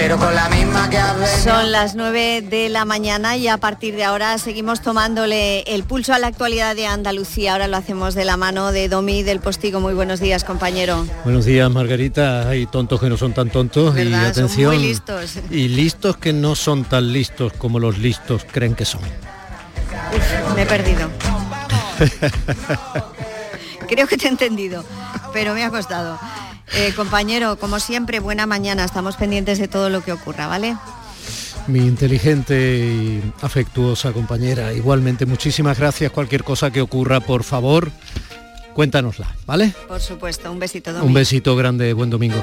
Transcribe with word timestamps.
pero 0.00 0.16
con 0.16 0.34
la 0.34 0.48
misma 0.48 0.88
que 0.88 0.98
Son 1.44 1.70
las 1.72 1.94
9 1.94 2.40
de 2.40 2.70
la 2.70 2.86
mañana 2.86 3.36
y 3.36 3.48
a 3.48 3.58
partir 3.58 3.94
de 3.96 4.04
ahora 4.04 4.38
seguimos 4.38 4.80
tomándole 4.80 5.60
el 5.66 5.84
pulso 5.84 6.14
a 6.14 6.18
la 6.18 6.28
actualidad 6.28 6.74
de 6.74 6.86
Andalucía. 6.86 7.52
Ahora 7.52 7.68
lo 7.68 7.76
hacemos 7.76 8.14
de 8.14 8.24
la 8.24 8.38
mano 8.38 8.72
de 8.72 8.88
Domi 8.88 9.22
del 9.22 9.40
Postigo. 9.40 9.78
Muy 9.78 9.92
buenos 9.92 10.18
días, 10.18 10.42
compañero. 10.42 11.06
Buenos 11.24 11.44
días, 11.44 11.70
Margarita. 11.70 12.48
Hay 12.48 12.64
tontos 12.64 12.98
que 12.98 13.10
no 13.10 13.18
son 13.18 13.34
tan 13.34 13.50
tontos 13.50 13.94
y 13.98 14.14
atención. 14.14 14.74
muy 14.74 14.82
listos. 14.82 15.34
Y 15.50 15.68
listos 15.68 16.16
que 16.16 16.32
no 16.32 16.54
son 16.54 16.84
tan 16.84 17.12
listos 17.12 17.52
como 17.52 17.78
los 17.78 17.98
listos 17.98 18.46
creen 18.50 18.74
que 18.74 18.86
son. 18.86 19.02
me 20.56 20.62
he 20.62 20.66
perdido. 20.66 21.10
Creo 23.86 24.06
que 24.06 24.16
te 24.16 24.28
he 24.28 24.30
entendido, 24.30 24.82
pero 25.34 25.52
me 25.52 25.62
ha 25.62 25.70
costado. 25.70 26.18
Eh, 26.76 26.92
compañero, 26.94 27.56
como 27.56 27.80
siempre, 27.80 28.20
buena 28.20 28.46
mañana. 28.46 28.84
Estamos 28.84 29.16
pendientes 29.16 29.58
de 29.58 29.68
todo 29.68 29.90
lo 29.90 30.02
que 30.02 30.12
ocurra, 30.12 30.46
¿vale? 30.46 30.76
Mi 31.66 31.80
inteligente 31.80 32.78
y 32.78 33.22
afectuosa 33.42 34.12
compañera, 34.12 34.72
igualmente 34.72 35.26
muchísimas 35.26 35.78
gracias. 35.78 36.10
Cualquier 36.10 36.42
cosa 36.42 36.70
que 36.70 36.80
ocurra, 36.80 37.20
por 37.20 37.44
favor, 37.44 37.90
cuéntanosla, 38.74 39.34
¿vale? 39.46 39.74
Por 39.86 40.00
supuesto, 40.00 40.50
un 40.50 40.58
besito. 40.58 40.92
Domingo. 40.92 41.06
Un 41.06 41.14
besito 41.14 41.56
grande, 41.56 41.92
buen 41.92 42.10
domingo. 42.10 42.42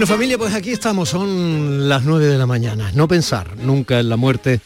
Bueno 0.00 0.14
familia, 0.14 0.38
pues 0.38 0.54
aquí 0.54 0.70
estamos, 0.70 1.10
son 1.10 1.86
las 1.86 2.04
9 2.04 2.24
de 2.24 2.38
la 2.38 2.46
mañana. 2.46 2.90
No 2.94 3.06
pensar 3.06 3.58
nunca 3.58 4.00
en 4.00 4.08
la 4.08 4.16
muerte 4.16 4.62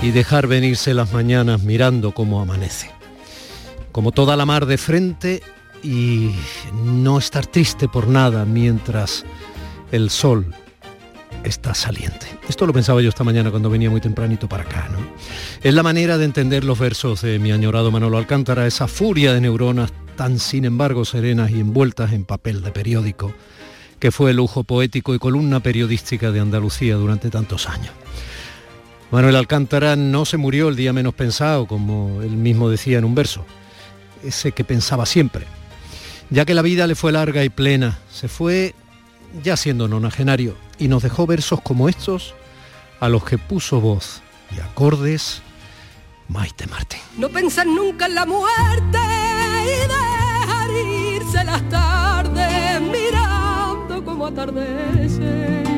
y 0.00 0.10
dejar 0.10 0.46
venirse 0.46 0.94
las 0.94 1.12
mañanas 1.12 1.64
mirando 1.64 2.12
cómo 2.12 2.40
amanece. 2.40 2.90
Como 3.92 4.10
toda 4.10 4.38
la 4.38 4.46
mar 4.46 4.64
de 4.64 4.78
frente 4.78 5.42
y 5.82 6.30
no 6.82 7.18
estar 7.18 7.44
triste 7.44 7.88
por 7.88 8.08
nada 8.08 8.46
mientras 8.46 9.26
el 9.92 10.08
sol 10.08 10.46
está 11.44 11.74
saliente. 11.74 12.26
Esto 12.48 12.66
lo 12.66 12.72
pensaba 12.72 13.02
yo 13.02 13.10
esta 13.10 13.24
mañana 13.24 13.50
cuando 13.50 13.68
venía 13.68 13.90
muy 13.90 14.00
tempranito 14.00 14.48
para 14.48 14.62
acá, 14.62 14.88
¿no? 14.90 14.96
Es 15.62 15.74
la 15.74 15.82
manera 15.82 16.16
de 16.16 16.24
entender 16.24 16.64
los 16.64 16.78
versos 16.78 17.20
de 17.20 17.38
mi 17.38 17.52
añorado 17.52 17.90
Manolo 17.90 18.16
Alcántara, 18.16 18.66
esa 18.66 18.88
furia 18.88 19.34
de 19.34 19.42
neuronas 19.42 19.92
tan 20.16 20.38
sin 20.38 20.64
embargo 20.64 21.04
serenas 21.04 21.50
y 21.50 21.60
envueltas 21.60 22.14
en 22.14 22.24
papel 22.24 22.62
de 22.62 22.70
periódico 22.70 23.34
que 23.98 24.10
fue 24.10 24.30
el 24.30 24.36
lujo 24.36 24.64
poético 24.64 25.14
y 25.14 25.18
columna 25.18 25.60
periodística 25.60 26.30
de 26.30 26.40
Andalucía 26.40 26.96
durante 26.96 27.30
tantos 27.30 27.68
años. 27.68 27.92
Manuel 29.10 29.36
Alcántara 29.36 29.96
no 29.96 30.24
se 30.24 30.36
murió 30.36 30.68
el 30.68 30.76
día 30.76 30.92
menos 30.92 31.14
pensado, 31.14 31.66
como 31.66 32.20
él 32.22 32.30
mismo 32.30 32.68
decía 32.68 32.98
en 32.98 33.04
un 33.04 33.14
verso, 33.14 33.44
ese 34.22 34.52
que 34.52 34.64
pensaba 34.64 35.06
siempre, 35.06 35.46
ya 36.30 36.44
que 36.44 36.54
la 36.54 36.62
vida 36.62 36.86
le 36.86 36.94
fue 36.94 37.12
larga 37.12 37.42
y 37.42 37.48
plena, 37.48 37.98
se 38.12 38.28
fue 38.28 38.74
ya 39.42 39.56
siendo 39.56 39.88
nonagenario 39.88 40.56
y 40.78 40.88
nos 40.88 41.02
dejó 41.02 41.26
versos 41.26 41.60
como 41.60 41.88
estos 41.88 42.34
a 43.00 43.08
los 43.08 43.24
que 43.24 43.38
puso 43.38 43.80
voz 43.80 44.22
y 44.56 44.60
acordes 44.60 45.42
Maite 46.28 46.66
Martín. 46.66 47.00
No 47.16 47.28
pensar 47.30 47.66
nunca 47.66 48.06
en 48.06 48.14
la 48.14 48.26
muerte 48.26 48.98
y 49.64 49.88
dejar 49.88 50.70
irse 50.70 51.44
las 51.44 51.68
atardece. 54.26 55.68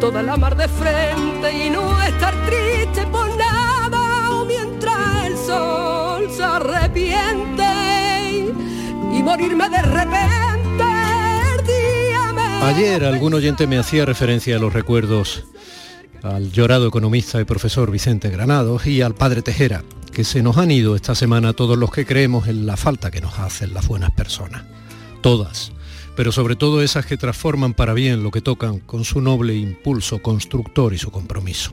Toda 0.00 0.22
la 0.22 0.38
mar 0.38 0.56
de 0.56 0.66
frente 0.66 1.66
y 1.66 1.68
no 1.68 2.02
estar 2.02 2.34
triste 2.46 3.06
por 3.08 3.28
nada, 3.36 4.42
mientras 4.46 5.26
el 5.26 5.36
sol 5.36 6.26
se 6.34 6.42
arrepiente 6.42 7.64
y 9.12 9.22
morirme 9.22 9.68
de 9.68 9.82
repente. 9.82 10.84
Ayer 12.62 13.04
algún 13.04 13.34
oyente 13.34 13.66
me 13.66 13.76
hacía 13.76 14.06
referencia 14.06 14.56
a 14.56 14.58
los 14.58 14.72
recuerdos 14.72 15.44
al 16.22 16.50
llorado 16.50 16.88
economista 16.88 17.38
y 17.38 17.44
profesor 17.44 17.90
Vicente 17.90 18.30
Granados 18.30 18.86
y 18.86 19.02
al 19.02 19.14
padre 19.14 19.42
Tejera, 19.42 19.84
que 20.14 20.24
se 20.24 20.42
nos 20.42 20.56
han 20.56 20.70
ido 20.70 20.96
esta 20.96 21.14
semana 21.14 21.52
todos 21.52 21.76
los 21.76 21.92
que 21.92 22.06
creemos 22.06 22.48
en 22.48 22.64
la 22.64 22.78
falta 22.78 23.10
que 23.10 23.20
nos 23.20 23.38
hacen 23.38 23.74
las 23.74 23.86
buenas 23.86 24.12
personas. 24.12 24.62
Todas 25.20 25.72
pero 26.16 26.32
sobre 26.32 26.56
todo 26.56 26.82
esas 26.82 27.06
que 27.06 27.16
transforman 27.16 27.74
para 27.74 27.94
bien 27.94 28.22
lo 28.22 28.30
que 28.30 28.40
tocan 28.40 28.78
con 28.78 29.04
su 29.04 29.20
noble 29.20 29.54
impulso 29.54 30.20
constructor 30.20 30.92
y 30.92 30.98
su 30.98 31.10
compromiso. 31.10 31.72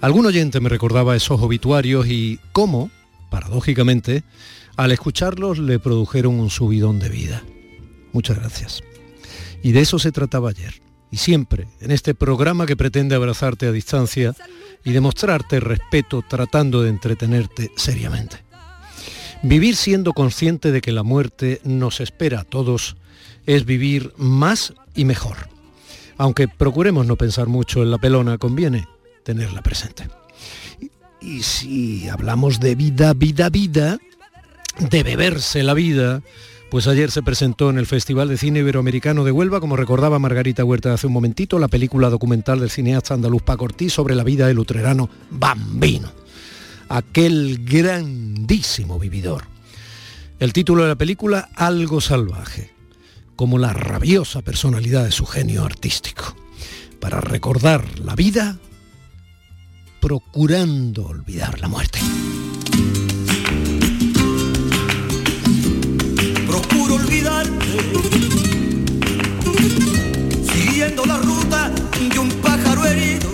Algún 0.00 0.26
oyente 0.26 0.60
me 0.60 0.68
recordaba 0.68 1.14
esos 1.14 1.40
obituarios 1.40 2.06
y 2.08 2.40
cómo, 2.52 2.90
paradójicamente, 3.30 4.24
al 4.76 4.90
escucharlos 4.90 5.58
le 5.58 5.78
produjeron 5.78 6.40
un 6.40 6.50
subidón 6.50 6.98
de 6.98 7.08
vida. 7.08 7.42
Muchas 8.12 8.38
gracias. 8.38 8.82
Y 9.62 9.72
de 9.72 9.80
eso 9.80 9.98
se 9.98 10.12
trataba 10.12 10.50
ayer. 10.50 10.82
Y 11.10 11.18
siempre, 11.18 11.68
en 11.80 11.90
este 11.90 12.14
programa 12.14 12.66
que 12.66 12.76
pretende 12.76 13.14
abrazarte 13.14 13.66
a 13.66 13.72
distancia 13.72 14.34
y 14.82 14.92
demostrarte 14.92 15.60
respeto 15.60 16.24
tratando 16.28 16.82
de 16.82 16.88
entretenerte 16.88 17.70
seriamente. 17.76 18.38
Vivir 19.42 19.76
siendo 19.76 20.12
consciente 20.14 20.72
de 20.72 20.80
que 20.80 20.92
la 20.92 21.02
muerte 21.02 21.60
nos 21.64 22.00
espera 22.00 22.40
a 22.40 22.44
todos 22.44 22.96
es 23.46 23.64
vivir 23.64 24.12
más 24.16 24.74
y 24.94 25.04
mejor. 25.04 25.48
Aunque 26.18 26.48
procuremos 26.48 27.06
no 27.06 27.16
pensar 27.16 27.48
mucho 27.48 27.82
en 27.82 27.90
la 27.90 27.98
pelona, 27.98 28.38
conviene 28.38 28.86
tenerla 29.24 29.62
presente. 29.62 30.08
Y, 31.20 31.42
si 31.42 32.08
hablamos 32.08 32.60
de 32.60 32.74
vida, 32.74 33.14
vida, 33.14 33.48
vida, 33.48 33.98
de 34.78 35.02
beberse 35.02 35.62
la 35.62 35.74
vida, 35.74 36.22
pues 36.70 36.86
ayer 36.88 37.10
se 37.10 37.22
presentó 37.22 37.70
en 37.70 37.78
el 37.78 37.86
Festival 37.86 38.28
de 38.28 38.36
Cine 38.36 38.60
Iberoamericano 38.60 39.24
de 39.24 39.30
Huelva, 39.30 39.60
como 39.60 39.76
recordaba 39.76 40.18
Margarita 40.18 40.64
Huerta 40.64 40.92
hace 40.92 41.06
un 41.06 41.12
momentito, 41.12 41.58
la 41.58 41.68
película 41.68 42.10
documental 42.10 42.60
del 42.60 42.70
cineasta 42.70 43.14
andaluz 43.14 43.42
Paco 43.42 43.66
Ortiz 43.66 43.92
sobre 43.92 44.14
la 44.14 44.24
vida 44.24 44.46
del 44.46 44.58
utrerano 44.58 45.08
Bambino, 45.30 46.12
aquel 46.88 47.64
grandísimo 47.64 48.98
vividor. 48.98 49.44
El 50.40 50.52
título 50.52 50.82
de 50.82 50.88
la 50.88 50.96
película, 50.96 51.50
Algo 51.54 52.00
salvaje 52.00 52.71
como 53.42 53.58
la 53.58 53.72
rabiosa 53.72 54.40
personalidad 54.42 55.02
de 55.02 55.10
su 55.10 55.26
genio 55.26 55.64
artístico, 55.64 56.36
para 57.00 57.20
recordar 57.20 57.84
la 57.98 58.14
vida 58.14 58.60
procurando 60.00 61.06
olvidar 61.06 61.58
la 61.58 61.66
muerte. 61.66 61.98
Procuro 66.46 66.94
olvidarte, 66.94 67.66
siguiendo 70.54 71.04
la 71.04 71.16
ruta 71.16 71.72
de 72.12 72.18
un 72.20 72.28
pájaro 72.42 72.86
herido. 72.86 73.28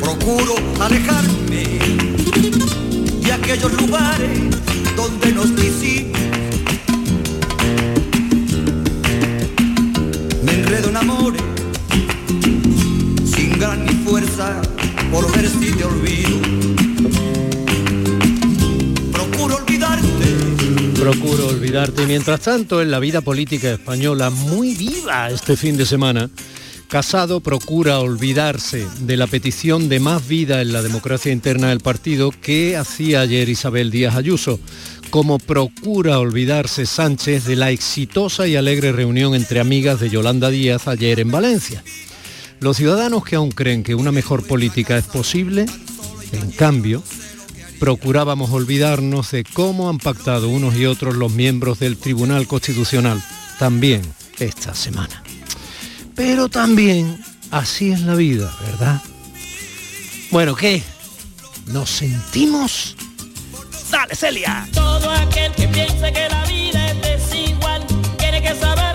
Procuro 0.00 0.54
alejarme 0.80 1.64
de 3.20 3.30
aquellos 3.30 3.72
lugares 3.74 4.40
donde 4.96 5.32
nos 5.32 5.50
quisimos 5.52 6.21
por 15.12 15.30
ver 15.36 15.48
te 15.50 15.84
olvido. 15.84 16.40
Procuro 19.12 19.56
olvidarte. 19.56 20.98
Procuro 20.98 21.48
olvidarte. 21.48 22.06
Mientras 22.06 22.40
tanto, 22.40 22.80
en 22.80 22.90
la 22.90 22.98
vida 22.98 23.20
política 23.20 23.70
española, 23.70 24.30
muy 24.30 24.74
viva 24.74 25.30
este 25.30 25.56
fin 25.56 25.76
de 25.76 25.84
semana, 25.84 26.30
Casado 26.88 27.40
procura 27.40 28.00
olvidarse 28.00 28.86
de 29.00 29.16
la 29.16 29.26
petición 29.26 29.88
de 29.88 29.98
más 29.98 30.28
vida 30.28 30.60
en 30.60 30.74
la 30.74 30.82
democracia 30.82 31.32
interna 31.32 31.70
del 31.70 31.80
partido 31.80 32.30
que 32.30 32.76
hacía 32.76 33.22
ayer 33.22 33.48
Isabel 33.48 33.90
Díaz 33.90 34.14
Ayuso 34.14 34.60
como 35.08 35.38
procura 35.38 36.18
olvidarse 36.18 36.84
Sánchez 36.84 37.46
de 37.46 37.56
la 37.56 37.70
exitosa 37.70 38.46
y 38.46 38.56
alegre 38.56 38.92
reunión 38.92 39.34
entre 39.34 39.60
amigas 39.60 40.00
de 40.00 40.10
Yolanda 40.10 40.50
Díaz 40.50 40.86
ayer 40.86 41.20
en 41.20 41.30
Valencia. 41.30 41.82
Los 42.62 42.76
ciudadanos 42.76 43.24
que 43.24 43.34
aún 43.34 43.50
creen 43.50 43.82
que 43.82 43.96
una 43.96 44.12
mejor 44.12 44.46
política 44.46 44.96
es 44.96 45.04
posible, 45.04 45.66
en 46.30 46.50
cambio, 46.52 47.02
procurábamos 47.80 48.50
olvidarnos 48.52 49.32
de 49.32 49.42
cómo 49.42 49.90
han 49.90 49.98
pactado 49.98 50.48
unos 50.48 50.76
y 50.76 50.86
otros 50.86 51.16
los 51.16 51.32
miembros 51.32 51.80
del 51.80 51.96
Tribunal 51.96 52.46
Constitucional, 52.46 53.20
también 53.58 54.02
esta 54.38 54.74
semana. 54.74 55.24
Pero 56.14 56.48
también 56.48 57.20
así 57.50 57.90
es 57.90 58.00
la 58.02 58.14
vida, 58.14 58.54
¿verdad? 58.64 59.02
Bueno, 60.30 60.54
¿qué? 60.54 60.84
¿Nos 61.66 61.90
sentimos 61.90 62.96
Dale, 63.92 64.14
Celia. 64.14 64.66
Todo 64.72 65.10
aquel 65.10 65.52
que 65.52 65.68
que 65.68 66.28
la 66.30 66.44
vida 66.46 66.92
es 66.92 67.02
desigual, 67.02 67.84
tiene 68.16 68.40
que 68.40 68.54
saber 68.54 68.91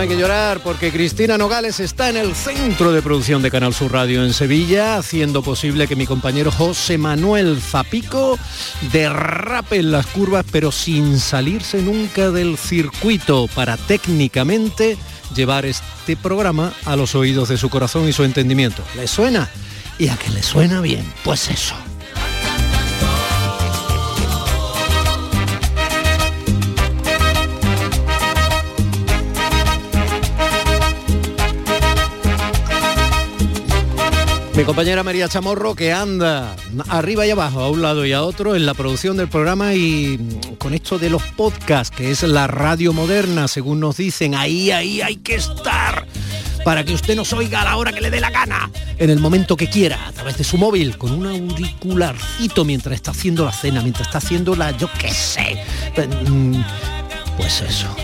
hay 0.00 0.08
que 0.08 0.16
llorar 0.16 0.60
porque 0.62 0.90
Cristina 0.90 1.36
Nogales 1.36 1.78
está 1.78 2.08
en 2.08 2.16
el 2.16 2.34
centro 2.34 2.90
de 2.90 3.02
producción 3.02 3.42
de 3.42 3.50
Canal 3.50 3.74
Sur 3.74 3.92
Radio 3.92 4.24
en 4.24 4.32
Sevilla, 4.32 4.96
haciendo 4.96 5.42
posible 5.42 5.86
que 5.86 5.94
mi 5.94 6.06
compañero 6.06 6.50
José 6.50 6.96
Manuel 6.96 7.60
Zapico 7.60 8.38
derrape 8.92 9.76
en 9.76 9.92
las 9.92 10.06
curvas, 10.06 10.46
pero 10.50 10.72
sin 10.72 11.18
salirse 11.18 11.82
nunca 11.82 12.30
del 12.30 12.56
circuito 12.56 13.46
para 13.54 13.76
técnicamente 13.76 14.96
llevar 15.34 15.66
este 15.66 16.16
programa 16.16 16.72
a 16.86 16.96
los 16.96 17.14
oídos 17.14 17.50
de 17.50 17.58
su 17.58 17.68
corazón 17.68 18.08
y 18.08 18.14
su 18.14 18.24
entendimiento. 18.24 18.82
¿Le 18.96 19.06
suena? 19.06 19.50
Y 19.98 20.08
a 20.08 20.16
que 20.16 20.30
le 20.30 20.42
suena 20.42 20.80
bien, 20.80 21.04
pues 21.24 21.50
eso. 21.50 21.74
Mi 34.60 34.66
compañera 34.66 35.02
María 35.02 35.26
Chamorro 35.26 35.74
que 35.74 35.90
anda 35.90 36.54
arriba 36.88 37.26
y 37.26 37.30
abajo, 37.30 37.60
a 37.60 37.70
un 37.70 37.80
lado 37.80 38.04
y 38.04 38.12
a 38.12 38.22
otro, 38.22 38.54
en 38.54 38.66
la 38.66 38.74
producción 38.74 39.16
del 39.16 39.26
programa 39.26 39.72
y 39.72 40.18
con 40.58 40.74
esto 40.74 40.98
de 40.98 41.08
los 41.08 41.22
podcasts, 41.22 41.96
que 41.96 42.10
es 42.10 42.22
la 42.24 42.46
radio 42.46 42.92
moderna, 42.92 43.48
según 43.48 43.80
nos 43.80 43.96
dicen, 43.96 44.34
ahí, 44.34 44.70
ahí 44.70 45.00
hay 45.00 45.16
que 45.16 45.36
estar 45.36 46.06
para 46.62 46.84
que 46.84 46.92
usted 46.92 47.16
nos 47.16 47.32
oiga 47.32 47.62
a 47.62 47.64
la 47.64 47.76
hora 47.78 47.90
que 47.90 48.02
le 48.02 48.10
dé 48.10 48.20
la 48.20 48.28
gana, 48.28 48.70
en 48.98 49.08
el 49.08 49.18
momento 49.18 49.56
que 49.56 49.70
quiera, 49.70 50.06
a 50.06 50.12
través 50.12 50.36
de 50.36 50.44
su 50.44 50.58
móvil, 50.58 50.98
con 50.98 51.12
un 51.12 51.26
auricularcito 51.26 52.66
mientras 52.66 52.96
está 52.96 53.12
haciendo 53.12 53.46
la 53.46 53.52
cena, 53.52 53.80
mientras 53.80 54.08
está 54.08 54.18
haciendo 54.18 54.54
la, 54.54 54.72
yo 54.72 54.90
qué 54.98 55.10
sé, 55.10 55.64
mm, 56.28 56.60
pues 57.38 57.62
eso. 57.62 57.96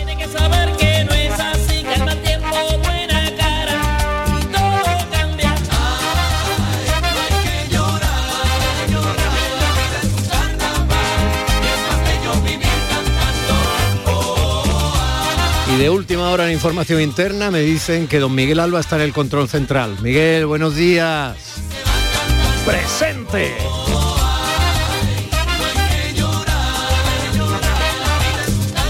Y 15.77 15.79
de 15.79 15.91
última 15.91 16.31
hora 16.31 16.47
en 16.47 16.53
información 16.53 17.01
interna 17.01 17.51
me 17.51 17.59
dicen 17.59 18.07
que 18.07 18.17
don 18.17 18.33
Miguel 18.33 18.59
Alba 18.59 18.79
está 18.79 18.95
en 18.95 19.03
el 19.03 19.13
control 19.13 19.47
central. 19.47 19.95
Miguel, 20.01 20.47
buenos 20.47 20.75
días. 20.75 21.37
Presente. 22.65 23.55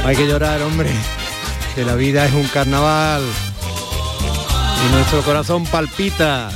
Hay 0.06 0.16
que 0.16 0.28
llorar, 0.28 0.62
hombre, 0.62 0.89
que 1.75 1.84
la 1.84 1.95
vida 1.95 2.25
es 2.25 2.34
un 2.34 2.48
carnaval 2.48 3.22
y 4.88 4.94
nuestro 4.94 5.24
corazón 5.24 5.66
palpita 5.66 6.50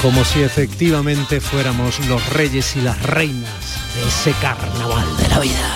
como 0.00 0.24
si 0.24 0.42
efectivamente 0.42 1.42
fuéramos 1.42 2.00
los 2.08 2.26
reyes 2.32 2.76
y 2.76 2.80
las 2.80 3.02
reinas 3.02 3.52
de 3.94 4.08
ese 4.08 4.32
carnaval 4.40 5.16
de 5.18 5.28
la 5.28 5.40
vida. 5.40 5.73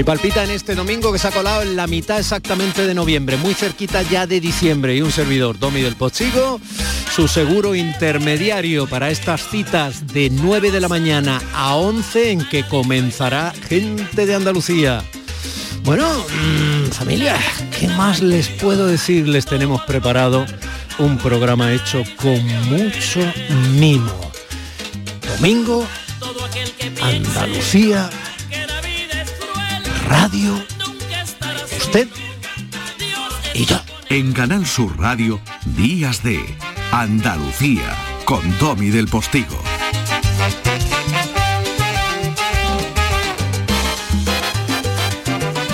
Y 0.00 0.02
palpita 0.02 0.42
en 0.42 0.50
este 0.50 0.74
domingo 0.74 1.12
que 1.12 1.18
se 1.18 1.28
ha 1.28 1.30
colado 1.30 1.60
en 1.60 1.76
la 1.76 1.86
mitad 1.86 2.18
exactamente 2.18 2.86
de 2.86 2.94
noviembre, 2.94 3.36
muy 3.36 3.52
cerquita 3.52 4.00
ya 4.00 4.26
de 4.26 4.40
diciembre. 4.40 4.96
Y 4.96 5.02
un 5.02 5.12
servidor, 5.12 5.58
Domi 5.58 5.82
del 5.82 5.94
Pochigo, 5.94 6.58
su 7.14 7.28
seguro 7.28 7.74
intermediario 7.74 8.86
para 8.86 9.10
estas 9.10 9.46
citas 9.46 10.06
de 10.06 10.30
9 10.30 10.70
de 10.70 10.80
la 10.80 10.88
mañana 10.88 11.42
a 11.52 11.74
11 11.74 12.30
en 12.30 12.48
que 12.48 12.66
comenzará 12.66 13.52
Gente 13.68 14.24
de 14.24 14.34
Andalucía. 14.34 15.04
Bueno, 15.82 16.08
mm, 16.08 16.92
familia, 16.92 17.36
¿qué 17.78 17.86
más 17.88 18.22
les 18.22 18.48
puedo 18.48 18.86
decir? 18.86 19.28
Les 19.28 19.44
tenemos 19.44 19.82
preparado 19.82 20.46
un 20.98 21.18
programa 21.18 21.74
hecho 21.74 22.04
con 22.16 22.42
mucho 22.70 23.20
mimo. 23.78 24.32
Domingo, 25.36 25.86
Andalucía, 27.02 28.08
radio, 30.10 30.60
usted 31.78 32.08
y 33.54 33.64
yo. 33.64 33.80
En 34.08 34.32
Canal 34.32 34.66
Sur 34.66 34.98
Radio, 34.98 35.40
Días 35.76 36.24
de 36.24 36.40
Andalucía, 36.90 37.96
con 38.24 38.40
Domi 38.58 38.90
del 38.90 39.06
Postigo. 39.06 39.69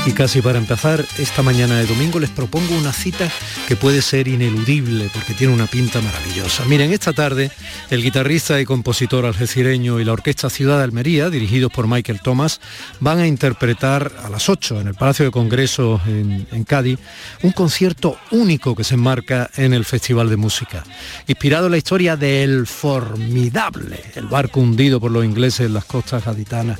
Y 0.06 0.12
casi 0.12 0.40
para 0.40 0.58
empezar, 0.58 1.04
esta 1.18 1.42
mañana 1.42 1.80
de 1.80 1.86
domingo 1.86 2.20
les 2.20 2.30
propongo 2.30 2.76
una 2.76 2.92
cita 2.92 3.28
que 3.66 3.74
puede 3.74 4.00
ser 4.02 4.28
ineludible 4.28 5.10
porque 5.12 5.34
tiene 5.34 5.52
una 5.52 5.66
pinta 5.66 6.00
maravillosa. 6.00 6.64
Miren, 6.66 6.92
esta 6.92 7.12
tarde 7.12 7.50
el 7.90 8.04
guitarrista 8.04 8.60
y 8.60 8.64
compositor 8.64 9.26
algecireño 9.26 9.98
y 9.98 10.04
la 10.04 10.12
Orquesta 10.12 10.48
Ciudad 10.48 10.78
de 10.78 10.84
Almería, 10.84 11.28
dirigidos 11.28 11.72
por 11.72 11.88
Michael 11.88 12.20
Thomas, 12.22 12.60
van 13.00 13.18
a 13.18 13.26
interpretar 13.26 14.12
a 14.22 14.30
las 14.30 14.48
8 14.48 14.80
en 14.80 14.86
el 14.86 14.94
Palacio 14.94 15.24
de 15.24 15.32
Congresos 15.32 16.00
en, 16.06 16.46
en 16.52 16.62
Cádiz 16.62 17.00
un 17.42 17.50
concierto 17.50 18.16
único 18.30 18.76
que 18.76 18.84
se 18.84 18.94
enmarca 18.94 19.50
en 19.56 19.74
el 19.74 19.84
Festival 19.84 20.30
de 20.30 20.36
Música, 20.36 20.84
inspirado 21.26 21.66
en 21.66 21.72
la 21.72 21.78
historia 21.78 22.16
del 22.16 22.68
formidable, 22.68 24.04
el 24.14 24.26
barco 24.26 24.60
hundido 24.60 25.00
por 25.00 25.10
los 25.10 25.24
ingleses 25.24 25.66
en 25.66 25.74
las 25.74 25.84
costas 25.84 26.24
gaditanas. 26.24 26.78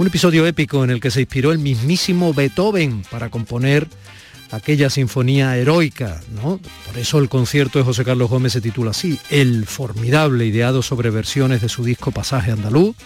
Un 0.00 0.06
episodio 0.06 0.46
épico 0.46 0.82
en 0.82 0.88
el 0.88 0.98
que 0.98 1.10
se 1.10 1.20
inspiró 1.20 1.52
el 1.52 1.58
mismísimo 1.58 2.32
Beethoven 2.32 3.02
para 3.10 3.28
componer 3.28 3.86
aquella 4.50 4.88
sinfonía 4.88 5.58
heroica, 5.58 6.22
¿no? 6.42 6.58
Por 6.86 6.96
eso 6.96 7.18
el 7.18 7.28
concierto 7.28 7.78
de 7.78 7.84
José 7.84 8.02
Carlos 8.02 8.30
Gómez 8.30 8.54
se 8.54 8.62
titula 8.62 8.92
así, 8.92 9.18
El 9.28 9.66
formidable, 9.66 10.46
ideado 10.46 10.80
sobre 10.80 11.10
versiones 11.10 11.60
de 11.60 11.68
su 11.68 11.84
disco 11.84 12.12
Pasaje 12.12 12.50
Andaluz, 12.50 12.96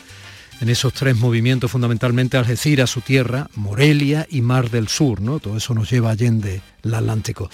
en 0.60 0.68
esos 0.68 0.92
tres 0.92 1.16
movimientos 1.16 1.72
fundamentalmente 1.72 2.36
Algeciras, 2.36 2.90
su 2.90 3.00
tierra, 3.00 3.50
Morelia 3.56 4.28
y 4.30 4.42
Mar 4.42 4.70
del 4.70 4.86
Sur, 4.86 5.20
¿no? 5.20 5.40
Todo 5.40 5.56
eso 5.56 5.74
nos 5.74 5.90
lleva 5.90 6.12
allende 6.12 6.62
el 6.84 6.94
Atlántico. 6.94 7.50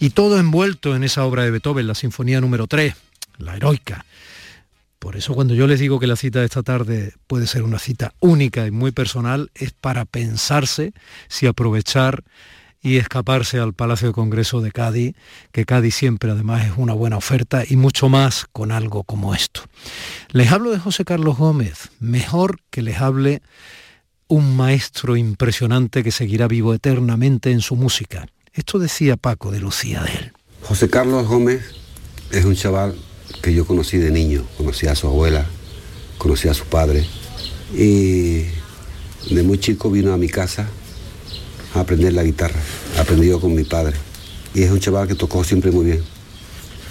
Y 0.00 0.10
todo 0.10 0.36
envuelto 0.40 0.96
en 0.96 1.04
esa 1.04 1.24
obra 1.24 1.44
de 1.44 1.52
Beethoven, 1.52 1.86
la 1.86 1.94
sinfonía 1.94 2.40
número 2.40 2.66
3, 2.66 2.92
la 3.38 3.54
heroica. 3.54 4.04
Por 5.00 5.16
eso 5.16 5.34
cuando 5.34 5.54
yo 5.54 5.66
les 5.66 5.80
digo 5.80 5.98
que 5.98 6.06
la 6.06 6.14
cita 6.14 6.40
de 6.40 6.44
esta 6.44 6.62
tarde 6.62 7.14
puede 7.26 7.46
ser 7.46 7.62
una 7.62 7.78
cita 7.78 8.12
única 8.20 8.66
y 8.66 8.70
muy 8.70 8.92
personal, 8.92 9.50
es 9.54 9.72
para 9.72 10.04
pensarse 10.04 10.92
si 11.26 11.46
aprovechar 11.46 12.22
y 12.82 12.98
escaparse 12.98 13.58
al 13.58 13.72
Palacio 13.72 14.08
de 14.08 14.14
Congreso 14.14 14.60
de 14.60 14.72
Cádiz, 14.72 15.16
que 15.52 15.64
Cádiz 15.64 15.94
siempre 15.94 16.30
además 16.30 16.66
es 16.66 16.72
una 16.76 16.92
buena 16.92 17.16
oferta 17.16 17.64
y 17.66 17.76
mucho 17.76 18.10
más 18.10 18.44
con 18.52 18.72
algo 18.72 19.02
como 19.02 19.34
esto. 19.34 19.62
Les 20.32 20.52
hablo 20.52 20.70
de 20.70 20.78
José 20.78 21.06
Carlos 21.06 21.38
Gómez, 21.38 21.88
mejor 21.98 22.58
que 22.68 22.82
les 22.82 23.00
hable 23.00 23.40
un 24.28 24.54
maestro 24.54 25.16
impresionante 25.16 26.04
que 26.04 26.12
seguirá 26.12 26.46
vivo 26.46 26.74
eternamente 26.74 27.52
en 27.52 27.62
su 27.62 27.74
música. 27.74 28.26
Esto 28.52 28.78
decía 28.78 29.16
Paco 29.16 29.50
de 29.50 29.60
Lucía 29.60 30.02
de 30.02 30.12
él. 30.12 30.32
José 30.60 30.90
Carlos 30.90 31.26
Gómez 31.26 31.74
es 32.30 32.44
un 32.44 32.54
chaval 32.54 32.94
que 33.42 33.54
yo 33.54 33.66
conocí 33.66 33.98
de 33.98 34.10
niño, 34.10 34.44
conocí 34.56 34.86
a 34.86 34.94
su 34.94 35.06
abuela, 35.06 35.46
conocí 36.18 36.48
a 36.48 36.54
su 36.54 36.64
padre. 36.64 37.06
Y 37.74 38.44
de 39.32 39.42
muy 39.42 39.58
chico 39.58 39.90
vino 39.90 40.12
a 40.12 40.18
mi 40.18 40.28
casa 40.28 40.68
a 41.74 41.80
aprender 41.80 42.12
la 42.12 42.22
guitarra, 42.22 42.60
aprendió 42.98 43.40
con 43.40 43.54
mi 43.54 43.64
padre. 43.64 43.96
Y 44.54 44.62
es 44.62 44.70
un 44.70 44.80
chaval 44.80 45.08
que 45.08 45.14
tocó 45.14 45.44
siempre 45.44 45.70
muy 45.70 45.86
bien, 45.86 46.02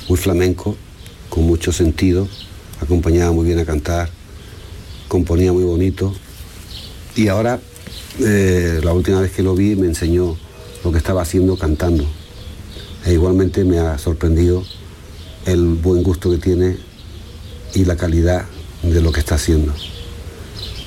muy 0.07 0.17
flamenco, 0.17 0.75
con 1.29 1.43
mucho 1.43 1.71
sentido, 1.71 2.27
acompañaba 2.81 3.31
muy 3.31 3.45
bien 3.45 3.59
a 3.59 3.65
cantar, 3.65 4.09
componía 5.07 5.53
muy 5.53 5.63
bonito. 5.63 6.15
Y 7.15 7.27
ahora 7.27 7.59
eh, 8.19 8.79
la 8.83 8.93
última 8.93 9.21
vez 9.21 9.31
que 9.31 9.43
lo 9.43 9.55
vi 9.55 9.75
me 9.75 9.87
enseñó 9.87 10.37
lo 10.83 10.91
que 10.91 10.97
estaba 10.97 11.21
haciendo 11.21 11.57
cantando. 11.57 12.05
E 13.05 13.13
igualmente 13.13 13.63
me 13.63 13.79
ha 13.79 13.97
sorprendido 13.97 14.63
el 15.45 15.65
buen 15.75 16.03
gusto 16.03 16.29
que 16.29 16.37
tiene 16.37 16.77
y 17.73 17.85
la 17.85 17.95
calidad 17.95 18.45
de 18.83 19.01
lo 19.01 19.11
que 19.11 19.19
está 19.19 19.35
haciendo. 19.35 19.73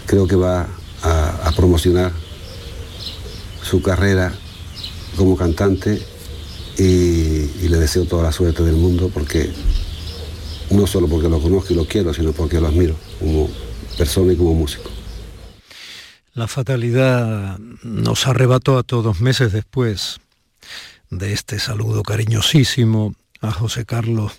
Creo 0.07 0.27
que 0.27 0.37
va 0.37 0.69
a, 1.03 1.53
promocionar 1.57 2.13
su 3.63 3.83
carrera 3.83 4.33
como 5.17 5.37
cantante 5.37 6.03
y, 6.79 6.83
y 6.83 7.69
le 7.69 7.79
deseo 7.79 8.07
toda 8.07 8.23
la 8.23 8.33
suerte 8.33 8.63
del 8.63 8.77
mundo 8.77 9.11
porque 9.13 9.53
no 10.71 10.87
solo 10.87 11.09
porque 11.09 11.29
lo 11.29 11.41
conozco 11.41 11.73
y 11.73 11.77
lo 11.77 11.87
quiero, 11.87 12.15
sino 12.15 12.33
porque 12.33 12.61
lo 12.61 12.69
admiro 12.69 12.97
como 13.19 13.51
persona 13.97 14.33
y 14.33 14.37
como 14.37 14.55
músico. 14.55 14.91
La 16.35 16.49
fatalidad 16.49 17.59
nos 17.83 18.27
arrebató 18.27 18.79
a 18.79 18.83
todos 18.83 19.21
meses 19.21 19.53
después 19.53 20.19
de 21.11 21.35
este 21.35 21.59
saludo 21.59 22.03
cariñosísimo 22.03 23.15
a 23.43 23.51
José 23.51 23.85
Carlos 23.85 24.33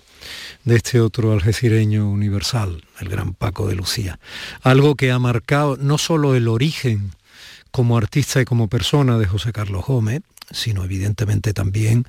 de 0.64 0.76
este 0.76 1.00
otro 1.00 1.32
algecireño 1.32 2.10
universal, 2.10 2.84
el 2.98 3.08
gran 3.08 3.34
Paco 3.34 3.68
de 3.68 3.74
Lucía. 3.74 4.18
Algo 4.62 4.96
que 4.96 5.12
ha 5.12 5.18
marcado 5.18 5.76
no 5.76 5.98
solo 5.98 6.34
el 6.34 6.48
origen 6.48 7.12
como 7.70 7.96
artista 7.96 8.40
y 8.40 8.44
como 8.44 8.68
persona 8.68 9.18
de 9.18 9.26
José 9.26 9.52
Carlos 9.52 9.84
Gómez, 9.86 10.22
sino 10.50 10.84
evidentemente 10.84 11.52
también 11.52 12.04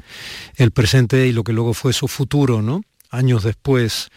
el 0.56 0.72
presente 0.72 1.28
y 1.28 1.34
lo 1.34 1.44
que 1.44 1.54
luego 1.54 1.74
fue 1.74 1.94
su 1.94 2.08
futuro, 2.08 2.62
¿no? 2.62 2.84
Años 3.10 3.44
después, 3.44 4.10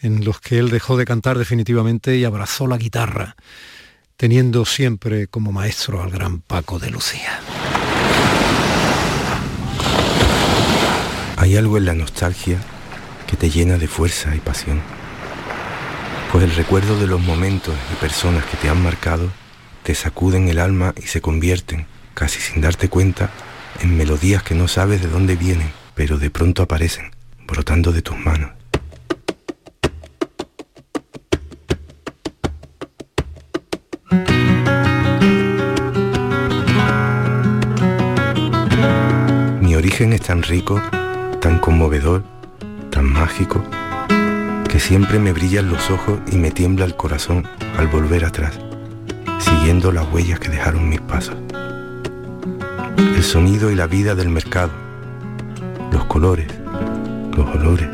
en 0.00 0.24
los 0.24 0.40
que 0.40 0.58
él 0.58 0.70
dejó 0.70 0.96
de 0.96 1.04
cantar 1.04 1.38
definitivamente 1.38 2.16
y 2.16 2.24
abrazó 2.24 2.66
la 2.66 2.78
guitarra, 2.78 3.36
teniendo 4.16 4.64
siempre 4.64 5.26
como 5.26 5.52
maestro 5.52 6.02
al 6.02 6.10
gran 6.10 6.40
Paco 6.40 6.78
de 6.78 6.90
Lucía. 6.90 7.40
Hay 11.46 11.56
algo 11.56 11.78
en 11.78 11.84
la 11.84 11.94
nostalgia 11.94 12.58
que 13.28 13.36
te 13.36 13.50
llena 13.50 13.78
de 13.78 13.86
fuerza 13.86 14.34
y 14.34 14.40
pasión. 14.40 14.80
Pues 16.32 16.42
el 16.42 16.52
recuerdo 16.52 16.98
de 16.98 17.06
los 17.06 17.20
momentos 17.20 17.72
y 17.92 17.94
personas 18.00 18.44
que 18.46 18.56
te 18.56 18.68
han 18.68 18.82
marcado 18.82 19.30
te 19.84 19.94
sacuden 19.94 20.48
el 20.48 20.58
alma 20.58 20.92
y 20.96 21.02
se 21.02 21.20
convierten, 21.20 21.86
casi 22.14 22.40
sin 22.40 22.62
darte 22.62 22.88
cuenta, 22.88 23.30
en 23.80 23.96
melodías 23.96 24.42
que 24.42 24.56
no 24.56 24.66
sabes 24.66 25.00
de 25.00 25.06
dónde 25.06 25.36
vienen, 25.36 25.70
pero 25.94 26.18
de 26.18 26.30
pronto 26.30 26.64
aparecen, 26.64 27.12
brotando 27.46 27.92
de 27.92 28.02
tus 28.02 28.18
manos. 28.18 28.50
Mi 39.60 39.76
origen 39.76 40.12
es 40.12 40.22
tan 40.22 40.42
rico, 40.42 40.82
tan 41.40 41.58
conmovedor, 41.58 42.24
tan 42.90 43.12
mágico, 43.12 43.62
que 44.68 44.80
siempre 44.80 45.18
me 45.18 45.32
brillan 45.32 45.68
los 45.70 45.90
ojos 45.90 46.18
y 46.30 46.36
me 46.36 46.50
tiembla 46.50 46.84
el 46.84 46.96
corazón 46.96 47.44
al 47.78 47.88
volver 47.88 48.24
atrás, 48.24 48.58
siguiendo 49.38 49.92
las 49.92 50.06
huellas 50.12 50.40
que 50.40 50.48
dejaron 50.48 50.88
mis 50.88 51.00
pasos. 51.00 51.36
El 52.96 53.22
sonido 53.22 53.70
y 53.70 53.74
la 53.74 53.86
vida 53.86 54.14
del 54.14 54.28
mercado, 54.28 54.72
los 55.92 56.04
colores, 56.06 56.48
los 57.36 57.48
olores, 57.54 57.88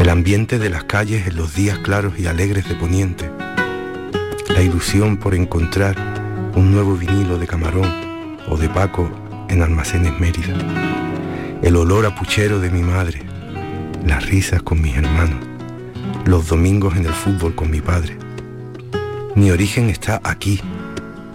el 0.00 0.08
ambiente 0.08 0.58
de 0.58 0.70
las 0.70 0.84
calles 0.84 1.26
en 1.26 1.36
los 1.36 1.54
días 1.54 1.78
claros 1.78 2.18
y 2.18 2.26
alegres 2.26 2.68
de 2.68 2.74
Poniente, 2.74 3.30
la 4.48 4.62
ilusión 4.62 5.16
por 5.16 5.34
encontrar 5.34 5.96
un 6.54 6.72
nuevo 6.72 6.96
vinilo 6.96 7.38
de 7.38 7.46
camarón 7.46 8.38
o 8.48 8.56
de 8.56 8.68
Paco 8.68 9.10
en 9.48 9.62
almacenes 9.62 10.18
Mérida, 10.20 10.54
el 11.62 11.76
olor 11.76 12.06
a 12.06 12.14
puchero 12.14 12.60
de 12.60 12.70
mi 12.70 12.82
madre, 12.82 13.22
las 14.06 14.26
risas 14.26 14.62
con 14.62 14.80
mis 14.80 14.96
hermanos, 14.96 15.38
los 16.26 16.48
domingos 16.48 16.96
en 16.96 17.06
el 17.06 17.12
fútbol 17.12 17.54
con 17.54 17.70
mi 17.70 17.80
padre. 17.80 18.16
Mi 19.34 19.50
origen 19.50 19.90
está 19.90 20.20
aquí, 20.24 20.60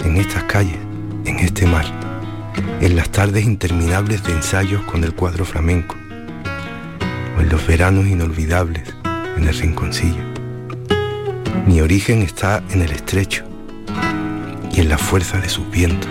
en 0.05 0.17
estas 0.17 0.43
calles, 0.43 0.77
en 1.25 1.39
este 1.39 1.65
mar 1.65 1.85
en 2.81 2.95
las 2.95 3.09
tardes 3.09 3.45
interminables 3.45 4.23
de 4.23 4.31
ensayos 4.31 4.81
con 4.83 5.03
el 5.03 5.13
cuadro 5.13 5.43
flamenco, 5.43 5.95
o 7.37 7.41
en 7.41 7.49
los 7.49 7.65
veranos 7.67 8.07
inolvidables 8.07 8.83
en 9.37 9.47
el 9.47 9.53
rinconcillo. 9.53 10.23
Mi 11.67 11.81
origen 11.81 12.21
está 12.21 12.63
en 12.71 12.81
el 12.81 12.91
estrecho 12.91 13.43
y 14.71 14.79
en 14.79 14.89
la 14.89 14.97
fuerza 14.97 15.39
de 15.39 15.49
sus 15.49 15.69
vientos. 15.69 16.09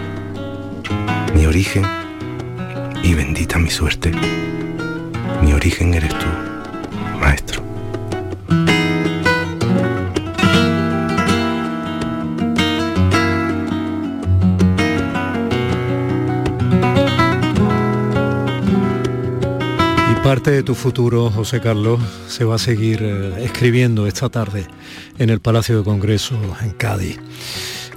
Mi 1.34 1.46
origen, 1.46 1.84
y 3.02 3.14
bendita 3.14 3.58
mi 3.58 3.70
suerte, 3.70 4.12
mi 5.42 5.52
origen 5.52 5.94
eres 5.94 6.10
tú, 6.18 6.26
maestro. 7.20 7.68
Parte 20.28 20.50
de 20.50 20.62
tu 20.62 20.74
futuro, 20.74 21.30
José 21.30 21.58
Carlos, 21.58 21.98
se 22.28 22.44
va 22.44 22.56
a 22.56 22.58
seguir 22.58 23.00
eh, 23.02 23.44
escribiendo 23.46 24.06
esta 24.06 24.28
tarde 24.28 24.66
en 25.16 25.30
el 25.30 25.40
Palacio 25.40 25.78
de 25.78 25.84
Congreso 25.84 26.38
en 26.60 26.72
Cádiz, 26.72 27.18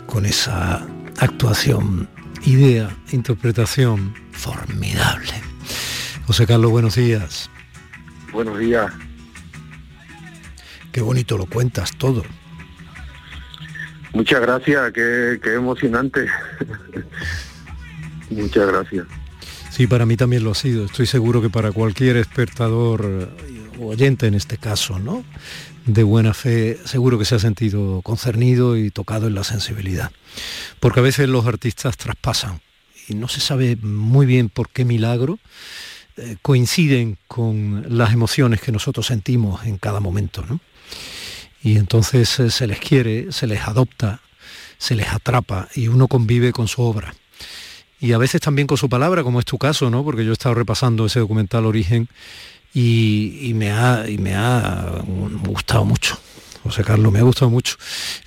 con 0.05 0.25
esa 0.25 0.87
actuación, 1.19 2.07
idea, 2.45 2.95
interpretación 3.11 4.13
formidable. 4.41 5.33
José 6.25 6.47
Carlos, 6.47 6.71
buenos 6.71 6.95
días. 6.95 7.49
Buenos 8.33 8.57
días. 8.57 8.91
Qué 10.91 11.01
bonito 11.01 11.37
lo 11.37 11.45
cuentas 11.45 11.95
todo. 11.95 12.23
Muchas 14.13 14.41
gracias, 14.41 14.91
qué, 14.93 15.39
qué 15.43 15.53
emocionante. 15.53 16.25
Muchas 18.31 18.67
gracias. 18.67 19.05
Sí, 19.69 19.85
para 19.85 20.07
mí 20.07 20.17
también 20.17 20.43
lo 20.43 20.51
ha 20.51 20.55
sido. 20.55 20.85
Estoy 20.85 21.05
seguro 21.05 21.41
que 21.41 21.51
para 21.51 21.71
cualquier 21.71 22.17
espectador 22.17 23.05
eh, 23.05 23.77
o 23.79 23.89
oyente 23.89 24.25
en 24.25 24.33
este 24.33 24.57
caso, 24.57 24.97
¿no? 24.97 25.23
De 25.85 26.01
buena 26.01 26.33
fe, 26.33 26.79
seguro 26.83 27.19
que 27.19 27.25
se 27.25 27.35
ha 27.35 27.39
sentido 27.39 28.01
concernido 28.01 28.75
y 28.75 28.89
tocado 28.89 29.27
en 29.27 29.35
la 29.35 29.43
sensibilidad. 29.43 30.11
Porque 30.79 30.99
a 30.99 31.03
veces 31.03 31.29
los 31.29 31.45
artistas 31.45 31.95
traspasan 31.95 32.59
y 33.11 33.15
no 33.15 33.27
se 33.27 33.39
sabe 33.39 33.75
muy 33.75 34.25
bien 34.25 34.49
por 34.49 34.69
qué 34.69 34.85
milagro 34.85 35.39
eh, 36.17 36.37
coinciden 36.41 37.17
con 37.27 37.85
las 37.89 38.13
emociones 38.13 38.61
que 38.61 38.71
nosotros 38.71 39.07
sentimos 39.07 39.65
en 39.65 39.77
cada 39.77 39.99
momento, 39.99 40.43
¿no? 40.47 40.59
Y 41.63 41.77
entonces 41.77 42.39
eh, 42.39 42.49
se 42.49 42.67
les 42.67 42.79
quiere, 42.79 43.31
se 43.31 43.47
les 43.47 43.61
adopta, 43.67 44.21
se 44.77 44.95
les 44.95 45.07
atrapa 45.09 45.67
y 45.75 45.87
uno 45.87 46.07
convive 46.07 46.51
con 46.51 46.67
su 46.67 46.81
obra 46.81 47.13
y 48.01 48.13
a 48.13 48.17
veces 48.17 48.41
también 48.41 48.67
con 48.67 48.77
su 48.77 48.89
palabra, 48.89 49.23
como 49.23 49.39
es 49.39 49.45
tu 49.45 49.59
caso, 49.59 49.91
¿no? 49.91 50.03
Porque 50.03 50.25
yo 50.25 50.31
he 50.31 50.33
estado 50.33 50.55
repasando 50.55 51.05
ese 51.05 51.19
documental 51.19 51.67
Origen 51.67 52.09
y, 52.73 53.51
me, 53.53 53.71
ha, 53.71 54.09
y 54.09 54.17
me 54.17 54.33
ha 54.33 55.03
gustado 55.45 55.85
mucho. 55.85 56.17
José 56.63 56.83
Carlos, 56.83 57.11
me 57.11 57.19
ha 57.19 57.23
gustado 57.23 57.49
mucho. 57.49 57.75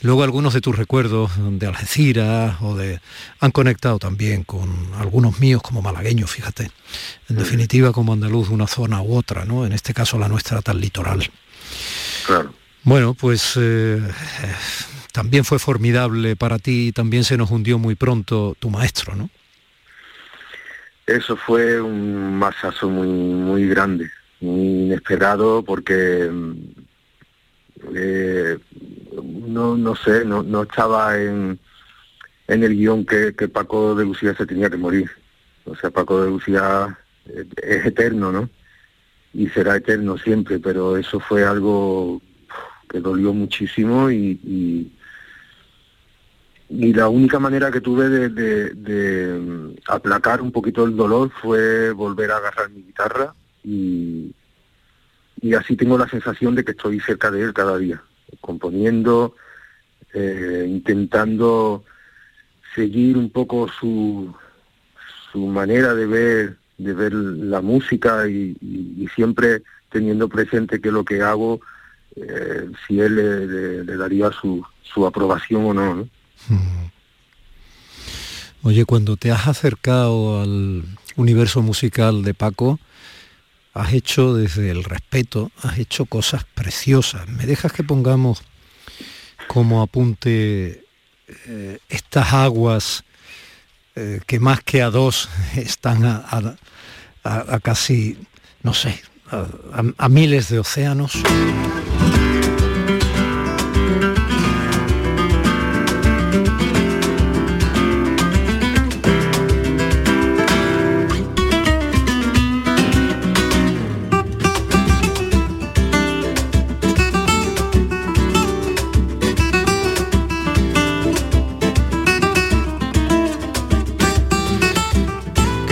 Luego 0.02 0.22
algunos 0.24 0.54
de 0.54 0.60
tus 0.60 0.76
recuerdos 0.76 1.30
de 1.36 1.66
Algeciras 1.66 2.56
o 2.60 2.74
de... 2.74 3.00
han 3.40 3.50
conectado 3.52 3.98
también 3.98 4.44
con 4.44 4.68
algunos 4.98 5.38
míos 5.38 5.62
como 5.62 5.82
malagueños, 5.82 6.30
fíjate. 6.30 6.70
En 7.28 7.36
definitiva, 7.36 7.92
como 7.92 8.12
andaluz, 8.12 8.48
una 8.48 8.66
zona 8.66 9.02
u 9.02 9.16
otra, 9.16 9.44
¿no? 9.44 9.64
En 9.64 9.72
este 9.72 9.94
caso 9.94 10.18
la 10.18 10.28
nuestra 10.28 10.62
tan 10.62 10.80
litoral. 10.80 11.30
Claro. 12.26 12.54
Bueno, 12.82 13.14
pues 13.14 13.54
eh, 13.56 14.00
también 15.12 15.44
fue 15.44 15.58
formidable 15.58 16.36
para 16.36 16.58
ti, 16.58 16.92
también 16.92 17.24
se 17.24 17.36
nos 17.36 17.50
hundió 17.50 17.78
muy 17.78 17.94
pronto 17.94 18.56
tu 18.58 18.68
maestro, 18.68 19.14
¿no? 19.14 19.30
Eso 21.06 21.36
fue 21.36 21.80
un 21.80 22.38
masazo 22.38 22.88
muy, 22.88 23.08
muy 23.08 23.68
grande, 23.68 24.10
muy 24.40 24.84
inesperado 24.84 25.62
porque 25.62 26.28
mm, 26.30 26.54
eh, 27.94 28.58
no, 29.22 29.76
no 29.76 29.96
sé, 29.96 30.24
no, 30.24 30.42
no 30.42 30.62
estaba 30.62 31.18
en, 31.18 31.58
en 32.48 32.64
el 32.64 32.76
guion 32.76 33.04
que, 33.04 33.34
que 33.34 33.48
Paco 33.48 33.94
de 33.94 34.04
Lucía 34.04 34.34
se 34.34 34.46
tenía 34.46 34.70
que 34.70 34.76
morir. 34.76 35.10
O 35.64 35.74
sea, 35.76 35.90
Paco 35.90 36.22
de 36.22 36.30
Lucía 36.30 36.98
es 37.62 37.86
eterno, 37.86 38.32
¿no? 38.32 38.50
Y 39.32 39.48
será 39.48 39.76
eterno 39.76 40.16
siempre, 40.18 40.58
pero 40.58 40.96
eso 40.96 41.18
fue 41.20 41.44
algo 41.44 42.20
que 42.88 43.00
dolió 43.00 43.32
muchísimo 43.32 44.10
y, 44.10 44.92
y 46.68 46.92
la 46.92 47.08
única 47.08 47.38
manera 47.38 47.70
que 47.70 47.80
tuve 47.80 48.08
de, 48.08 49.38
mm, 49.38 49.76
aplacar 49.88 50.40
un 50.40 50.50
poquito 50.50 50.84
el 50.84 50.96
dolor 50.96 51.30
fue 51.30 51.92
volver 51.92 52.30
a 52.30 52.38
agarrar 52.38 52.70
mi 52.70 52.82
guitarra 52.82 53.34
y, 53.62 54.32
y 55.44 55.52
así 55.52 55.76
tengo 55.76 55.98
la 55.98 56.08
sensación 56.08 56.54
de 56.54 56.64
que 56.64 56.70
estoy 56.70 57.00
cerca 57.00 57.30
de 57.30 57.42
él 57.42 57.52
cada 57.52 57.76
día, 57.76 58.02
componiendo, 58.40 59.36
eh, 60.14 60.64
intentando 60.66 61.84
seguir 62.74 63.18
un 63.18 63.28
poco 63.28 63.68
su, 63.68 64.34
su 65.30 65.46
manera 65.46 65.92
de 65.92 66.06
ver 66.06 66.56
de 66.78 66.92
ver 66.94 67.12
la 67.12 67.60
música 67.60 68.26
y, 68.26 68.56
siempre 69.14 69.62
teniendo 69.90 70.28
presente 70.30 70.80
que 70.80 70.90
lo 70.90 71.04
que 71.04 71.20
hago 71.20 71.60
eh, 72.16 72.70
si 72.86 72.98
él 72.98 73.14
le, 73.84 73.96
daría 73.96 74.30
su, 74.32 74.64
su 74.82 75.06
aprobación 75.06 75.66
o 75.66 75.74
no, 75.74 75.94
¿no? 75.94 76.08
Oye, 78.62 78.86
cuando 78.86 79.16
te 79.16 79.30
has 79.30 79.46
acercado 79.46 80.40
al 80.40 80.84
universo 81.16 81.60
musical 81.60 82.22
de 82.22 82.32
Paco, 82.32 82.80
has 83.74 83.92
hecho 83.92 84.34
desde 84.34 84.70
el 84.70 84.84
respeto, 84.84 85.50
has 85.62 85.78
hecho 85.78 86.06
cosas 86.06 86.44
preciosas. 86.54 87.28
¿Me 87.28 87.44
dejas 87.44 87.72
que 87.72 87.82
pongamos 87.82 88.42
como 89.48 89.82
apunte 89.82 90.84
eh, 91.46 91.78
estas 91.88 92.32
aguas 92.32 93.04
eh, 93.96 94.20
que 94.26 94.40
más 94.40 94.62
que 94.62 94.82
a 94.82 94.90
dos 94.90 95.28
están 95.56 96.04
a, 96.04 96.58
casi, 97.62 98.18
no 98.62 98.74
sé, 98.74 99.02
a 99.98 100.08
miles 100.08 100.50
de 100.50 100.58
océanos. 100.58 101.14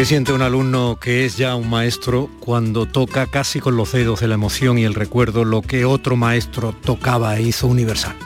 ¿Qué 0.03 0.07
siente 0.07 0.33
un 0.33 0.43
alumno 0.43 0.99
que 1.01 1.25
es 1.25 1.37
ya 1.37 1.55
un 1.55 1.71
maestro 1.71 2.29
cuando 2.41 2.87
toca 2.87 3.29
casi 3.29 3.61
con 3.61 3.77
los 3.77 3.93
dedos 3.93 4.19
de 4.19 4.27
la 4.27 4.35
emoción 4.35 4.77
y 4.77 4.83
el 4.83 4.95
recuerdo 4.95 5.45
lo 5.45 5.63
que 5.63 5.85
otro 5.85 6.17
maestro 6.17 6.75
tocaba 6.85 7.37
e 7.37 7.43
hizo 7.43 7.69
universal? 7.69 8.17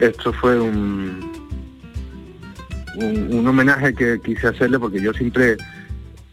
Esto 0.00 0.32
fue 0.32 0.60
un, 0.60 1.20
un, 2.96 3.46
homenaje 3.46 3.94
que 3.94 4.18
quise 4.24 4.48
hacerle 4.48 4.80
porque 4.80 5.00
yo 5.00 5.12
siempre 5.12 5.56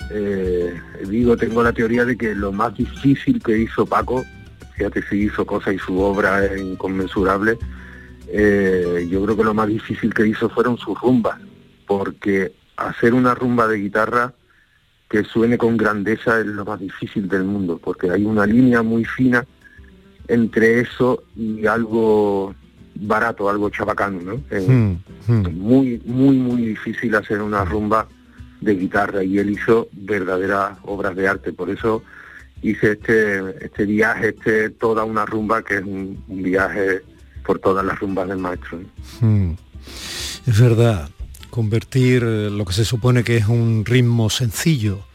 eh, 0.09 0.73
digo, 1.07 1.37
tengo 1.37 1.61
la 1.61 1.73
teoría 1.73 2.05
de 2.05 2.17
que 2.17 2.33
lo 2.33 2.51
más 2.51 2.75
difícil 2.75 3.39
que 3.39 3.55
hizo 3.59 3.85
Paco, 3.85 4.25
fíjate 4.75 5.03
si 5.03 5.25
hizo 5.25 5.45
cosas 5.45 5.75
y 5.75 5.77
su 5.77 5.99
obra 5.99 6.43
es 6.43 6.59
inconmensurable, 6.59 7.59
eh, 8.29 9.07
yo 9.11 9.23
creo 9.23 9.37
que 9.37 9.43
lo 9.43 9.53
más 9.53 9.67
difícil 9.67 10.11
que 10.11 10.25
hizo 10.25 10.49
fueron 10.49 10.75
sus 10.79 10.99
rumbas 10.99 11.37
porque 11.97 12.53
hacer 12.77 13.13
una 13.13 13.35
rumba 13.35 13.67
de 13.67 13.75
guitarra 13.75 14.33
que 15.09 15.25
suene 15.25 15.57
con 15.57 15.75
grandeza 15.75 16.39
es 16.39 16.45
lo 16.45 16.63
más 16.63 16.79
difícil 16.79 17.27
del 17.27 17.43
mundo, 17.43 17.81
porque 17.83 18.09
hay 18.09 18.23
una 18.23 18.45
línea 18.45 18.81
muy 18.81 19.03
fina 19.03 19.45
entre 20.29 20.79
eso 20.79 21.23
y 21.35 21.67
algo 21.67 22.55
barato, 22.95 23.49
algo 23.49 23.69
chabacano, 23.69 24.21
¿no? 24.21 24.41
Es 24.49 24.65
hmm, 24.65 24.93
hmm. 25.27 25.47
Muy, 25.53 26.01
muy, 26.05 26.37
muy 26.37 26.65
difícil 26.67 27.13
hacer 27.13 27.41
una 27.41 27.65
rumba 27.65 28.07
de 28.61 28.73
guitarra 28.73 29.21
y 29.21 29.37
él 29.37 29.49
hizo 29.49 29.89
verdaderas 29.91 30.77
obras 30.83 31.13
de 31.17 31.27
arte, 31.27 31.51
por 31.51 31.69
eso 31.69 32.03
hice 32.61 32.93
este, 32.93 33.65
este 33.65 33.85
viaje, 33.85 34.29
este 34.29 34.69
toda 34.69 35.03
una 35.03 35.25
rumba 35.25 35.61
que 35.61 35.75
es 35.79 35.83
un, 35.83 36.23
viaje 36.29 37.01
por 37.45 37.59
todas 37.59 37.85
las 37.85 37.99
rumbas 37.99 38.29
del 38.29 38.37
maestro. 38.37 38.79
Hmm. 39.19 39.55
Es 40.47 40.59
verdad, 40.61 41.09
convertir 41.51 42.23
eh, 42.23 42.49
lo 42.49 42.65
que 42.65 42.73
se 42.73 42.85
supone 42.85 43.23
que 43.23 43.37
es 43.37 43.47
un 43.47 43.85
ritmo 43.85 44.31
sencillo, 44.31 45.05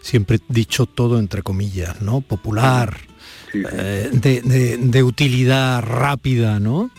siempre 0.00 0.40
dicho 0.48 0.86
todo 0.86 1.20
entre 1.20 1.42
comillas, 1.42 2.02
¿no? 2.02 2.20
Popular, 2.20 2.96
eh, 3.52 4.10
de, 4.12 5.02
utilidad 5.04 5.82
rápida, 5.82 6.58
¿no? 6.58 6.90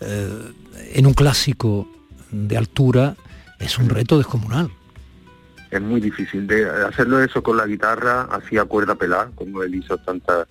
Eh, 0.00 0.52
en 0.92 1.06
un 1.06 1.14
clásico 1.14 1.88
de 2.30 2.56
altura 2.56 3.16
es 3.58 3.78
un 3.78 3.88
reto 3.88 4.16
descomunal. 4.18 4.70
Es 5.70 5.82
muy 5.82 6.00
difícil 6.00 6.46
de 6.46 6.64
hacerlo 6.86 7.22
eso 7.22 7.42
con 7.42 7.56
la 7.56 7.66
guitarra, 7.66 8.22
hacía 8.30 8.64
cuerda 8.64 8.94
pelada, 8.94 9.30
como 9.34 9.62
él 9.62 9.74
hizo 9.74 9.98
tanta. 9.98 10.46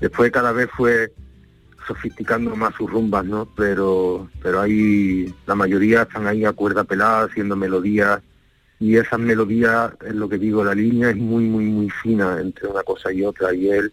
Después 0.00 0.30
cada 0.30 0.52
vez 0.52 0.68
fue 0.74 1.12
sofisticando 1.86 2.54
más 2.56 2.74
sus 2.74 2.90
rumbas, 2.90 3.24
¿no? 3.24 3.48
Pero, 3.56 4.28
pero 4.42 4.60
hay, 4.60 5.34
la 5.46 5.54
mayoría 5.54 6.02
están 6.02 6.26
ahí 6.26 6.44
a 6.44 6.52
cuerda 6.52 6.84
pelada, 6.84 7.24
haciendo 7.24 7.56
melodías, 7.56 8.20
y 8.80 8.96
esas 8.96 9.20
melodías, 9.20 9.92
es 10.04 10.14
lo 10.14 10.28
que 10.28 10.38
digo, 10.38 10.64
la 10.64 10.74
línea 10.74 11.10
es 11.10 11.16
muy, 11.16 11.44
muy, 11.44 11.64
muy 11.64 11.88
fina 11.90 12.40
entre 12.40 12.68
una 12.68 12.82
cosa 12.82 13.12
y 13.12 13.22
otra, 13.22 13.54
y 13.54 13.70
él 13.70 13.92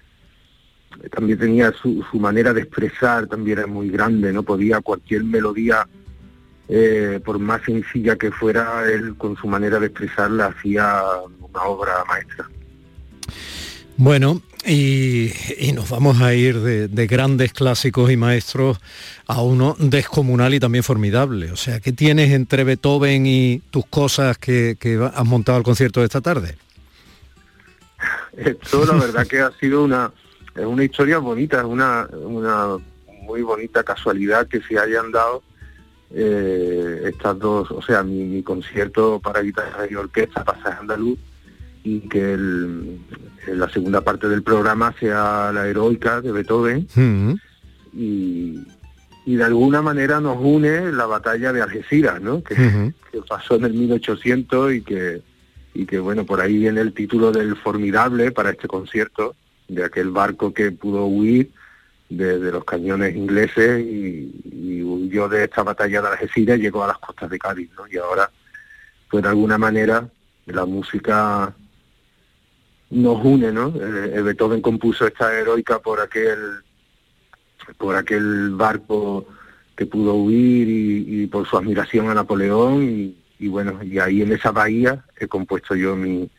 también 1.12 1.38
tenía 1.38 1.72
su, 1.72 2.04
su 2.10 2.20
manera 2.20 2.54
de 2.54 2.62
expresar, 2.62 3.28
también 3.28 3.60
era 3.60 3.68
muy 3.68 3.90
grande, 3.90 4.34
¿no? 4.34 4.44
Podía 4.44 4.82
cualquier 4.82 5.24
melodía, 5.24 5.88
eh, 6.68 7.20
por 7.24 7.40
más 7.40 7.62
sencilla 7.64 8.16
que 8.16 8.32
fuera, 8.32 8.90
él 8.90 9.16
con 9.16 9.36
su 9.38 9.48
manera 9.48 9.80
de 9.80 9.88
expresarla 9.88 10.48
hacía 10.48 11.04
una 11.40 11.62
obra 11.64 12.04
maestra. 12.08 12.50
Bueno, 13.98 14.42
y, 14.66 15.32
nos 15.74 15.90
vamos 15.90 16.22
a 16.22 16.34
ir 16.34 16.60
de, 16.60 17.08
grandes 17.08 17.54
clásicos 17.54 18.12
y 18.12 18.18
maestros 18.18 18.80
a 19.28 19.42
uno 19.42 19.76
descomunal 19.80 20.54
y 20.54 20.60
también 20.60 20.84
formidable. 20.84 21.52
O 21.52 21.56
sea, 21.56 21.80
¿qué 21.80 21.92
tienes 21.92 22.32
entre 22.32 22.64
Beethoven 22.64 23.26
y 23.26 23.62
tus 23.72 23.86
cosas 23.86 24.38
que, 24.38 24.78
has 25.14 25.26
montado 25.26 25.58
al 25.58 25.64
concierto 25.64 26.02
de 26.02 26.08
esta 26.08 26.22
tarde? 26.22 26.58
Esto 28.36 28.86
la 28.86 28.94
verdad 28.94 29.28
que 29.28 29.40
ha 29.40 29.52
sido 29.60 29.84
una, 29.84 30.12
una 30.56 30.84
historia 30.84 31.20
bonita, 31.20 31.60
es 31.60 31.66
una, 31.66 32.08
una 32.14 32.78
muy 33.24 33.42
bonita 33.42 33.84
casualidad 33.84 34.48
que 34.48 34.62
se 34.62 34.78
hayan 34.80 35.12
dado 35.12 35.44
eh, 36.12 37.02
estas 37.06 37.38
dos, 37.38 37.70
o 37.70 37.82
sea, 37.82 38.02
mi, 38.02 38.42
concierto 38.42 39.20
para 39.20 39.42
guitarra 39.42 39.86
y 39.90 39.96
orquesta, 39.96 40.44
Pasaje 40.44 40.80
Andaluz, 40.80 41.20
y 41.84 42.02
que 42.02 42.34
el, 42.34 43.00
la 43.48 43.70
segunda 43.70 44.02
parte 44.02 44.28
del 44.28 44.44
programa 44.44 44.94
sea 45.00 45.52
la 45.54 45.68
heroica 45.68 46.22
de 46.22 46.32
Beethoven 46.32 46.88
y, 47.94 48.60
de 49.26 49.44
alguna 49.44 49.82
manera 49.82 50.20
nos 50.20 50.38
une 50.40 50.92
la 50.92 51.06
batalla 51.06 51.54
de 51.54 51.62
Algeciras, 51.62 52.20
¿no? 52.20 52.44
Que, 52.44 52.92
pasó 53.28 53.56
en 53.56 53.66
el 53.66 53.74
1800 53.74 54.74
y 54.74 54.82
que, 54.82 55.22
y 55.74 55.86
que, 55.86 56.00
bueno, 56.00 56.26
por 56.26 56.42
ahí 56.42 56.58
viene 56.58 56.82
el 56.82 56.94
título 56.94 57.32
del 57.32 57.56
formidable 57.56 58.32
para 58.32 58.50
este 58.50 58.68
concierto, 58.68 59.36
de 59.68 59.86
aquel 59.86 60.10
barco 60.10 60.52
que 60.52 60.72
pudo 60.72 61.06
huir 61.06 61.52
de, 62.10 62.40
los 62.52 62.66
cañones 62.66 63.16
ingleses 63.16 63.86
y, 63.86 64.32
y, 64.52 64.82
huyó 64.82 65.30
de 65.30 65.44
esta 65.44 65.62
batalla 65.62 66.02
de 66.02 66.08
Algeciras 66.08 66.58
y 66.58 66.62
llegó 66.64 66.84
a 66.84 66.88
las 66.88 66.98
costas 66.98 67.30
de 67.30 67.38
Cádiz, 67.38 67.70
¿no? 67.78 67.88
Y 67.88 67.98
ahora, 67.98 68.32
pues 69.12 69.22
de 69.22 69.30
alguna 69.30 69.60
manera, 69.60 70.10
la 70.48 70.66
música 70.66 71.54
nos 72.90 73.24
une, 73.24 73.52
¿no? 73.52 73.74
Eh, 73.76 74.22
Beethoven 74.22 74.62
compuso 74.62 75.06
esta 75.06 75.34
heroica 75.34 75.80
por 75.80 76.00
aquel 76.00 76.64
por 77.78 77.96
aquel 77.96 78.52
barco 78.56 79.28
que 79.76 79.86
pudo 79.86 80.16
huir 80.16 80.68
y, 80.68 81.28
por 81.28 81.48
su 81.48 81.58
admiración 81.58 82.10
a 82.10 82.14
Napoleón 82.14 83.16
y, 83.40 83.48
bueno, 83.48 83.82
y 83.84 84.00
ahí 84.00 84.22
en 84.22 84.34
esa 84.34 84.52
bahía 84.52 85.06
he 85.18 85.28
compuesto 85.28 85.76
yo 85.76 85.96
mi, 85.96 86.30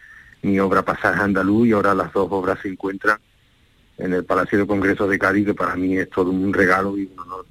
obra 0.58 0.84
Pasaje 0.84 1.22
Andaluz 1.22 1.68
y 1.68 1.72
ahora 1.72 1.94
las 1.94 2.12
dos 2.12 2.28
obras 2.30 2.58
se 2.60 2.68
encuentran 2.68 3.18
en 3.96 4.12
el 4.12 4.24
Palacio 4.24 4.58
de 4.58 4.66
Congreso 4.66 5.06
de 5.06 5.18
Cádiz, 5.18 5.46
que 5.46 5.54
para 5.54 5.76
mí 5.76 5.96
es 5.96 6.10
todo 6.10 6.30
un 6.30 6.52
regalo 6.52 6.98
y 6.98 7.04
un 7.04 7.20
honor. 7.20 7.46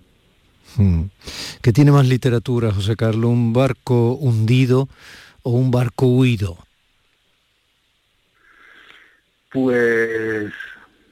Hmm. 0.76 1.04
¿Qué 1.62 1.74
tiene 1.74 1.92
más 1.92 2.08
literatura, 2.08 2.72
José 2.72 2.96
Carlos? 2.96 3.32
¿Un 3.32 3.54
barco 3.54 4.14
hundido 4.14 4.90
o 5.44 5.52
un 5.52 5.72
barco 5.72 6.08
huido? 6.08 6.58
Pues 9.52 10.52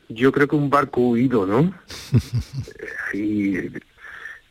yo 0.09 0.31
creo 0.31 0.47
que 0.47 0.55
un 0.55 0.69
barco 0.69 1.01
huido, 1.01 1.45
¿no? 1.45 1.73
y 3.13 3.69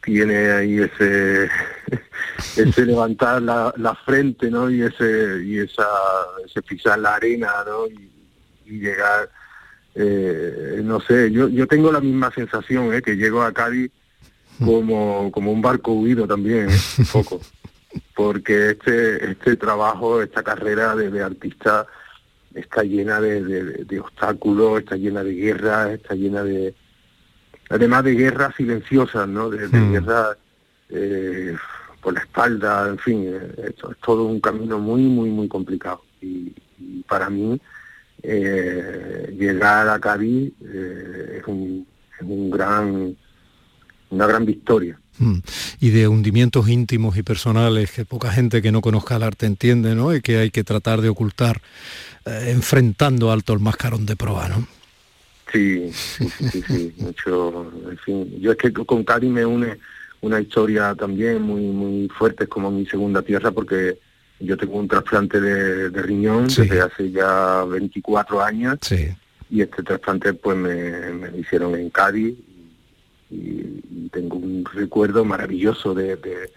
tiene 0.03 0.51
ahí 0.51 0.79
ese 0.79 1.49
ese 2.57 2.87
levantar 2.87 3.43
la, 3.43 3.73
la, 3.77 3.95
frente, 3.95 4.51
¿no? 4.51 4.71
Y 4.71 4.83
ese 4.83 5.43
y 5.45 5.59
esa 5.59 5.87
ese 6.47 6.63
pisar 6.63 6.99
la 6.99 7.17
arena, 7.17 7.51
¿no? 7.67 7.87
Y, 7.87 8.13
llegar, 8.67 9.31
eh, 9.95 10.81
no 10.83 11.01
sé, 11.01 11.31
yo 11.31 11.49
yo 11.49 11.69
tengo 11.69 11.93
la 11.93 12.01
misma 12.01 12.33
sensación, 12.33 12.93
¿eh? 12.93 13.01
Que 13.01 13.17
llego 13.17 13.43
a 13.43 13.53
Cádiz 13.53 13.93
como 14.65 15.31
como 15.31 15.53
un 15.53 15.63
barco 15.63 15.93
huido 15.93 16.27
también, 16.27 16.71
¿eh? 16.71 16.79
un 16.99 17.07
poco, 17.07 17.41
porque 18.15 18.71
este 18.71 19.33
este 19.33 19.57
trabajo, 19.57 20.21
esta 20.21 20.43
carrera 20.43 20.97
de, 20.97 21.11
de 21.11 21.23
artista 21.23 21.87
está 22.57 22.83
llena 22.83 23.21
de, 23.21 24.01
obstáculos, 24.01 24.81
está 24.81 24.97
llena 24.97 25.23
de 25.23 25.35
guerras, 25.35 25.91
está 25.91 26.15
llena 26.15 26.43
de, 26.43 26.75
además 27.69 28.05
de 28.05 28.15
guerras 28.15 28.55
silenciosas, 28.57 29.29
¿no? 29.29 29.51
De, 29.51 29.69
hmm. 29.69 29.93
guerras 29.93 30.37
eh, 30.89 31.55
por 32.01 32.15
la 32.15 32.21
espalda, 32.21 32.89
en 32.89 32.99
fin, 32.99 33.25
eh, 33.27 33.69
es, 33.69 33.75
todo 34.05 34.25
un 34.25 34.41
camino 34.41 34.79
muy, 34.79 35.03
muy, 35.03 35.31
muy 35.31 35.49
complicado. 35.49 36.03
Y, 36.21 36.55
para 37.09 37.31
mí, 37.31 37.61
eh, 38.23 39.35
llegar 39.39 39.89
a 39.89 39.99
Cádiz 39.99 40.53
es, 40.61 41.47
un, 41.47 41.87
es 42.19 42.23
un 42.23 42.51
gran, 42.51 43.17
una 44.11 44.27
gran 44.27 44.45
victoria. 44.45 44.99
Hmm. 45.19 45.39
Y 45.81 45.91
de 45.91 46.09
hundimientos 46.09 46.69
íntimos 46.69 47.17
y 47.17 47.23
personales 47.23 47.91
que 47.93 48.05
poca 48.05 48.31
gente 48.31 48.61
que 48.61 48.73
no 48.73 48.83
conozca 48.83 49.17
el 49.17 49.23
arte 49.23 49.47
entiende, 49.47 49.95
¿no? 49.95 50.15
Y 50.15 50.21
que 50.21 50.39
hay 50.39 50.51
que 50.51 50.65
tratar 50.65 51.01
de 51.01 51.09
ocultar 51.09 51.63
eh, 52.27 52.51
enfrentando 52.51 53.31
alto 53.31 53.53
el 53.53 53.61
mascarón 53.61 54.05
de 54.07 54.17
proa, 54.17 54.49
¿no? 54.49 54.67
Sí, 55.53 55.91
sí, 55.93 56.29
sí, 56.51 56.63
sí, 56.67 56.95
mucho, 56.99 57.73
en 57.89 57.99
fin, 57.99 58.41
yo 58.41 58.51
es 58.53 58.59
que 58.59 58.73
con 58.73 59.05
Cari 59.05 59.29
me 59.29 59.47
une 59.47 59.79
una 60.21 60.41
historia 60.41 60.95
también 60.95 61.41
muy 61.43 61.63
muy 61.63 62.09
fuerte, 62.09 62.47
como 62.49 62.71
mi 62.71 62.85
segunda 62.87 63.23
tierra, 63.23 63.53
porque 63.53 63.99
yo 64.41 64.57
tengo 64.57 64.79
un 64.79 64.89
trasplante 64.89 65.41
de, 65.41 65.89
de 65.91 66.03
riñón 66.03 66.49
desde 66.49 66.81
hace 66.81 67.11
ya 67.11 67.65
24 67.65 68.43
años 68.43 68.79
Sí. 68.83 69.09
y 69.51 69.61
este 69.63 69.83
trasplante 69.83 70.35
pues 70.35 70.57
me, 70.57 71.13
me 71.13 71.31
lo 71.31 71.39
hicieron 71.39 71.75
en 71.77 71.91
Cádiz 71.91 72.35
y, 73.31 73.37
y 73.37 74.09
tengo 74.13 74.37
un 74.37 74.65
recuerdo 74.75 75.25
maravilloso 75.25 75.95
de, 75.95 76.17
de, 76.17 76.51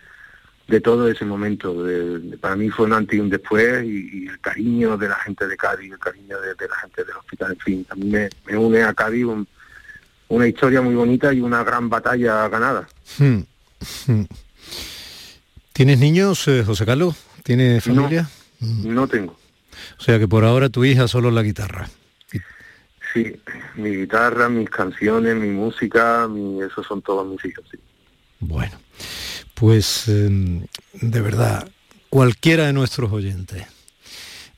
de 0.69 0.81
todo 0.81 1.09
ese 1.09 1.25
momento. 1.25 1.83
De- 1.83 2.19
de- 2.19 2.37
para 2.37 2.55
mí 2.55 2.69
fue 2.69 2.85
un 2.85 2.93
antes 2.93 3.17
y 3.17 3.19
un 3.19 3.29
después 3.29 3.83
y, 3.83 4.23
y 4.23 4.27
el 4.27 4.39
cariño 4.39 4.97
de 4.97 5.09
la 5.09 5.15
gente 5.15 5.47
de 5.47 5.57
Cádiz, 5.57 5.91
el 5.91 5.99
cariño 5.99 6.39
de, 6.39 6.49
de 6.55 6.67
la 6.67 6.75
gente 6.77 7.03
del 7.03 7.15
hospital, 7.17 7.51
en 7.53 7.59
fin, 7.59 7.85
a 7.89 7.95
mí 7.95 8.05
me, 8.05 8.29
me 8.45 8.57
une 8.57 8.83
a 8.83 8.93
Cádiz 8.93 9.25
un- 9.25 9.47
una 10.29 10.47
historia 10.47 10.81
muy 10.81 10.93
bonita 10.95 11.33
y 11.33 11.41
una 11.41 11.63
gran 11.63 11.89
batalla 11.89 12.47
ganada. 12.49 12.87
Hmm. 13.17 13.39
Hmm. 14.07 14.23
¿Tienes 15.73 15.99
niños, 15.99 16.47
eh, 16.47 16.63
José 16.65 16.85
Carlos? 16.85 17.15
¿Tienes 17.43 17.83
familia? 17.83 18.29
No 18.59 19.07
tengo. 19.07 19.37
O 19.97 20.01
sea 20.01 20.19
que 20.19 20.27
por 20.27 20.43
ahora 20.43 20.69
tu 20.69 20.83
hija 20.83 21.07
solo 21.07 21.31
la 21.31 21.41
guitarra. 21.41 21.89
Sí, 23.13 23.33
mi 23.75 23.89
guitarra, 23.95 24.49
mis 24.49 24.69
canciones, 24.69 25.35
mi 25.35 25.49
música, 25.49 26.27
mi, 26.27 26.61
esos 26.61 26.85
son 26.85 27.01
todos 27.01 27.25
mis 27.25 27.43
hijos. 27.45 27.65
sí. 27.71 27.77
Bueno, 28.41 28.77
pues 29.59 30.05
eh, 30.07 30.65
de 30.93 31.21
verdad, 31.21 31.69
cualquiera 32.09 32.67
de 32.67 32.73
nuestros 32.73 33.11
oyentes, 33.11 33.65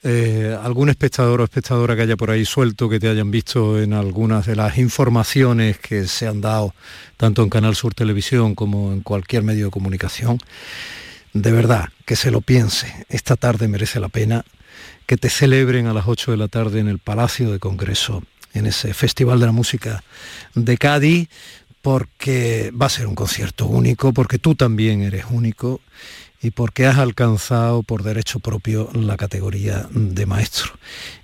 eh, 0.04 0.56
algún 0.62 0.90
espectador 0.90 1.42
o 1.42 1.44
espectadora 1.44 1.96
que 1.96 2.04
haya 2.04 2.16
por 2.16 2.30
ahí 2.30 2.46
suelto, 2.46 2.88
que 2.88 3.00
te 3.00 3.10
hayan 3.10 3.32
visto 3.32 3.82
en 3.82 3.94
algunas 3.94 4.46
de 4.46 4.56
las 4.56 4.78
informaciones 4.78 5.80
que 5.80 6.08
se 6.08 6.28
han 6.28 6.42
dado, 6.42 6.76
tanto 7.18 7.42
en 7.42 7.50
Canal 7.50 7.76
Sur 7.76 7.96
Televisión 7.96 8.54
como 8.54 8.94
en 8.94 9.02
cualquier 9.02 9.42
medio 9.42 9.66
de 9.66 9.72
comunicación, 9.72 10.38
de 11.34 11.52
verdad, 11.52 11.90
que 12.06 12.16
se 12.16 12.30
lo 12.30 12.42
piense. 12.42 13.06
Esta 13.10 13.36
tarde 13.36 13.68
merece 13.68 14.00
la 14.00 14.10
pena 14.10 14.46
que 15.08 15.18
te 15.18 15.30
celebren 15.30 15.88
a 15.88 15.94
las 15.94 16.08
8 16.08 16.32
de 16.32 16.38
la 16.38 16.48
tarde 16.48 16.80
en 16.80 16.88
el 16.88 17.00
Palacio 17.00 17.52
de 17.52 17.58
Congreso, 17.58 18.22
en 18.54 18.68
ese 18.68 18.94
Festival 18.94 19.40
de 19.40 19.48
la 19.48 19.52
Música 19.52 20.04
de 20.54 20.78
Cádiz, 20.78 21.28
porque 21.82 22.72
va 22.80 22.86
a 22.88 22.90
ser 22.90 23.08
un 23.08 23.16
concierto 23.16 23.66
único, 23.66 24.14
porque 24.14 24.38
tú 24.40 24.56
también 24.56 25.02
eres 25.02 25.26
único 25.30 25.82
y 26.42 26.52
porque 26.52 26.86
has 26.88 26.98
alcanzado 26.98 27.84
por 27.84 28.04
derecho 28.04 28.40
propio 28.40 28.90
la 28.94 29.18
categoría 29.18 29.88
de 29.92 30.26
maestro. 30.26 30.74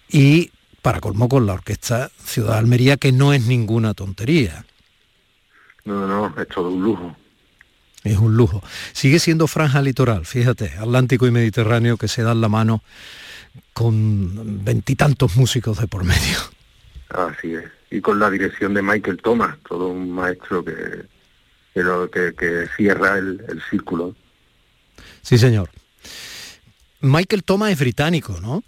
Y 0.10 0.52
para 0.82 1.00
colmo 1.00 1.28
con 1.30 1.46
la 1.46 1.54
Orquesta 1.54 2.12
Ciudad 2.24 2.54
de 2.54 2.60
Almería, 2.60 2.98
que 2.98 3.12
no 3.12 3.34
es 3.34 3.46
ninguna 3.46 3.94
tontería, 3.94 4.66
No, 5.86 6.06
no, 6.08 6.34
es 6.42 6.48
todo 6.50 6.70
un 6.70 6.84
lujo. 6.84 7.16
es 8.04 8.18
un 8.18 8.36
lujo. 8.36 8.62
Sigue 8.94 9.20
siendo 9.20 9.48
franja 9.48 9.82
litoral, 9.82 10.26
fíjate, 10.26 10.74
Atlántico 10.80 11.28
y 11.28 11.32
Mediterráneo 11.32 11.98
que 11.98 12.08
se 12.08 12.24
dan 12.24 12.42
la 12.42 12.50
mano 12.50 12.84
con 13.74 14.64
veintitantos 14.66 15.36
músicos 15.36 15.80
de 15.80 15.88
por 15.88 16.04
medio. 16.04 16.38
Así 17.10 17.54
es. 17.54 17.66
Y 17.90 18.02
con 18.02 18.20
la 18.20 18.30
dirección 18.30 18.74
de 18.74 18.82
Michael 18.82 19.18
Thomas, 19.24 19.58
todo 19.68 19.88
un 19.88 20.12
maestro 20.12 20.64
que, 20.66 20.74
que, 21.74 21.84
lo- 21.84 22.10
que- 22.12 22.34
que 22.38 22.68
cierra 22.76 23.18
el, 23.18 23.42
el 23.48 23.62
círculo. 23.70 24.14
Sí, 25.22 25.38
señor. 25.38 25.70
Michael 27.02 27.44
Thomas 27.44 27.72
es 27.72 27.80
británico, 27.80 28.40
¿no? 28.42 28.64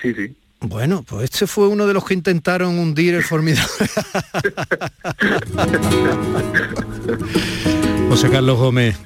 Sí, 0.00 0.14
sí. 0.14 0.34
Bueno, 0.60 1.02
pues 1.06 1.24
este 1.24 1.46
fue 1.46 1.68
uno 1.68 1.86
de 1.86 1.92
los 1.92 2.04
que 2.04 2.14
intentaron 2.14 2.78
hundir 2.78 3.14
el 3.14 3.24
formidable. 3.24 3.68
José 8.08 8.30
Carlos 8.30 8.56
Gómez, 8.58 8.96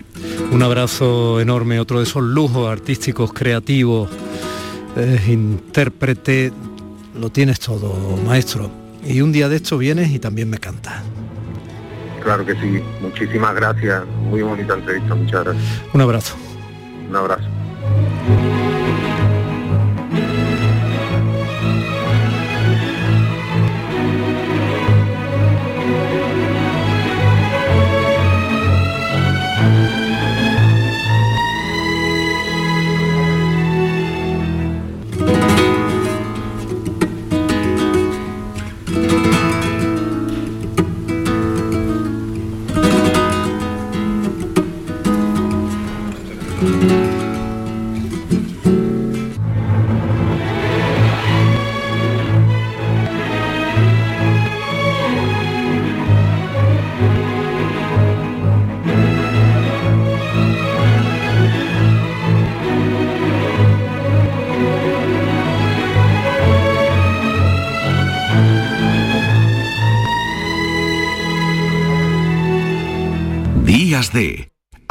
un 0.52 0.62
abrazo 0.62 1.40
enorme, 1.40 1.80
otro 1.80 1.98
de 1.98 2.04
esos 2.04 2.22
lujos 2.22 2.70
artísticos, 2.70 3.32
creativos, 3.32 4.10
eh, 4.96 5.20
intérprete, 5.28 6.52
lo 7.18 7.30
tienes 7.30 7.58
todo, 7.58 8.16
maestro. 8.18 8.70
Y 9.06 9.20
un 9.20 9.32
día 9.32 9.48
de 9.48 9.56
esto 9.56 9.78
vienes 9.78 10.10
y 10.10 10.18
también 10.18 10.50
me 10.50 10.58
cantas. 10.58 11.02
Claro 12.22 12.44
que 12.44 12.54
sí. 12.54 12.82
Muchísimas 13.00 13.54
gracias. 13.54 14.04
Muy 14.28 14.42
bonita 14.42 14.74
entrevista. 14.74 15.14
Muchas 15.14 15.44
gracias. 15.44 15.64
Un 15.92 16.00
abrazo. 16.00 16.36
Un 17.08 17.16
abrazo. 17.16 17.48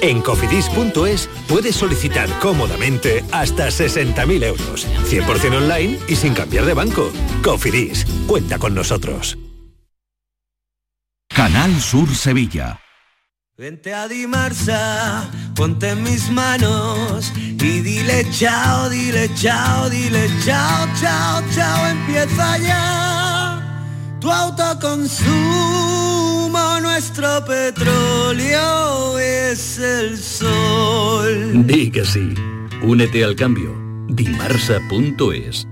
En 0.00 0.20
cofidis.es 0.20 1.28
puedes 1.48 1.76
solicitar 1.76 2.28
cómodamente 2.40 3.24
hasta 3.32 3.68
60.000 3.68 4.44
euros, 4.44 4.86
100% 5.08 5.56
online 5.56 5.98
y 6.08 6.16
sin 6.16 6.34
cambiar 6.34 6.64
de 6.64 6.74
banco. 6.74 7.10
Cofidis, 7.42 8.06
cuenta 8.26 8.58
con 8.58 8.74
nosotros. 8.74 9.38
Canal 11.28 11.80
Sur 11.80 12.14
Sevilla. 12.14 12.80
Vente 13.58 13.94
a 13.94 14.06
Dimarsa, 14.06 15.30
ponte 15.54 15.88
en 15.88 16.02
mis 16.02 16.30
manos 16.30 17.32
y 17.36 17.80
dile 17.80 18.26
chao, 18.30 18.90
dile 18.90 19.30
chao, 19.34 19.88
dile 19.88 20.30
chao, 20.44 20.86
chao, 21.00 21.42
chao, 21.54 21.86
empieza 21.86 22.58
ya 22.58 23.56
tu 24.20 24.30
autoconsumo, 24.30 26.05
nuestro 26.96 27.44
petróleo 27.44 29.18
es 29.18 29.78
el 29.78 30.16
sol. 30.16 31.66
Di 31.66 31.90
que 31.90 32.06
sí. 32.06 32.32
Únete 32.82 33.22
al 33.22 33.36
cambio. 33.36 33.76
Dimarsa.es. 34.08 35.68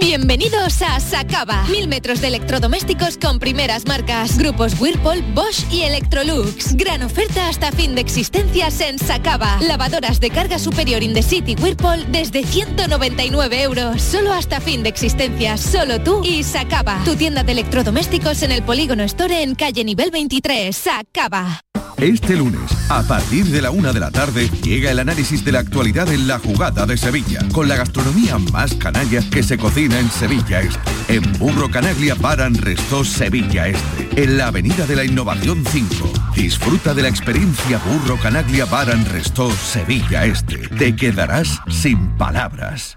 Bienvenidos 0.00 0.80
a 0.82 1.00
Sacaba. 1.00 1.64
Mil 1.70 1.88
metros 1.88 2.20
de 2.20 2.28
electrodomésticos 2.28 3.18
con 3.18 3.38
primeras 3.38 3.86
marcas. 3.86 4.38
Grupos 4.38 4.80
Whirlpool, 4.80 5.22
Bosch 5.34 5.64
y 5.72 5.82
Electrolux. 5.82 6.74
Gran 6.76 7.02
oferta 7.02 7.48
hasta 7.48 7.72
fin 7.72 7.94
de 7.94 8.00
existencias 8.00 8.80
en 8.80 8.98
Sacaba. 8.98 9.58
Lavadoras 9.60 10.20
de 10.20 10.30
carga 10.30 10.58
superior 10.58 11.02
in 11.02 11.14
the 11.14 11.22
city 11.22 11.56
Whirlpool 11.60 12.10
desde 12.12 12.44
199 12.44 13.62
euros. 13.62 14.00
Solo 14.00 14.32
hasta 14.32 14.60
fin 14.60 14.82
de 14.82 14.88
existencias. 14.88 15.60
Solo 15.60 16.00
tú 16.00 16.22
y 16.24 16.44
Sacaba. 16.44 17.02
Tu 17.04 17.16
tienda 17.16 17.42
de 17.42 17.52
electrodomésticos 17.52 18.42
en 18.42 18.52
el 18.52 18.62
Polígono 18.62 19.02
Store 19.02 19.42
en 19.42 19.54
calle 19.54 19.84
nivel 19.84 20.10
23. 20.10 20.76
Sacaba. 20.76 21.62
Este 21.98 22.36
lunes, 22.36 22.70
a 22.90 23.02
partir 23.02 23.46
de 23.46 23.60
la 23.60 23.72
una 23.72 23.92
de 23.92 23.98
la 23.98 24.12
tarde, 24.12 24.48
llega 24.62 24.92
el 24.92 25.00
análisis 25.00 25.44
de 25.44 25.50
la 25.50 25.58
actualidad 25.58 26.08
en 26.12 26.28
la 26.28 26.38
jugada 26.38 26.86
de 26.86 26.96
Sevilla, 26.96 27.40
con 27.52 27.66
la 27.66 27.74
gastronomía 27.74 28.38
más 28.52 28.72
canalla 28.76 29.20
que 29.28 29.42
se 29.42 29.58
cocina 29.58 29.98
en 29.98 30.08
Sevilla 30.08 30.60
Este. 30.60 30.78
En 31.08 31.32
Burro 31.40 31.68
Canaglia 31.68 32.14
Baran 32.14 32.54
Resto 32.54 33.04
Sevilla 33.04 33.66
Este, 33.66 34.22
en 34.22 34.38
la 34.38 34.46
Avenida 34.46 34.86
de 34.86 34.94
la 34.94 35.04
Innovación 35.04 35.64
5. 35.66 36.12
Disfruta 36.36 36.94
de 36.94 37.02
la 37.02 37.08
experiencia 37.08 37.78
Burro 37.78 38.16
Canaglia 38.16 38.64
Baran 38.66 39.04
Resto 39.04 39.50
Sevilla 39.50 40.24
Este. 40.24 40.56
Te 40.68 40.94
quedarás 40.94 41.58
sin 41.68 42.16
palabras. 42.16 42.96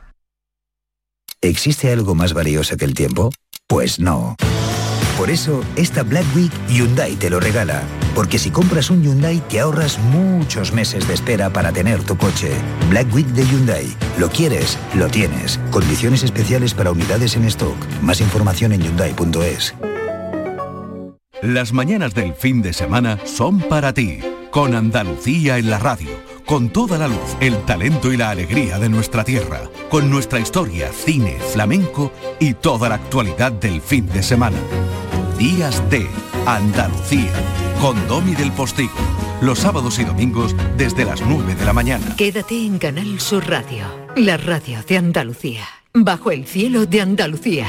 ¿Existe 1.41 1.91
algo 1.91 2.13
más 2.13 2.33
valioso 2.33 2.77
que 2.77 2.85
el 2.85 2.93
tiempo? 2.93 3.31
Pues 3.65 3.99
no. 3.99 4.35
Por 5.21 5.29
eso, 5.29 5.62
esta 5.75 6.01
Black 6.01 6.25
Week 6.36 6.51
Hyundai 6.67 7.15
te 7.15 7.29
lo 7.29 7.39
regala. 7.39 7.84
Porque 8.15 8.39
si 8.39 8.49
compras 8.49 8.89
un 8.89 9.03
Hyundai 9.03 9.39
te 9.49 9.60
ahorras 9.60 9.99
muchos 9.99 10.73
meses 10.73 11.07
de 11.07 11.13
espera 11.13 11.53
para 11.53 11.71
tener 11.71 12.01
tu 12.01 12.17
coche. 12.17 12.49
Black 12.89 13.13
Week 13.13 13.27
de 13.27 13.45
Hyundai. 13.45 13.86
Lo 14.17 14.29
quieres, 14.29 14.79
lo 14.95 15.10
tienes. 15.10 15.60
Condiciones 15.69 16.23
especiales 16.23 16.73
para 16.73 16.91
unidades 16.91 17.36
en 17.36 17.45
stock. 17.45 17.75
Más 18.01 18.19
información 18.19 18.73
en 18.73 18.81
hyundai.es. 18.81 19.75
Las 21.43 21.71
mañanas 21.71 22.15
del 22.15 22.34
fin 22.34 22.63
de 22.63 22.73
semana 22.73 23.19
son 23.23 23.60
para 23.60 23.93
ti, 23.93 24.21
con 24.49 24.73
Andalucía 24.73 25.60
en 25.60 25.69
la 25.69 25.77
radio, 25.77 26.10
con 26.47 26.71
toda 26.71 26.97
la 26.97 27.07
luz, 27.07 27.38
el 27.41 27.63
talento 27.65 28.12
y 28.12 28.17
la 28.17 28.31
alegría 28.31 28.79
de 28.79 28.89
nuestra 28.89 29.23
tierra, 29.23 29.69
con 29.91 30.10
nuestra 30.10 30.39
historia, 30.39 30.89
cine, 30.91 31.38
flamenco 31.53 32.12
y 32.39 32.55
toda 32.55 32.89
la 32.89 32.95
actualidad 32.95 33.51
del 33.51 33.81
fin 33.81 34.07
de 34.07 34.23
semana. 34.23 34.57
Días 35.41 35.82
de 35.89 36.08
Andalucía, 36.45 37.34
con 37.82 38.08
Domi 38.08 38.36
del 38.36 38.51
Postigo, 38.51 38.93
los 39.41 39.58
sábados 39.58 39.97
y 39.97 40.04
domingos 40.04 40.56
desde 40.77 41.04
las 41.04 41.19
9 41.23 41.56
de 41.56 41.65
la 41.65 41.73
mañana. 41.73 42.15
Quédate 42.15 42.63
en 42.63 42.77
Canal 42.77 43.19
Sur 43.19 43.49
Radio, 43.49 43.86
la 44.15 44.38
radio 44.38 44.84
de 44.88 44.99
Andalucía. 44.99 45.63
Bajo 45.95 46.30
el 46.30 46.45
cielo 46.45 46.86
de 46.86 47.01
Andalucía. 47.01 47.65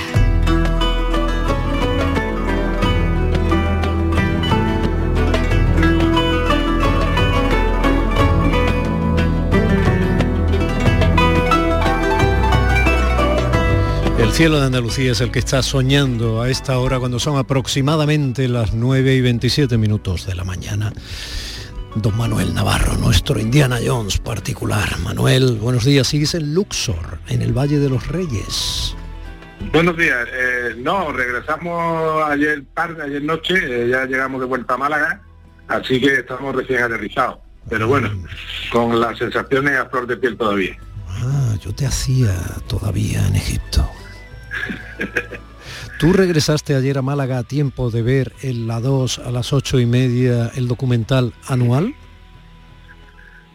Cielo 14.43 14.59
de 14.59 14.67
Andalucía 14.67 15.13
es 15.13 15.21
el 15.21 15.31
que 15.31 15.39
está 15.39 15.63
soñando 15.63 16.43
a 16.43 16.51
esta 16.51 16.77
hora 16.81 16.99
cuando 16.99 17.21
son 17.21 17.39
aproximadamente 17.39 18.49
las 18.49 18.75
9 18.75 19.15
y 19.15 19.21
27 19.21 19.79
minutos 19.79 20.27
de 20.27 20.35
la 20.35 20.43
mañana. 20.43 20.93
Don 21.95 22.17
Manuel 22.17 22.53
Navarro, 22.53 22.95
nuestro 22.97 23.39
Indiana 23.39 23.79
Jones 23.87 24.19
particular. 24.19 24.99
Manuel, 24.99 25.59
buenos 25.61 25.85
días. 25.85 26.09
Sigues 26.09 26.35
en 26.35 26.55
Luxor, 26.55 27.21
en 27.29 27.41
el 27.41 27.57
Valle 27.57 27.79
de 27.79 27.89
los 27.89 28.09
Reyes. 28.09 28.97
Buenos 29.73 29.97
días. 29.97 30.27
Eh, 30.33 30.75
no, 30.77 31.13
regresamos 31.13 32.25
ayer 32.29 32.65
tarde, 32.75 33.05
ayer 33.05 33.23
noche, 33.23 33.55
eh, 33.55 33.89
ya 33.91 34.07
llegamos 34.07 34.41
de 34.41 34.49
vuelta 34.49 34.75
a 34.75 34.77
Málaga, 34.77 35.23
así 35.69 36.01
que 36.01 36.15
estamos 36.15 36.57
recién 36.57 36.83
aterrizados. 36.83 37.39
Pero 37.69 37.87
bueno, 37.87 38.11
con 38.73 39.01
las 39.01 39.19
sensaciones 39.19 39.79
a 39.79 39.89
flor 39.89 40.09
de 40.09 40.17
piel 40.17 40.37
todavía. 40.37 40.77
Ah, 41.07 41.55
yo 41.65 41.73
te 41.73 41.87
hacía 41.87 42.35
todavía 42.67 43.25
en 43.29 43.37
Egipto. 43.37 43.89
¿Tú 45.99 46.13
regresaste 46.13 46.75
ayer 46.75 46.99
a 46.99 47.03
Málaga 47.03 47.39
a 47.39 47.43
tiempo 47.45 47.91
de 47.91 48.03
ver 48.03 48.33
en 48.43 48.67
la 48.67 48.81
2 48.81 49.21
a 49.21 49.31
las 49.31 49.53
ocho 49.53 49.79
y 49.79 49.87
media 49.87 50.51
el 50.57 50.67
documental 50.67 51.33
anual? 51.47 51.95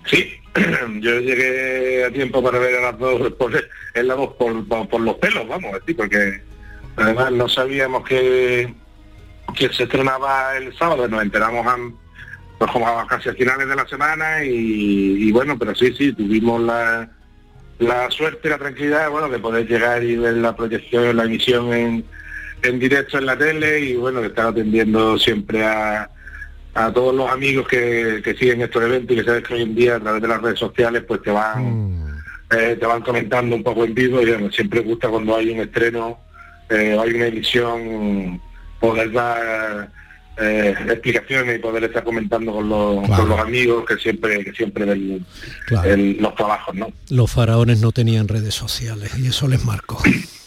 Sí, 0.05 0.31
yo 1.01 1.19
llegué 1.19 2.05
a 2.05 2.11
tiempo 2.11 2.41
para 2.41 2.59
ver 2.59 2.75
a 2.75 2.91
las 2.91 2.99
dos, 2.99 3.33
por, 3.33 3.51
en 3.93 4.07
la 4.07 4.15
por, 4.15 5.01
los 5.01 5.15
pelos, 5.15 5.47
vamos 5.47 5.73
a 5.73 5.79
decir, 5.79 5.97
porque 5.97 6.41
además 6.95 7.33
no 7.33 7.49
sabíamos 7.49 8.07
que, 8.07 8.73
que 9.53 9.67
se 9.73 9.83
estrenaba 9.83 10.55
el 10.55 10.73
sábado, 10.77 11.07
nos 11.09 11.21
enteramos 11.21 11.67
a, 11.67 11.75
pues 12.57 12.71
como 12.71 12.87
a 12.87 13.05
casi 13.07 13.27
a 13.27 13.33
finales 13.33 13.67
de 13.67 13.75
la 13.75 13.87
semana 13.87 14.43
y 14.43 15.29
bueno, 15.33 15.59
pero 15.59 15.75
sí, 15.75 15.93
sí, 15.93 16.13
tuvimos 16.13 16.61
la, 16.61 17.09
la 17.79 18.09
suerte 18.11 18.47
y 18.47 18.51
la 18.51 18.57
tranquilidad, 18.57 19.09
bueno, 19.09 19.29
de 19.29 19.39
poder 19.39 19.67
llegar 19.67 20.03
y 20.03 20.15
ver 20.15 20.33
la 20.35 20.55
proyección, 20.55 21.15
la 21.15 21.25
emisión 21.25 21.73
en, 21.73 22.05
en 22.63 22.79
directo 22.79 23.17
en 23.17 23.25
la 23.25 23.37
tele 23.37 23.79
y 23.81 23.95
bueno, 23.95 24.21
de 24.21 24.27
estar 24.27 24.47
atendiendo 24.47 25.17
siempre 25.17 25.63
a, 25.63 26.09
a 26.73 26.93
todos 26.93 27.13
los 27.13 27.29
amigos 27.29 27.67
que, 27.67 28.21
que 28.23 28.35
siguen 28.35 28.61
estos 28.61 28.83
eventos 28.83 29.15
y 29.15 29.19
que 29.19 29.25
sabes 29.25 29.43
que 29.43 29.53
hoy 29.55 29.61
en 29.63 29.75
día 29.75 29.95
a 29.95 29.99
través 29.99 30.21
de 30.21 30.27
las 30.27 30.41
redes 30.41 30.59
sociales 30.59 31.03
pues 31.07 31.21
te 31.21 31.31
van 31.31 32.21
eh, 32.51 32.77
te 32.79 32.85
van 32.85 33.01
comentando 33.01 33.55
un 33.55 33.63
poco 33.63 33.83
en 33.83 33.93
vivo 33.93 34.21
y 34.21 34.25
bueno, 34.27 34.51
siempre 34.51 34.81
gusta 34.81 35.09
cuando 35.09 35.35
hay 35.35 35.49
un 35.49 35.59
estreno 35.59 36.19
eh, 36.69 36.95
o 36.97 37.01
hay 37.01 37.13
una 37.13 37.27
emisión 37.27 38.41
poder 38.79 39.11
dar 39.11 39.89
eh, 40.39 40.75
explicaciones 40.89 41.55
y 41.57 41.59
poder 41.59 41.83
estar 41.85 42.03
comentando 42.03 42.51
con 42.53 42.69
los, 42.69 43.05
Claro. 43.05 43.21
con 43.23 43.29
los 43.31 43.39
amigos 43.39 43.85
que 43.85 43.97
siempre 43.97 44.43
que 44.45 44.51
siempre 44.53 44.85
ven 44.85 45.25
Claro. 45.65 45.89
el- 45.89 46.17
los 46.21 46.35
trabajos, 46.35 46.75
¿no? 46.75 46.87
Los 47.09 47.31
faraones 47.31 47.81
no 47.81 47.91
tenían 47.91 48.27
redes 48.27 48.53
sociales 48.53 49.11
y 49.17 49.27
eso 49.27 49.47
les 49.47 49.63
marcó. 49.65 50.01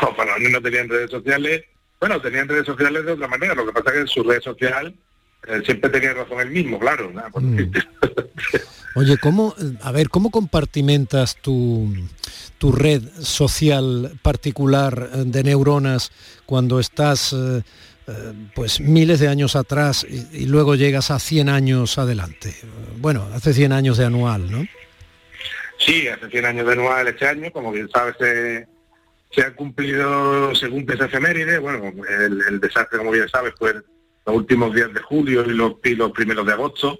No, 0.00 0.14
para 0.16 0.38
mí 0.38 0.46
no 0.50 0.62
tenían 0.62 0.88
redes 0.88 1.10
sociales. 1.10 1.64
Bueno, 2.00 2.20
tenían 2.20 2.48
redes 2.48 2.64
sociales 2.64 3.04
de 3.04 3.12
otra 3.12 3.28
manera. 3.28 3.54
Lo 3.54 3.66
que 3.66 3.72
pasa 3.72 3.90
es 3.90 3.94
que 3.94 4.00
en 4.00 4.06
su 4.06 4.22
red 4.22 4.40
social 4.40 4.94
eh, 5.48 5.60
siempre 5.66 5.90
tenía 5.90 6.14
razón 6.14 6.40
el 6.40 6.50
mismo, 6.50 6.78
claro. 6.78 7.12
decirte. 7.40 7.80
Oye, 8.94 9.18
¿cómo, 9.18 9.54
a 9.82 9.90
ver, 9.92 10.08
cómo 10.08 10.30
compartimentas 10.30 11.36
tu, 11.36 11.92
tu 12.58 12.72
red 12.72 13.02
social 13.20 14.12
particular 14.22 15.10
de 15.10 15.42
neuronas 15.42 16.12
cuando 16.46 16.78
estás 16.78 17.32
eh, 17.32 17.62
pues 18.54 18.80
miles 18.80 19.20
de 19.20 19.28
años 19.28 19.56
atrás 19.56 20.06
y, 20.08 20.26
y 20.36 20.46
luego 20.46 20.74
llegas 20.74 21.10
a 21.10 21.18
100 21.18 21.48
años 21.48 21.98
adelante? 21.98 22.50
Eh, 22.50 22.66
Bueno, 22.98 23.28
hace 23.34 23.52
100 23.52 23.72
años 23.72 23.96
de 23.98 24.04
anual, 24.06 24.50
¿no? 24.50 24.66
Sí, 25.78 26.06
hace 26.08 26.28
100 26.30 26.44
años 26.44 26.66
de 26.66 26.72
Anual 26.74 27.08
este 27.08 27.26
año, 27.26 27.50
como 27.50 27.72
bien 27.72 27.88
sabes, 27.92 28.14
se, 28.18 28.68
se 29.32 29.42
han 29.44 29.54
cumplido, 29.54 30.54
se 30.54 30.68
cumple 30.68 30.94
esa 30.94 31.06
efeméride. 31.06 31.58
Bueno, 31.58 31.92
el, 32.08 32.40
el 32.48 32.60
desastre, 32.60 32.98
como 32.98 33.10
bien 33.10 33.28
sabes, 33.28 33.52
fue 33.58 33.74
los 34.24 34.36
últimos 34.36 34.72
días 34.74 34.92
de 34.94 35.00
julio 35.00 35.44
y 35.44 35.54
los, 35.54 35.72
y 35.82 35.96
los 35.96 36.12
primeros 36.12 36.46
de 36.46 36.52
agosto. 36.52 36.98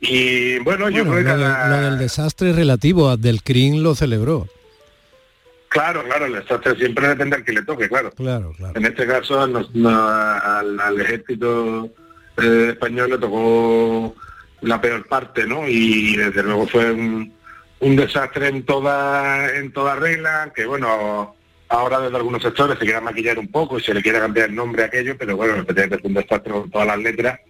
Y 0.00 0.58
bueno, 0.58 0.90
yo 0.90 1.04
creo 1.04 1.24
que 1.24 1.40
lo 1.70 1.80
del 1.80 1.98
desastre 1.98 2.52
relativo, 2.52 3.08
Abdelkrim 3.08 3.82
lo 3.82 3.94
celebró. 3.94 4.46
Claro, 5.68 6.02
claro, 6.04 6.26
el 6.26 6.32
desastre 6.32 6.76
siempre 6.76 7.08
depende 7.08 7.36
al 7.36 7.44
que 7.44 7.52
le 7.52 7.62
toque, 7.62 7.88
claro. 7.88 8.10
Claro, 8.12 8.52
claro. 8.56 8.72
En 8.78 8.86
este 8.86 9.06
caso 9.06 9.46
no- 9.46 9.98
al, 9.98 10.80
al 10.80 11.00
ejército 11.00 11.90
eh, 12.42 12.68
español 12.70 13.10
le 13.10 13.18
tocó 13.18 14.14
la 14.62 14.80
peor 14.80 15.06
parte, 15.06 15.46
¿no? 15.46 15.68
Y 15.68 16.16
desde 16.16 16.42
luego 16.42 16.66
fue 16.66 16.90
un, 16.90 17.32
un 17.80 17.96
desastre 17.96 18.48
en 18.48 18.64
toda 18.64 19.54
en 19.56 19.72
toda 19.72 19.94
regla, 19.96 20.50
que 20.54 20.64
bueno, 20.66 21.36
ahora 21.68 22.00
desde 22.00 22.16
algunos 22.16 22.42
sectores 22.42 22.78
se 22.78 22.84
quiera 22.84 23.00
maquillar 23.00 23.38
un 23.38 23.48
poco 23.48 23.78
y 23.78 23.82
se 23.82 23.92
le 23.94 24.02
quiere 24.02 24.18
cambiar 24.20 24.48
el 24.48 24.54
nombre 24.56 24.82
a 24.82 24.86
aquello, 24.86 25.16
pero 25.18 25.36
bueno, 25.36 25.54
efectivamente 25.56 25.98
fue 25.98 26.08
un 26.08 26.14
desastre 26.14 26.52
con 26.52 26.70
todas 26.70 26.86
las 26.86 26.98
letras 26.98 27.40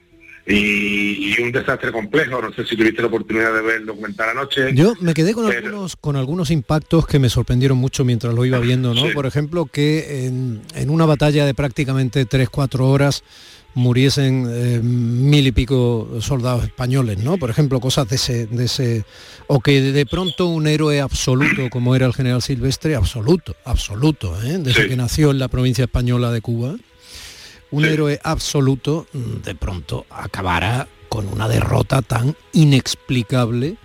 y, 0.49 1.35
y 1.37 1.43
un 1.43 1.53
desastre 1.53 1.93
complejo. 1.93 2.41
No 2.41 2.53
sé 2.53 2.65
si 2.67 2.77
tuviste 2.77 3.03
la 3.03 3.09
oportunidad 3.09 3.53
de 3.55 3.63
ver 3.63 3.77
el 3.77 3.87
documental 3.87 4.31
anoche. 4.31 4.75
Yo 4.75 4.95
me 5.01 5.15
quedé 5.15 5.35
con 5.35 5.47
Pero- 5.49 5.67
algunos, 5.69 5.97
con 5.97 6.17
algunos 6.17 6.51
impactos 6.51 7.07
que 7.07 7.19
me 7.19 7.29
sorprendieron 7.29 7.79
mucho 7.79 8.05
mientras 8.05 8.35
lo 8.35 8.45
iba 8.45 8.59
viendo, 8.59 8.95
¿no? 8.95 9.03
Por 9.15 9.27
ejemplo, 9.27 9.67
que 9.67 10.27
en, 10.27 10.63
en 10.75 10.91
una 10.91 11.05
batalla 11.07 11.45
de 11.47 11.55
prácticamente 11.55 12.27
3-4 12.27 12.81
horas 12.81 13.23
muriesen 13.75 14.47
eh, 14.51 14.81
mil 14.83 15.47
y 15.47 15.53
pico 15.53 16.09
soldados 16.21 16.65
españoles, 16.65 17.19
¿no? 17.19 17.37
Por 17.37 17.51
ejemplo, 17.51 17.79
cosas 17.79 18.09
de 18.09 18.17
ese, 18.17 18.47
de 18.47 18.65
ese... 18.65 19.05
O 19.47 19.61
que 19.61 19.81
de 19.81 20.05
pronto 20.07 20.47
un 20.47 20.67
héroe 20.67 21.01
absoluto, 21.01 21.69
como 21.71 21.95
era 21.95 22.07
el 22.07 22.15
general 22.15 22.43
Silvestre, 22.43 22.97
absoluto, 22.97 23.55
absoluto, 23.65 24.35
¿eh? 24.43 24.59
Desde 24.59 24.83
Sí. 24.83 24.89
que 24.89 24.97
nació 24.97 25.31
en 25.31 25.39
la 25.39 25.49
provincia 25.49 25.85
española 25.85 26.33
de 26.33 26.41
Cuba, 26.41 26.75
un 27.71 27.85
héroe 27.85 28.19
absoluto 28.23 29.07
de 29.13 29.55
pronto 29.55 30.07
acabara 30.11 30.89
con 31.09 31.27
una 31.29 31.49
derrota 31.49 32.03
tan 32.03 32.37
inexplicable 32.53 33.77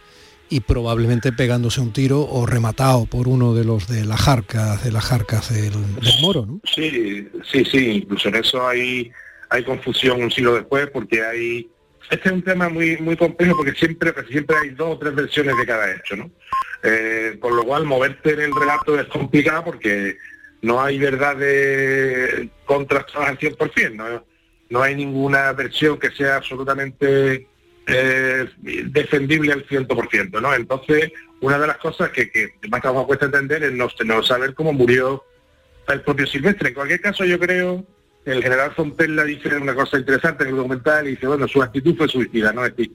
y 0.49 0.59
probablemente 0.59 1.31
pegándose 1.31 1.81
un 1.81 1.93
tiro 1.93 2.21
o 2.21 2.45
rematado 2.45 3.05
por 3.05 3.27
uno 3.27 3.55
de 3.55 3.63
los 3.63 3.87
de 3.87 4.05
las 4.05 4.21
jarcas, 4.21 4.83
de 4.83 4.91
las 4.91 5.03
jarcas 5.03 5.51
del, 5.53 5.71
del 5.95 6.21
moro, 6.21 6.45
¿no? 6.45 6.59
Sí, 6.63 7.27
sí, 7.51 7.65
sí, 7.65 7.89
incluso 7.89 8.29
en 8.29 8.35
eso 8.35 8.67
hay, 8.67 9.11
hay 9.49 9.63
confusión 9.63 10.21
un 10.21 10.31
siglo 10.31 10.53
después 10.55 10.89
porque 10.91 11.23
hay... 11.23 11.69
Este 12.11 12.29
es 12.29 12.35
un 12.35 12.43
tema 12.43 12.69
muy 12.69 12.97
muy 12.97 13.15
complejo 13.15 13.55
porque 13.57 13.73
siempre 13.73 14.13
siempre 14.29 14.55
hay 14.61 14.69
dos 14.71 14.95
o 14.95 14.99
tres 14.99 15.15
versiones 15.15 15.57
de 15.57 15.65
cada 15.65 15.91
hecho, 15.91 16.17
¿no? 16.17 16.29
Eh, 16.83 17.37
con 17.39 17.55
lo 17.55 17.63
cual 17.63 17.85
moverte 17.85 18.33
en 18.33 18.41
el 18.41 18.51
relato 18.53 18.99
es 18.99 19.07
complicado 19.07 19.63
porque 19.63 20.17
no 20.63 20.81
hay 20.81 20.97
verdades 20.97 22.47
contrastadas 22.65 23.29
al 23.29 23.37
100%, 23.37 23.95
¿no? 23.95 24.25
no 24.69 24.81
hay 24.81 24.95
ninguna 24.95 25.51
versión 25.53 25.99
que 25.99 26.09
sea 26.09 26.37
absolutamente 26.37 27.47
eh, 27.85 28.49
defendible 28.61 29.53
al 29.53 29.67
100%, 29.67 30.41
¿no? 30.41 30.55
Entonces, 30.55 31.11
una 31.41 31.59
de 31.59 31.67
las 31.67 31.77
cosas 31.77 32.09
que, 32.09 32.31
que 32.31 32.53
más 32.69 32.81
trabajo 32.81 33.05
cuesta 33.05 33.25
entender 33.25 33.63
es 33.63 33.71
no, 33.73 33.87
no 34.05 34.23
saber 34.23 34.55
cómo 34.55 34.73
murió 34.73 35.23
el 35.87 36.01
propio 36.01 36.25
Silvestre. 36.25 36.69
En 36.69 36.75
cualquier 36.75 37.01
caso, 37.01 37.23
yo 37.23 37.37
creo 37.37 37.85
el 38.25 38.41
general 38.41 38.71
Fontella 38.73 39.23
dice 39.25 39.55
una 39.57 39.75
cosa 39.75 39.99
interesante 39.99 40.43
en 40.43 40.51
el 40.51 40.55
documental 40.55 41.07
y 41.07 41.11
dice, 41.11 41.27
bueno, 41.27 41.47
su 41.47 41.61
actitud 41.61 41.95
fue 41.95 42.07
suicida, 42.07 42.53
¿no? 42.53 42.65
Es 42.65 42.75
decir, 42.75 42.93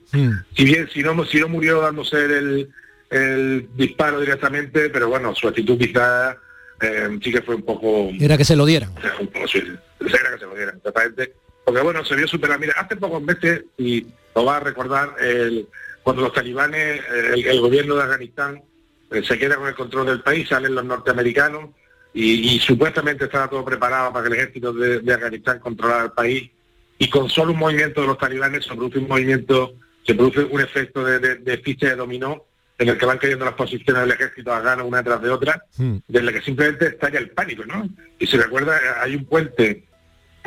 Si 0.57 0.65
bien, 0.65 0.89
si 0.93 1.03
no, 1.03 1.25
si 1.27 1.39
no 1.39 1.49
murió 1.49 1.83
dándose 1.83 2.25
el, 2.25 2.71
el 3.11 3.69
disparo 3.77 4.21
directamente, 4.21 4.89
pero 4.91 5.09
bueno, 5.09 5.35
su 5.35 5.47
actitud 5.47 5.79
quizá 5.79 6.37
eh, 6.81 7.19
sí 7.23 7.33
que 7.33 7.43
fue 7.43 7.55
un 7.55 7.63
poco... 7.63 8.11
Era 8.19 8.37
que 8.37 8.45
se 8.45 8.57
lo 8.57 8.67
dieran. 8.67 8.91
Un 9.21 9.27
poco 9.29 9.49
suicida. 9.49 9.83
Era 10.01 10.33
que 10.33 10.39
se 10.39 10.47
lo 10.47 10.55
dieran, 10.55 10.77
exactamente. 10.77 11.35
Porque 11.65 11.83
bueno, 11.83 12.05
se 12.05 12.17
vio 12.17 12.27
superar. 12.29 12.59
Mira, 12.59 12.75
hace 12.77 12.97
pocos 12.97 13.23
meses, 13.23 13.65
y 13.77 14.07
lo 14.35 14.45
va 14.45 14.57
a 14.57 14.61
recordar, 14.61 15.15
el, 15.21 15.69
cuando 16.03 16.23
los 16.23 16.33
talibanes, 16.33 17.03
el, 17.13 17.47
el 17.47 17.61
gobierno 17.61 17.97
de 17.97 18.03
Afganistán 18.03 18.63
eh, 19.11 19.23
se 19.23 19.39
queda 19.39 19.57
con 19.57 19.69
el 19.69 19.75
control 19.75 20.07
del 20.07 20.23
país, 20.23 20.49
salen 20.49 20.75
los 20.75 20.85
norteamericanos 20.85 21.71
y, 22.13 22.59
supuestamente 22.59 23.25
estaba 23.25 23.49
todo 23.49 23.65
preparado 23.65 24.13
para 24.13 24.25
que 24.25 24.35
el 24.35 24.41
ejército 24.41 24.73
de, 24.73 25.15
Afganistán 25.15 25.61
controlara 25.61 26.05
el 26.05 26.13
país 26.13 26.51
y 26.99 27.09
con 27.09 27.29
solo 27.31 27.53
un 27.53 27.59
movimiento 27.59 28.01
de 28.01 28.09
los 28.09 28.19
talibanes 28.19 28.65
se 28.65 28.75
produce 28.75 28.99
un 28.99 29.09
movimiento, 29.09 29.75
se 30.05 30.15
produce 30.15 30.45
un 30.45 30.61
efecto 30.61 31.05
de, 31.05 31.37
de, 31.37 31.59
ficha 31.59 31.89
de 31.89 31.97
dominó 31.97 32.45
en 32.79 32.89
el 32.89 32.97
que 32.97 33.07
van 33.07 33.19
cayendo 33.19 33.45
las 33.45 33.55
posiciones 33.55 34.03
del 34.03 34.13
ejército 34.13 34.53
afgano 34.53 34.87
una 34.87 35.03
tras 35.03 35.21
de 35.21 35.31
otra, 35.31 35.65
hmm. 35.77 35.97
desde 36.07 36.33
que 36.33 36.41
simplemente 36.43 36.87
estalla 36.87 37.19
el 37.19 37.31
pánico, 37.31 37.67
¿no? 37.67 37.89
Y 38.19 38.27
se 38.27 38.37
recuerda, 38.37 38.79
hay 39.03 39.17
un 39.17 39.25
puente 39.25 39.85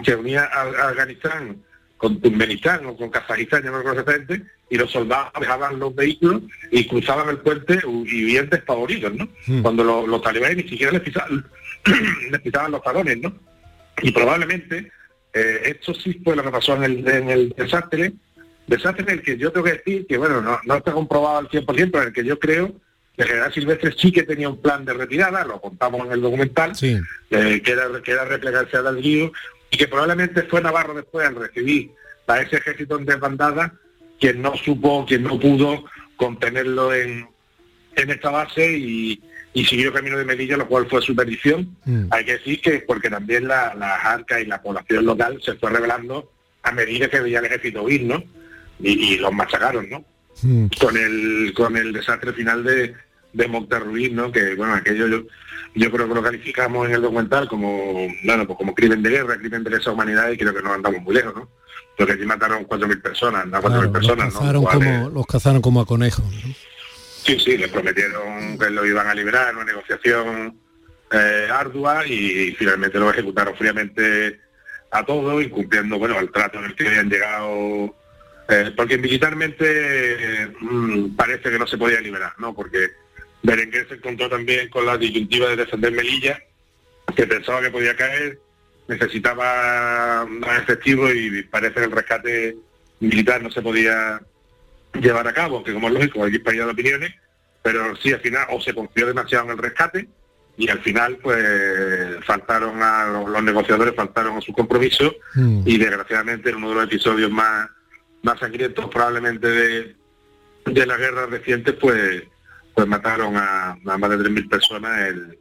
que 0.04 0.16
unía 0.16 0.50
a, 0.52 0.90
Afganistán 0.90 1.58
con 1.98 2.20
Turkmenistán 2.20 2.86
o 2.86 2.96
con 2.96 3.10
Kazajistán, 3.10 3.64
ya 3.64 3.70
no 3.70 3.78
recuerdo 3.78 4.00
exactamente, 4.00 4.50
y 4.70 4.78
los 4.78 4.90
soldados 4.90 5.32
dejaban 5.40 5.78
los 5.78 5.94
vehículos 5.94 6.42
y 6.72 6.88
cruzaban 6.88 7.30
el 7.30 7.40
puente 7.40 7.80
y 8.06 8.24
bien 8.24 8.50
despavoridos, 8.50 9.14
¿no? 9.14 9.28
Hmm. 9.46 9.62
Cuando 9.62 9.84
los 9.84 10.22
talibanes 10.22 10.58
ni 10.58 10.70
siquiera 10.70 10.94
les 10.94 11.02
pisaban, 11.02 11.46
les 12.32 12.42
pisaban 12.42 12.72
los 12.72 12.82
talones, 12.82 13.20
¿no? 13.20 13.34
Y 14.02 14.12
probablemente 14.12 14.92
eh, 15.34 15.62
esto 15.66 15.94
sí 15.94 16.20
fue 16.24 16.36
lo 16.36 16.44
que 16.44 16.50
pasó 16.50 16.76
en 16.76 16.84
el, 16.84 17.08
en 17.08 17.30
el 17.30 17.50
desastre, 17.50 18.14
desastre 18.68 19.04
en 19.04 19.20
el 19.20 19.22
que 19.22 19.38
yo 19.38 19.52
tengo 19.52 19.66
que 19.66 19.74
decir 19.74 20.08
que, 20.08 20.18
bueno, 20.18 20.42
no, 20.42 20.76
está 20.76 20.92
comprobado 20.92 21.40
al 21.40 21.50
100%, 21.50 21.66
pero 21.66 22.02
en 22.02 22.08
el 22.08 22.14
que 22.14 22.24
yo 22.24 22.40
creo 22.40 22.74
que 23.18 23.24
general 23.24 23.54
Silvestre 23.54 23.94
sí 23.98 24.12
que 24.12 24.24
tenía 24.24 24.50
un 24.50 24.62
plan 24.62 24.86
de 24.86 24.94
retirada, 24.94 25.44
lo 25.44 25.60
contamos 25.60 26.06
en 26.06 26.14
el 26.14 26.22
documental, 26.22 26.72
eh, 26.82 27.62
que, 27.62 27.72
era, 27.72 27.88
que 28.04 28.12
era 28.12 28.26
replegarse 28.26 28.78
al 28.78 29.02
río, 29.02 29.32
y 29.70 29.78
que 29.78 29.88
probablemente 29.88 30.44
fue 30.44 30.62
Navarro 30.62 30.94
después 30.94 31.28
al 31.28 31.36
recibir 31.36 31.92
a 32.28 32.40
ese 32.40 32.58
ejército 32.58 32.98
en 32.98 33.06
desbandada 33.06 33.74
quien 34.20 34.42
no 34.42 34.56
supo, 34.56 35.06
quien 35.06 35.24
no 35.24 35.40
pudo 35.40 35.84
contenerlo 36.16 36.94
en, 36.94 37.28
en 37.96 38.10
esta 38.10 38.30
base 38.30 38.78
y, 38.78 39.22
y 39.54 39.66
siguió 39.66 39.92
camino 39.92 40.18
de 40.18 40.26
Melilla, 40.26 40.58
lo 40.58 40.68
cual 40.68 40.88
fue 40.88 41.02
su 41.02 41.16
perdición. 41.16 41.76
Mm. 41.86 42.06
Hay 42.12 42.26
que 42.26 42.34
decir 42.34 42.62
que 42.62 42.80
porque 42.80 43.10
también 43.10 43.48
la, 43.48 43.74
las 43.76 44.06
arcas 44.06 44.42
y 44.42 44.46
la 44.46 44.62
población 44.62 45.06
local 45.06 45.40
se 45.44 45.56
fue 45.56 45.72
revelando 45.72 46.32
a 46.64 46.72
medida 46.72 47.10
que 47.10 47.20
veía 47.20 47.40
el 47.40 47.46
ejército 47.46 47.84
huir, 47.84 48.04
¿no? 48.04 48.24
Y, 48.84 49.18
los 49.18 49.32
machacaron, 49.32 49.90
¿no? 49.90 50.04
Mm. 50.42 50.68
Con 50.80 50.98
el 50.98 51.54
con 51.56 51.78
el 51.78 51.94
desastre 51.94 52.34
final 52.34 52.64
de, 52.64 52.96
de 53.34 53.48
Monterruiz, 53.48 54.12
¿no? 54.12 54.32
Que 54.32 54.56
bueno, 54.56 54.74
aquello 54.74 55.08
yo, 55.08 55.24
yo 55.76 55.92
creo 55.92 56.08
que 56.08 56.16
lo 56.16 56.24
calificamos 56.24 56.88
en 56.88 56.96
el 56.96 57.02
documental 57.02 57.48
como, 57.48 58.08
bueno, 58.24 58.48
pues 58.48 58.58
como 58.58 58.74
crimen 58.74 59.04
de 59.04 59.10
guerra, 59.10 59.38
crimen 59.38 59.64
de 59.64 59.72
lesa 59.72 59.92
humanidad 59.92 60.30
y 60.32 60.38
creo 60.38 60.54
que 60.54 60.62
no 60.62 60.74
andamos 60.74 61.02
muy 61.02 61.16
lejos, 61.16 61.36
¿no? 61.36 61.50
Porque 61.98 62.14
aquí 62.14 62.26
mataron 62.26 62.66
4.000 62.66 63.02
personas, 63.02 63.48
no 63.48 63.62
4.000 63.62 63.92
personas, 63.92 64.26
los 64.26 64.34
cazaron, 64.34 64.66
como, 64.66 65.10
los 65.10 65.28
cazaron 65.28 65.62
como 65.62 65.82
a 65.82 65.86
conejos. 65.86 66.26
Sí, 67.24 67.38
sí, 67.40 67.58
le 67.58 67.68
prometieron 67.68 68.58
que 68.58 68.70
lo 68.70 68.86
iban 68.86 69.08
a 69.08 69.14
liberar, 69.14 69.56
una 69.56 69.66
negociación 69.66 70.60
eh, 71.12 71.48
ardua 71.52 72.06
y, 72.08 72.52
finalmente 72.54 72.98
lo 72.98 73.10
ejecutaron 73.12 73.56
fríamente 73.56 74.40
a 74.92 75.06
todo, 75.06 75.42
incumpliendo 75.42 76.00
bueno 76.00 76.20
el 76.20 76.32
trato 76.32 76.60
en 76.60 76.66
el 76.66 76.76
que 76.76 76.88
habían 76.88 77.10
llegado, 77.10 77.96
eh, 78.52 78.74
porque 78.76 78.98
militarmente 78.98 80.52
mm, 80.60 81.16
parece 81.16 81.50
que 81.50 81.58
no 81.58 81.66
se 81.66 81.78
podía 81.78 82.02
liberar, 82.02 82.34
¿no? 82.38 82.54
Porque 82.54 82.92
Berenguer 83.42 83.88
se 83.88 83.96
encontró 83.96 84.30
también 84.30 84.70
con 84.70 84.86
la 84.86 84.98
disyuntiva 84.98 85.50
de 85.50 85.56
defender 85.56 85.94
Melilla, 85.94 86.38
que 87.16 87.26
pensaba 87.26 87.62
que 87.62 87.72
podía 87.72 87.96
caer, 87.96 88.40
necesitaba 88.90 90.26
más 90.26 90.64
efectivo 90.64 91.10
y 91.14 91.44
parece 91.44 91.76
que 91.76 91.84
el 91.86 91.92
rescate 91.92 92.58
militar 93.00 93.42
no 93.42 93.50
se 93.52 93.62
podía 93.62 94.22
llevar 95.00 95.28
a 95.28 95.34
cabo, 95.34 95.64
que 95.64 95.74
como 95.74 95.88
es 95.88 95.94
lógico, 95.94 96.24
hay 96.24 96.32
disparidad 96.32 96.66
de 96.66 96.72
opiniones, 96.72 97.14
pero 97.64 97.96
sí 97.96 98.12
al 98.12 98.20
final 98.20 98.48
o 98.50 98.60
se 98.60 98.74
confió 98.74 99.08
demasiado 99.08 99.46
en 99.46 99.52
el 99.52 99.58
rescate 99.60 100.10
y 100.58 100.70
al 100.70 100.80
final 100.80 101.18
pues 101.24 102.24
faltaron 102.26 102.84
a 102.84 103.26
los, 103.28 103.44
negociadores, 103.44 103.96
faltaron 103.96 104.38
a 104.38 104.42
su 104.42 104.52
compromiso 104.52 105.16
mm. 105.36 105.62
y 105.66 105.78
desgraciadamente 105.78 106.50
en 106.50 106.58
uno 106.58 106.70
de 106.70 106.76
los 106.76 106.84
episodios 106.84 107.32
más, 107.32 107.70
más 108.24 108.40
sangrientos 108.40 108.88
probablemente 108.90 109.48
de, 109.48 109.96
de 110.66 110.86
la 110.86 110.98
guerra 110.98 111.26
reciente 111.26 111.74
pues 111.74 112.24
pues 112.74 112.88
mataron 112.88 113.36
a, 113.36 113.78
más 113.84 114.10
de 114.10 114.18
3.000 114.18 114.50
personas 114.50 115.08
el, 115.08 115.38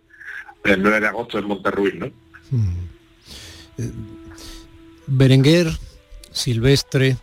el 0.64 0.82
9 0.82 1.00
de 1.00 1.06
agosto 1.06 1.38
en 1.38 1.46
Monterruiz, 1.46 1.94
¿no? 1.94 2.06
Mm. 2.50 2.68
Eh, 3.78 3.90
Berenguer, 5.06 5.68
Silvestre, 6.32 7.16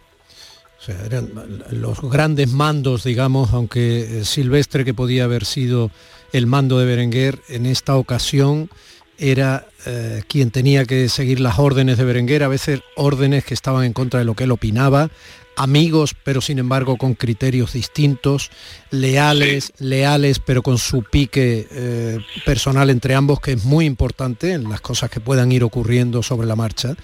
eran 1.05 1.29
los 1.71 2.01
grandes 2.01 2.51
mandos, 2.51 3.03
digamos, 3.03 3.53
aunque 3.53 4.19
eh, 4.19 4.25
Silvestre, 4.25 4.85
que 4.85 4.93
podía 4.93 5.25
haber 5.25 5.45
sido 5.45 5.91
el 6.33 6.47
mando 6.47 6.79
de 6.79 6.85
Berenguer, 6.85 7.39
en 7.49 7.65
esta 7.65 7.95
ocasión 7.95 8.69
era 9.17 9.67
eh, 9.85 10.23
quien 10.27 10.51
tenía 10.51 10.85
que 10.85 11.09
seguir 11.09 11.39
las 11.39 11.59
órdenes 11.59 11.97
de 11.97 12.05
Berenguer, 12.05 12.43
a 12.43 12.47
veces 12.47 12.81
órdenes 12.95 13.43
que 13.43 13.53
estaban 13.53 13.83
en 13.83 13.93
contra 13.93 14.19
de 14.19 14.25
lo 14.25 14.35
que 14.35 14.43
él 14.43 14.51
opinaba, 14.51 15.09
amigos, 15.57 16.15
pero 16.23 16.39
sin 16.39 16.59
embargo 16.59 16.97
con 16.97 17.15
criterios 17.15 17.73
distintos, 17.73 18.51
leales, 18.91 19.73
leales, 19.79 20.39
pero 20.39 20.63
con 20.63 20.77
su 20.77 21.03
pique 21.03 21.67
eh, 21.69 22.19
personal 22.45 22.89
entre 22.89 23.15
ambos, 23.15 23.41
que 23.41 23.53
es 23.53 23.65
muy 23.65 23.85
importante 23.85 24.53
en 24.53 24.69
las 24.69 24.81
cosas 24.81 25.09
que 25.09 25.19
puedan 25.19 25.51
ir 25.51 25.63
ocurriendo 25.63 26.23
sobre 26.23 26.47
la 26.47 26.55
marcha. 26.55 26.95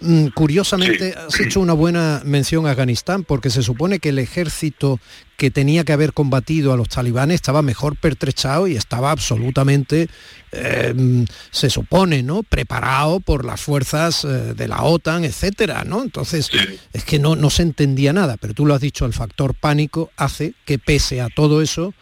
Mm, 0.00 0.28
curiosamente, 0.28 1.14
has 1.16 1.40
hecho 1.40 1.60
una 1.60 1.72
buena 1.72 2.22
mención 2.24 2.66
a 2.66 2.70
Afganistán, 2.70 3.24
porque 3.24 3.50
se 3.50 3.62
supone 3.62 3.98
que 3.98 4.10
el 4.10 4.18
ejército 4.18 5.00
que 5.36 5.50
tenía 5.50 5.84
que 5.84 5.92
haber 5.92 6.12
combatido 6.12 6.72
a 6.72 6.76
los 6.76 6.88
talibanes 6.88 7.36
estaba 7.36 7.62
mejor 7.62 7.96
pertrechado 7.96 8.68
y 8.68 8.76
estaba 8.76 9.10
absolutamente, 9.10 10.08
em, 10.52 11.26
se 11.50 11.70
supone, 11.70 12.22
¿no? 12.22 12.42
Preparado 12.42 13.20
por 13.20 13.44
las 13.44 13.60
fuerzas 13.60 14.24
eh, 14.24 14.54
de 14.54 14.68
la 14.68 14.82
OTAN, 14.82 15.24
etcétera, 15.24 15.84
¿no? 15.84 16.02
Entonces, 16.02 16.50
es 16.92 17.04
que 17.04 17.18
no, 17.18 17.34
no 17.34 17.50
se 17.50 17.62
entendía 17.62 18.12
nada, 18.12 18.36
pero 18.36 18.54
tú 18.54 18.66
lo 18.66 18.74
has 18.74 18.80
dicho, 18.80 19.04
el 19.04 19.12
factor 19.12 19.54
pánico 19.54 20.10
hace 20.16 20.54
que 20.64 20.78
pese 20.78 21.20
a 21.20 21.28
todo 21.28 21.62
eso, 21.62 21.94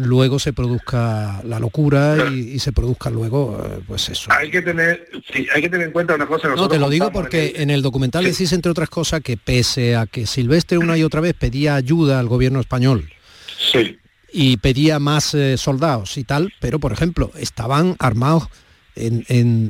luego 0.00 0.38
se 0.38 0.52
produzca 0.52 1.40
la 1.44 1.58
locura 1.58 2.30
y, 2.32 2.58
se 2.58 2.72
produzca 2.72 3.10
luego 3.10 3.62
eh, 3.64 3.80
pues 3.86 4.08
eso 4.08 4.30
hay 4.32 4.50
que 4.50 4.62
tener 4.62 5.08
hay 5.54 5.62
que 5.62 5.68
tener 5.68 5.86
en 5.86 5.92
cuenta 5.92 6.14
una 6.14 6.26
cosa 6.26 6.48
no 6.48 6.68
te 6.68 6.78
lo 6.78 6.88
digo 6.88 7.10
porque 7.12 7.54
en 7.56 7.70
el, 7.70 7.82
documental 7.82 8.24
decís 8.24 8.52
entre 8.52 8.70
otras 8.70 8.90
cosas 8.90 9.20
que 9.20 9.36
pese 9.36 9.96
a 9.96 10.06
que 10.06 10.26
Silvestre 10.26 10.78
una 10.78 10.96
y 10.96 11.04
otra 11.04 11.20
vez 11.20 11.34
pedía 11.34 11.74
ayuda 11.74 12.18
al 12.18 12.28
gobierno 12.28 12.60
español 12.60 13.10
sí. 13.58 13.98
y 14.32 14.56
pedía 14.58 14.98
más 14.98 15.34
eh, 15.34 15.56
soldados 15.56 16.16
y 16.18 16.24
tal 16.24 16.52
pero 16.60 16.78
por 16.78 16.92
ejemplo 16.92 17.30
estaban 17.36 17.96
armados 17.98 18.48
en, 18.96 19.24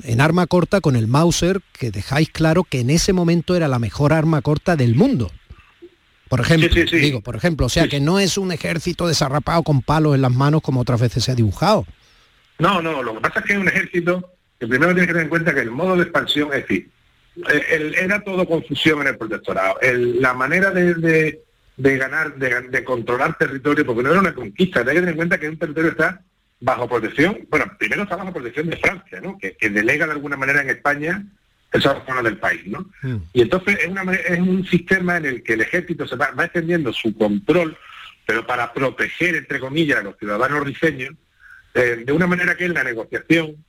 en, 0.05 0.21
arma 0.21 0.47
corta 0.47 0.81
con 0.81 0.97
el 0.97 1.07
Mauser, 1.07 1.61
que 1.79 1.91
dejáis 1.91 2.31
claro 2.31 2.65
que 2.65 2.81
en 2.81 2.91
ese 2.91 3.13
momento 3.13 3.55
era 3.55 3.69
la 3.69 3.79
mejor 3.79 4.13
arma 4.13 4.43
corta 4.43 4.77
del 4.77 4.95
mundo. 4.95 5.31
Por 6.31 6.39
ejemplo, 6.39 6.69
digo, 6.93 7.23
por 7.23 7.35
ejemplo, 7.35 7.67
o 7.67 7.69
sea 7.69 7.89
que 7.89 7.99
no 7.99 8.21
es 8.21 8.39
un 8.39 8.53
ejército 8.53 9.09
desarrapado 9.09 9.65
con 9.65 9.83
palos 9.83 10.15
en 10.15 10.23
las 10.23 10.31
manos 10.31 10.63
como 10.63 10.81
otras 10.81 11.01
veces 11.01 11.25
se 11.25 11.33
ha 11.33 11.35
dibujado. 11.35 11.85
No, 12.61 12.81
no, 12.81 13.03
lo 13.03 13.15
que 13.15 13.21
pasa 13.21 13.41
es 13.41 13.47
que 13.47 13.53
es 13.55 13.59
un 13.59 13.67
ejército 13.67 14.33
que 14.57 14.69
primero 14.69 14.93
tiene 14.93 15.09
que 15.09 15.13
tener 15.13 15.25
en 15.25 15.29
cuenta 15.29 15.53
que 15.53 15.63
el 15.63 15.73
modo 15.73 15.97
de 15.97 16.03
expansión, 16.05 16.51
es 16.53 16.61
decir, 16.61 16.89
era 18.01 18.23
todo 18.23 18.47
confusión 18.47 19.01
en 19.01 19.09
el 19.09 19.19
protectorado. 19.19 19.75
la 19.83 20.33
manera 20.33 20.71
de, 20.71 21.41
ganar, 21.77 22.37
de, 22.37 22.85
controlar 22.85 23.37
territorio, 23.37 23.85
porque 23.85 24.05
no 24.05 24.13
era 24.13 24.21
una 24.21 24.33
conquista, 24.33 24.81
hay 24.81 24.87
que 24.87 24.93
tener 24.93 25.09
en 25.09 25.17
cuenta 25.17 25.41
que 25.41 25.49
un 25.49 25.59
territorio 25.59 25.91
está 25.91 26.23
bajo 26.61 26.89
protección, 26.89 27.41
bueno, 27.51 27.73
primero 27.77 28.05
está 28.05 28.15
bajo 28.15 28.33
protección 28.33 28.71
de 28.71 28.77
Francia, 28.77 29.21
¿no? 29.21 29.37
que, 29.37 29.57
que 29.57 29.69
delega 29.69 30.07
de 30.07 30.13
alguna 30.13 30.37
manera 30.37 30.63
en 30.63 30.71
España 30.71 31.27
esa 31.73 32.05
zona 32.05 32.23
del 32.23 32.39
país, 32.39 32.67
¿no? 32.67 32.91
Mm. 33.03 33.17
Y 33.33 33.43
entonces 33.43 33.79
es, 33.81 33.89
una, 33.89 34.13
es, 34.13 34.39
un 34.39 34.67
sistema 34.67 35.17
en 35.17 35.27
el 35.27 35.43
que 35.43 35.55
el 35.55 35.61
ejército 35.61 36.07
se 36.07 36.17
va, 36.17 36.33
extendiendo 36.39 36.93
su 36.93 37.17
control, 37.17 37.77
pero 38.27 38.47
para 38.47 38.73
proteger, 38.73 39.37
entre 39.37 39.61
comillas, 39.61 39.99
a 39.99 40.03
los 40.03 40.17
ciudadanos 40.19 40.65
rifeños, 40.65 41.15
eh, 41.75 42.03
de 42.05 42.13
una 42.13 42.27
manera 42.27 42.57
que 42.57 42.65
en 42.65 42.75
la 42.75 42.85
negociación 42.85 43.65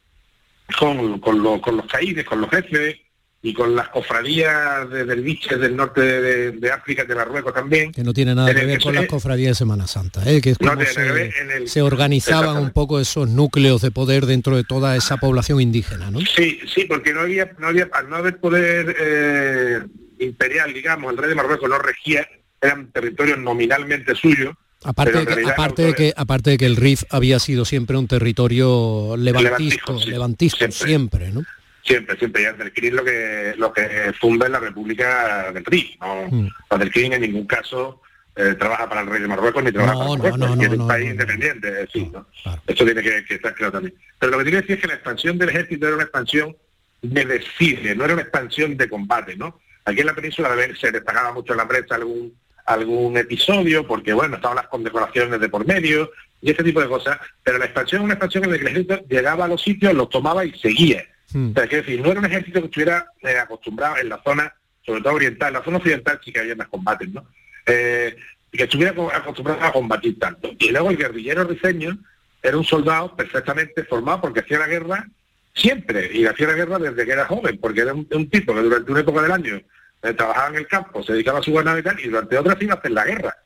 con, 0.80 1.20
con, 1.20 1.60
con 1.60 1.78
los 1.78 1.86
caídes, 1.88 2.26
con 2.26 2.42
los 2.42 2.50
jefes, 2.50 2.98
y 3.44 3.54
con 3.54 3.76
las 3.76 3.90
cofradías 3.90 4.88
de 4.92 5.04
derviches 5.04 5.60
del 5.60 5.76
norte 5.76 6.00
de, 6.02 6.52
de 6.52 6.72
África, 6.72 7.06
de 7.06 7.16
Marruecos 7.16 7.54
también. 7.54 7.92
Que 7.92 8.04
no 8.04 8.14
tiene 8.14 8.36
nada 8.36 8.54
que 8.54 8.66
ver 8.66 8.78
que 8.78 8.84
con 8.84 8.94
se- 8.94 9.00
las 9.00 9.10
cofradías 9.10 9.50
de 9.52 9.56
Semana 9.56 9.88
Santa, 9.88 10.22
¿eh? 10.30 10.42
que 10.42 10.52
es 10.52 10.58
como 10.60 10.76
ver 10.76 10.88
se, 10.88 11.02
en 11.42 11.52
el- 11.52 11.68
se 11.68 11.82
organizaban 11.82 12.58
un 12.58 12.70
poco 12.70 13.00
esos 13.00 13.28
núcleos 13.30 13.82
de 13.82 13.90
poder 13.90 14.28
dentro 14.28 14.56
de 14.56 14.64
toda 14.64 14.96
esa 14.96 15.18
población 15.18 15.60
indígena, 15.60 16.12
¿no? 16.12 16.20
Sí, 16.22 16.60
sí, 16.72 16.86
porque 16.86 17.14
no 17.14 17.22
había, 17.22 17.52
no 17.58 17.68
había, 17.68 17.90
al 17.94 18.10
no 18.10 18.18
haber 18.18 18.38
poder 18.38 18.96
eh, 19.00 19.80
imperial, 20.20 20.72
digamos, 20.74 21.12
el 21.12 21.18
rey 21.18 21.30
de 21.30 21.36
Marruecos 21.36 21.68
no 21.68 21.80
regía, 21.80 22.28
eran 22.62 22.92
territorios 22.92 23.40
nominalmente 23.40 24.14
suyos. 24.14 24.54
Aparte, 24.84 25.20
de 25.20 25.26
que, 25.26 25.50
aparte, 25.50 25.82
de 25.84 25.94
que, 25.96 26.14
aparte 26.16 26.50
de 26.52 26.58
que 26.58 26.66
el 26.68 26.76
RIF 26.76 27.04
había 27.10 27.40
sido 27.40 27.66
siempre 27.66 27.98
un 27.98 28.08
territorio 28.08 29.16
levantisco, 29.18 29.94
Levantisco, 29.94 30.00
sí, 30.00 30.10
levantisco 30.12 30.72
siempre, 30.72 31.32
¿no? 31.32 31.44
Siempre, 31.84 32.18
siempre. 32.18 32.44
Y 32.44 32.46
Abdelkrim 32.46 32.94
lo 32.96 33.04
que 33.04 33.54
lo 33.58 33.74
que 33.74 34.14
funda 34.20 34.46
es 34.46 34.52
la 34.52 34.60
República 34.60 35.52
del 35.52 35.66
RIF. 35.66 36.00
No, 36.00 36.28
Mm. 36.32 36.48
Abdelkrim 36.70 37.14
en 37.14 37.22
ningún 37.22 37.46
caso 37.48 38.02
eh, 38.36 38.56
trabaja 38.58 38.88
para 38.88 39.02
el 39.02 39.08
rey 39.08 39.22
de 39.22 39.28
Marruecos 39.28 39.64
ni 39.64 39.72
trabaja 39.72 39.94
No, 39.94 40.00
para 40.18 40.32
Marruecos. 40.32 40.40
no, 40.58 40.64
es 40.64 40.70
un 40.80 40.88
país 40.88 41.10
independiente, 41.12 41.68
es 41.68 41.74
decir, 41.76 42.08
¿no? 42.12 42.26
Eso 42.68 42.86
tiene 42.86 43.02
que, 43.02 43.26
que 43.26 43.36
estar 43.36 43.54
claro 43.56 43.74
también. 43.74 43.94
Pero 44.20 44.32
lo 44.32 44.38
que 44.38 44.44
quiero 44.46 44.62
decir 44.62 44.76
es 44.76 44.82
que 44.82 44.88
la 44.88 44.94
expansión 44.94 45.38
del 45.38 45.50
ejército 45.50 45.86
era 45.88 45.96
una 45.96 46.04
expansión 46.04 46.56
de 47.02 47.26
desfile, 47.26 47.96
no 47.96 48.06
era 48.06 48.14
una 48.14 48.22
expansión 48.24 48.78
de 48.78 48.88
combate, 48.90 49.36
¿no? 49.36 49.60
Aquí 49.86 50.00
en 50.02 50.06
la 50.06 50.14
península 50.16 50.50
se 50.80 50.92
destacaba 50.92 51.34
mucho 51.34 51.54
en 51.54 51.58
la 51.58 51.68
prensa 51.68 51.96
algún 51.96 52.34
algún 52.64 53.18
episodio, 53.18 53.86
porque 53.88 54.14
bueno, 54.14 54.36
estaban 54.36 54.56
las 54.56 54.68
condecoraciones 54.68 55.40
de 55.42 55.50
por 55.50 55.66
medio 55.66 56.12
y 56.42 56.52
ese 56.52 56.64
tipo 56.64 56.80
de 56.80 56.88
cosas, 56.88 57.18
pero 57.44 57.58
la 57.58 57.66
expansión 57.66 58.02
es 58.02 58.06
una 58.06 58.14
expansión 58.14 58.44
en 58.46 58.52
la 58.52 58.58
que 58.58 58.62
el 58.62 58.68
ejército 58.70 59.04
llegaba 59.10 59.46
a 59.46 59.48
los 59.48 59.62
sitios, 59.62 59.94
los 59.96 60.10
tomaba 60.10 60.46
y 60.46 60.54
seguía. 60.60 61.04
O 61.52 61.54
sea, 61.54 61.66
decir, 61.66 62.02
no 62.02 62.12
era 62.12 62.20
un 62.20 62.26
ejército 62.26 62.60
que 62.60 62.66
estuviera 62.66 63.06
eh, 63.22 63.38
acostumbrado 63.38 63.98
en 63.98 64.10
la 64.10 64.22
zona, 64.24 64.54
sobre 64.86 65.02
todo 65.02 65.14
oriental, 65.14 65.50
en 65.50 65.54
la 65.54 65.64
zona 65.64 65.78
occidental 65.78 66.20
sí 66.24 66.32
que 66.32 66.40
había 66.40 66.56
más 66.56 66.68
combates, 66.68 67.10
¿no? 67.10 67.26
Eh, 67.66 68.16
que 68.52 68.64
estuviera 68.64 68.94
co- 68.94 69.12
acostumbrado 69.14 69.64
a 69.64 69.72
combatir 69.72 70.20
tanto. 70.20 70.52
Y 70.60 70.72
luego 70.72 70.90
el 70.90 70.98
guerrillero 70.98 71.44
rifeño 71.46 71.98
era 72.44 72.58
un 72.58 72.64
soldado 72.66 73.16
perfectamente 73.16 73.84
formado 73.86 74.22
porque 74.22 74.42
hacía 74.42 74.60
la 74.60 74.68
guerra 74.68 75.08
siempre, 75.54 76.10
y 76.14 76.26
hacía 76.26 76.48
la 76.48 76.54
guerra 76.54 76.80
desde 76.80 77.06
que 77.06 77.12
era 77.12 77.26
joven, 77.26 77.58
porque 77.60 77.82
era 77.82 77.94
un, 77.94 78.06
tipo 78.30 78.54
que 78.54 78.62
durante 78.62 78.92
una 78.92 79.02
época 79.02 79.22
del 79.22 79.32
año 79.32 79.62
eh, 80.04 80.14
trabajaba 80.14 80.50
en 80.50 80.56
el 80.56 80.68
campo, 80.68 81.04
se 81.04 81.14
dedicaba 81.14 81.40
a 81.40 81.44
su 81.44 81.54
ganado 81.54 81.78
y 81.80 81.84
y 82.04 82.08
durante 82.08 82.38
otras 82.38 82.62
iba 82.62 82.74
a 82.74 82.78
hacer 82.78 82.92
la 82.92 83.06
guerra. 83.06 83.38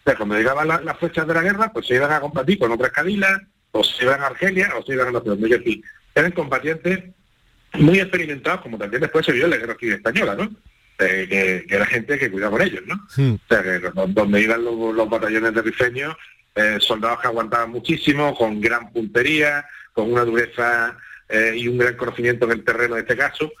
O 0.00 0.02
sea, 0.04 0.16
cuando 0.16 0.36
llegaban 0.36 0.68
la- 0.68 0.80
las 0.80 0.98
fechas 0.98 1.26
de 1.26 1.34
la 1.34 1.42
guerra, 1.42 1.72
pues 1.72 1.86
se 1.86 1.94
iban 1.94 2.12
a 2.12 2.20
combatir 2.20 2.58
con 2.58 2.72
otras 2.72 2.90
cabilas, 2.92 3.40
o 3.72 3.82
se 3.84 4.04
iban 4.04 4.20
a 4.20 4.26
Argelia, 4.26 4.72
o 4.76 4.82
se 4.84 4.92
iban 4.94 5.08
a 5.08 5.12
no 5.12 5.22
eran 6.14 6.32
combatientes 6.32 7.02
muy 7.74 7.98
experimentados, 8.00 8.60
como 8.60 8.78
también 8.78 9.00
después 9.02 9.26
se 9.26 9.32
vio 9.32 9.44
en 9.44 9.50
la 9.50 9.56
guerra 9.56 9.76
civil 9.78 9.94
española, 9.94 10.34
¿no? 10.36 10.50
Eh, 10.98 11.26
que, 11.28 11.66
que 11.68 11.74
era 11.74 11.86
gente 11.86 12.18
que 12.18 12.30
cuidaba 12.30 12.52
con 12.56 12.62
ellos, 12.66 12.82
¿no? 12.86 12.94
O 13.34 13.38
sea, 13.48 13.62
que 13.64 13.78
do- 13.80 14.06
donde 14.06 14.40
iban 14.40 14.64
los, 14.64 14.94
los 14.94 15.10
batallones 15.10 15.52
de 15.52 15.62
rifeños, 15.62 16.14
eh, 16.54 16.76
soldados 16.78 17.20
que 17.20 17.26
aguantaban 17.26 17.70
muchísimo, 17.70 18.32
con 18.36 18.60
gran 18.60 18.92
puntería, 18.92 19.66
con 19.92 20.12
una 20.12 20.24
dureza 20.24 20.96
eh, 21.28 21.54
y 21.56 21.66
un 21.66 21.78
gran 21.78 21.96
conocimiento 21.96 22.46
del 22.46 22.62
terreno 22.62 22.94
en 22.96 23.02
este 23.02 23.16
caso. 23.16 23.52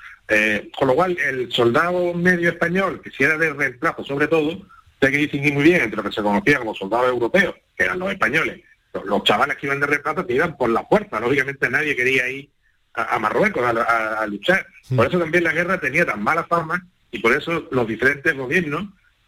Con 0.78 0.88
lo 0.88 0.94
cual, 0.94 1.18
el 1.18 1.50
soldado 1.52 2.14
medio 2.14 2.48
español, 2.50 3.00
que 3.02 3.10
si 3.10 3.24
era 3.24 3.36
de 3.36 3.52
reemplazo 3.52 4.04
sobre 4.04 4.26
todo, 4.28 4.64
hay 5.00 5.10
que 5.10 5.18
distinguir 5.18 5.52
muy 5.52 5.64
bien 5.64 5.82
entre 5.82 5.98
lo 5.98 6.04
que 6.04 6.12
se 6.14 6.22
conocía 6.22 6.58
como 6.60 6.74
soldados 6.74 7.08
europeos, 7.10 7.54
que 7.76 7.84
eran 7.84 7.98
los 7.98 8.10
españoles, 8.10 8.62
los, 9.04 9.24
chavales 9.24 9.56
que 9.56 9.66
iban 9.66 9.80
de 9.80 9.86
reemplazo 9.86 10.26
que 10.26 10.34
iban 10.34 10.56
por 10.56 10.70
la 10.70 10.84
fuerza. 10.84 11.20
Lógicamente 11.20 11.68
nadie 11.70 11.96
quería 11.96 12.28
ir 12.28 12.48
a, 12.94 13.16
a 13.16 13.18
Marruecos 13.18 13.62
a, 13.64 13.70
a- 13.80 14.22
a 14.22 14.26
luchar. 14.26 14.66
Por 14.94 15.06
eso 15.06 15.18
también 15.18 15.44
la 15.44 15.52
guerra 15.52 15.80
tenía 15.80 16.04
tan 16.06 16.22
mala 16.22 16.44
fama 16.44 16.86
y 17.10 17.18
por 17.18 17.32
eso 17.32 17.66
los 17.70 17.86
diferentes 17.86 18.34
gobiernos, 18.36 18.86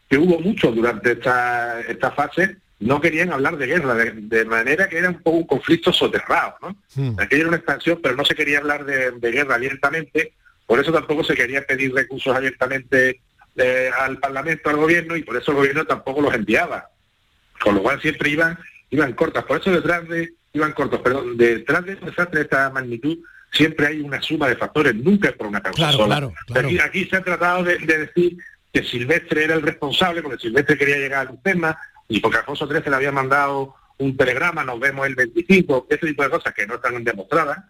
que 0.09 0.19
hubo 0.19 0.39
muchos 0.41 0.75
durante 0.75 1.13
esta, 1.13 1.81
esta 1.81 2.11
fase, 2.13 2.57
no 2.79 3.01
querían 3.01 3.33
hablar 3.33 3.57
de 3.57 3.67
guerra, 3.67 3.95
de, 3.95 4.13
de 4.13 4.45
manera 4.45 4.89
que 4.89 4.99
era 4.99 5.09
un 5.09 5.23
poco 5.23 5.39
un 5.39 5.47
conflicto 5.47 5.93
soterrado, 5.93 6.57
¿no? 6.63 6.77
Aquello 7.19 7.43
era 7.43 7.49
una 7.49 7.57
expansión, 7.57 7.99
pero 8.03 8.15
no 8.15 8.25
se 8.25 8.35
quería 8.35 8.59
hablar 8.59 8.85
de, 8.85 9.13
de 9.13 9.31
guerra 9.33 9.55
abiertamente, 9.57 10.33
por 10.67 10.79
eso 10.79 10.93
tampoco 10.93 11.25
se 11.25 11.35
quería 11.35 11.63
pedir 11.67 11.93
recursos 11.95 12.37
abiertamente 12.37 13.21
eh, 13.57 13.91
al 13.99 14.19
Parlamento, 14.19 14.69
al 14.69 14.77
gobierno, 14.77 15.17
y 15.17 15.23
por 15.23 15.37
eso 15.37 15.51
el 15.53 15.57
gobierno 15.57 15.85
tampoco 15.87 16.21
los 16.21 16.35
enviaba. 16.35 16.91
Con 17.61 17.77
lo 17.77 17.83
cual 17.83 18.01
siempre 18.03 18.29
iban, 18.31 18.59
iban 18.91 19.13
cortas. 19.15 19.45
Por 19.45 19.61
eso 19.61 19.71
detrás 19.71 20.09
de, 20.09 20.33
iban 20.53 20.73
cortos, 20.73 21.01
perdón, 21.01 21.37
detrás 21.37 21.85
de 21.85 21.95
un 21.95 22.07
desastre 22.07 22.39
de 22.41 22.45
esta 22.45 22.71
magnitud 22.71 23.19
siempre 23.53 23.87
hay 23.87 24.01
una 24.01 24.21
suma 24.21 24.49
de 24.49 24.57
factores, 24.57 24.95
nunca 24.95 25.29
es 25.29 25.35
por 25.35 25.47
una 25.47 25.61
causa 25.63 25.77
Claro, 25.77 25.97
sola. 25.99 26.17
claro, 26.17 26.35
claro. 26.47 26.69
Aquí, 26.69 26.79
aquí 26.79 27.05
se 27.07 27.17
ha 27.17 27.23
tratado 27.23 27.63
de, 27.65 27.79
de 27.79 27.99
decir 28.07 28.37
que 28.73 28.83
Silvestre 28.83 29.45
era 29.45 29.55
el 29.55 29.63
responsable, 29.63 30.21
porque 30.23 30.39
Silvestre 30.39 30.77
quería 30.77 30.99
llegar 30.99 31.27
a 31.27 31.31
un 31.31 31.43
tema, 31.43 31.79
y 32.09 32.21
porque 32.21 32.39
Alfonso 32.39 32.67
XIII 32.69 32.83
le 32.91 32.97
había 32.97 33.13
mandado 33.13 33.75
un 33.99 34.15
telegrama, 34.17 34.63
nos 34.65 34.79
vemos 34.79 35.07
el 35.07 35.15
25, 35.15 35.87
ese 35.89 36.07
tipo 36.07 36.23
de 36.23 36.29
cosas 36.31 36.53
que 36.53 36.67
no 36.67 36.75
están 36.75 37.03
demostradas. 37.03 37.65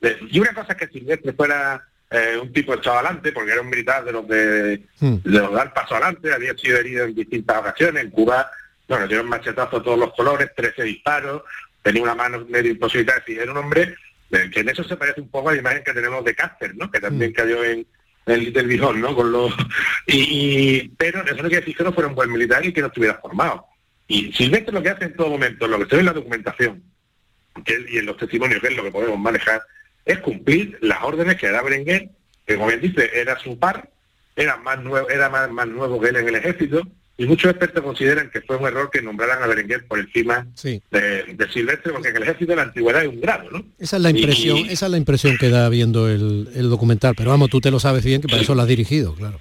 De- 0.00 0.16
Y 0.30 0.38
una 0.40 0.54
cosa 0.54 0.72
es 0.72 0.78
que 0.78 0.88
Silvestre 0.88 1.34
fuera 1.34 1.82
eh, 2.10 2.38
un 2.40 2.50
tipo 2.52 2.72
echado 2.72 2.96
adelante, 2.98 3.32
porque 3.32 3.52
era 3.52 3.60
un 3.60 3.68
militar 3.68 4.04
de 4.04 4.12
los 4.12 4.26
de, 4.26 4.76
de 4.78 4.84
los 5.40 5.52
dar 5.52 5.74
paso 5.74 5.96
adelante, 5.96 6.32
había 6.32 6.56
sido 6.56 6.78
herido 6.78 7.04
en 7.04 7.14
distintas 7.14 7.58
ocasiones, 7.58 8.04
en 8.04 8.10
Cuba, 8.10 8.50
bueno, 8.88 9.06
dio 9.08 9.20
un 9.22 9.28
machetazo 9.28 9.78
a 9.78 9.82
todos 9.82 9.98
los 9.98 10.12
colores, 10.14 10.50
13 10.56 10.82
disparos, 10.84 11.42
tenía 11.82 12.02
una 12.02 12.14
mano 12.14 12.44
medio 12.48 12.70
imposibilitada, 12.72 13.18
es 13.18 13.26
decir, 13.26 13.40
era 13.42 13.52
un 13.52 13.58
hombre 13.58 13.94
que 14.30 14.60
en 14.60 14.68
eso 14.68 14.82
se 14.84 14.96
parece 14.96 15.20
un 15.20 15.28
poco 15.30 15.48
a 15.48 15.52
la 15.52 15.60
imagen 15.60 15.84
que 15.84 15.92
tenemos 15.92 16.24
de 16.24 16.34
Cáceres, 16.34 16.74
¿no? 16.76 16.90
Que 16.90 17.00
también 17.00 17.32
cayó 17.32 17.62
en 17.64 17.86
el 18.26 18.40
Little 18.40 18.64
Bijón, 18.64 19.00
¿no? 19.00 19.14
Con 19.14 19.30
los 19.30 19.52
y, 20.06 20.16
y- 20.80 20.88
pero 20.98 21.22
eso 21.24 21.36
no 21.36 21.42
quiere 21.48 21.60
decir 21.60 21.76
que 21.76 21.84
no 21.84 21.92
fuera 21.92 22.08
un 22.08 22.14
buen 22.16 22.30
militar 22.32 22.64
y 22.66 22.72
que 22.72 22.80
no 22.80 22.88
estuviera 22.88 23.14
formado. 23.20 23.66
Y 24.08 24.32
Silvestre 24.32 24.72
lo 24.72 24.82
que 24.82 24.90
hace 24.90 25.04
en 25.06 25.16
todo 25.16 25.28
momento, 25.30 25.66
lo 25.68 25.78
que 25.78 25.86
se 25.86 25.94
ve 25.96 26.00
en 26.00 26.06
la 26.06 26.12
documentación 26.12 26.82
que 27.64 27.86
y 27.88 27.98
en 27.98 28.06
los 28.06 28.16
testimonios, 28.16 28.60
que 28.60 28.68
es 28.68 28.76
lo 28.76 28.82
que 28.82 28.90
podemos 28.90 29.18
manejar, 29.18 29.62
es 30.04 30.18
cumplir 30.18 30.76
las 30.82 31.02
órdenes 31.02 31.36
que 31.36 31.48
da 31.50 31.62
Berenguer, 31.62 32.08
que 32.46 32.54
como 32.56 32.66
bien 32.68 32.80
dice, 32.80 33.10
era 33.14 33.38
su 33.38 33.58
par, 33.58 33.88
era 34.36 34.56
más 34.58 34.82
nuevo, 34.82 35.08
era 35.08 35.28
más, 35.30 35.50
más 35.50 35.66
nuevo 35.66 36.00
que 36.00 36.08
él 36.10 36.16
en 36.16 36.28
el 36.28 36.34
ejército, 36.34 36.82
y 37.18 37.24
muchos 37.26 37.50
expertos 37.50 37.82
consideran 37.82 38.30
que 38.30 38.42
fue 38.42 38.56
un 38.56 38.66
error 38.66 38.90
que 38.92 39.00
nombraran 39.00 39.42
a 39.42 39.46
Berenguer 39.46 39.86
por 39.86 39.98
encima 39.98 40.46
Sí. 40.54 40.82
de, 40.90 41.24
de 41.24 41.48
Silvestre, 41.52 41.92
porque 41.92 42.08
el 42.08 42.22
ejército 42.22 42.52
de 42.52 42.56
la 42.56 42.62
antigüedad 42.62 43.00
hay 43.02 43.06
un 43.08 43.20
grado, 43.20 43.50
¿no? 43.50 43.64
Esa 43.78 43.96
es 43.96 44.02
la 44.02 44.10
impresión, 44.10 44.58
y- 44.58 44.68
esa 44.72 44.86
es 44.86 44.92
la 44.92 44.98
impresión 44.98 45.36
que 45.38 45.48
da 45.48 45.68
viendo 45.70 46.08
el, 46.10 46.48
el 46.54 46.68
documental. 46.68 47.14
Pero 47.16 47.30
vamos, 47.30 47.48
tú 47.48 47.60
te 47.60 47.70
lo 47.70 47.80
sabes 47.80 48.04
bien 48.04 48.20
que 48.20 48.28
para 48.28 48.42
eso 48.42 48.54
lo 48.54 48.62
has 48.62 48.68
dirigido, 48.68 49.14
claro. 49.14 49.40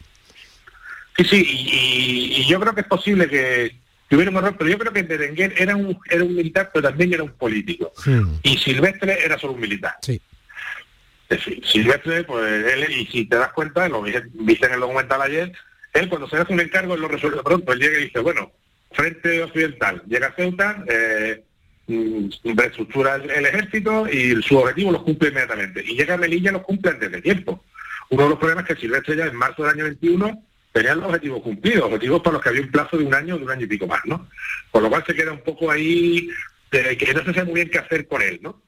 Sí, 1.18 1.24
sí, 1.26 1.46
y, 1.48 2.46
yo 2.48 2.60
creo 2.60 2.74
que 2.76 2.82
es 2.82 2.88
posible 2.88 3.28
que, 3.30 3.76
que 4.10 4.16
hubiera 4.16 4.32
un 4.32 4.38
error, 4.38 4.56
pero 4.58 4.70
yo 4.70 4.78
creo 4.78 4.92
que 4.94 5.04
Berenguer 5.04 5.54
era 5.58 5.76
un, 5.76 5.98
era 6.10 6.24
un 6.24 6.36
militar, 6.36 6.70
pero 6.74 6.90
también 6.90 7.14
era 7.14 7.24
un 7.24 7.32
político. 7.32 7.92
Y 8.44 8.58
Silvestre 8.58 9.18
era 9.24 9.38
solo 9.40 9.54
un 9.54 9.62
militar. 9.62 9.96
Sí. 10.02 10.22
Es 11.28 11.40
decir, 11.40 11.66
Silvestre, 11.66 12.24
pues 12.24 12.66
él, 12.72 12.86
y 13.02 13.06
si 13.08 13.26
te 13.26 13.36
das 13.38 13.52
cuenta, 13.54 13.90
lo 13.90 14.02
viste 14.04 14.24
viste 14.34 14.68
en 14.68 14.74
el 14.74 14.80
documental 14.82 15.22
ayer, 15.24 15.52
él 15.96 16.10
cuando 16.10 16.28
se 16.28 16.38
hace 16.38 16.54
un 16.54 16.60
encargo, 16.60 16.96
lo 16.96 17.08
resuelve 17.08 17.42
pronto. 17.42 17.72
Él 17.72 17.80
llega 17.80 18.00
y 18.00 18.04
dice, 18.04 18.20
bueno, 18.20 18.52
frente 18.92 19.42
occidental, 19.42 20.04
llega 20.08 20.28
a 20.28 20.36
Ceuta, 20.36 20.84
eh, 20.88 21.44
mm, 21.88 22.30
reestructura 22.56 23.16
el, 23.16 23.46
ejército 23.46 24.08
y 24.08 24.42
su 24.44 24.58
objetivo 24.58 24.92
los 24.92 25.04
cumple 25.04 25.30
inmediatamente. 25.30 25.84
Y 25.86 25.96
llega 25.96 26.16
a 26.16 26.18
Melilla 26.18 26.52
los 26.52 26.64
cumple 26.64 26.92
antes 26.92 27.12
de 27.12 27.22
tiempo. 27.22 27.64
Uno 28.10 28.24
de 28.24 28.30
los 28.30 28.40
problemas 28.40 28.66
que 28.66 28.76
Silvestre 28.76 29.16
ya 29.16 29.26
en 29.26 29.36
marzo 29.36 29.64
del 29.64 29.72
año 29.72 29.86
21 29.86 30.44
tenía 30.74 30.96
los 30.96 31.06
objetivos 31.06 31.42
cumplidos, 31.42 31.86
objetivos 31.86 32.22
para 32.22 32.34
los 32.34 32.44
que 32.44 32.50
había 32.50 32.62
un 32.62 32.72
plazo 32.72 32.98
de 32.98 33.06
un 33.06 33.14
año, 33.14 33.38
de 33.38 33.46
un 33.46 33.52
año 33.52 33.64
y 33.64 33.68
pico 33.68 33.88
más, 33.88 34.02
¿no? 34.06 34.28
Por 34.72 34.84
lo 34.84 34.90
cual 34.90 35.04
se 35.08 35.16
queda 35.16 35.32
un 35.32 35.42
poco 35.42 35.72
ahí, 35.72 36.28
de 36.72 36.98
que 36.98 37.14
no 37.14 37.24
se 37.24 37.34
sabe 37.34 37.46
muy 37.46 37.56
bien 37.56 37.70
qué 37.70 37.80
hacer 37.80 38.06
con 38.08 38.22
él, 38.22 38.40
¿no? 38.42 38.62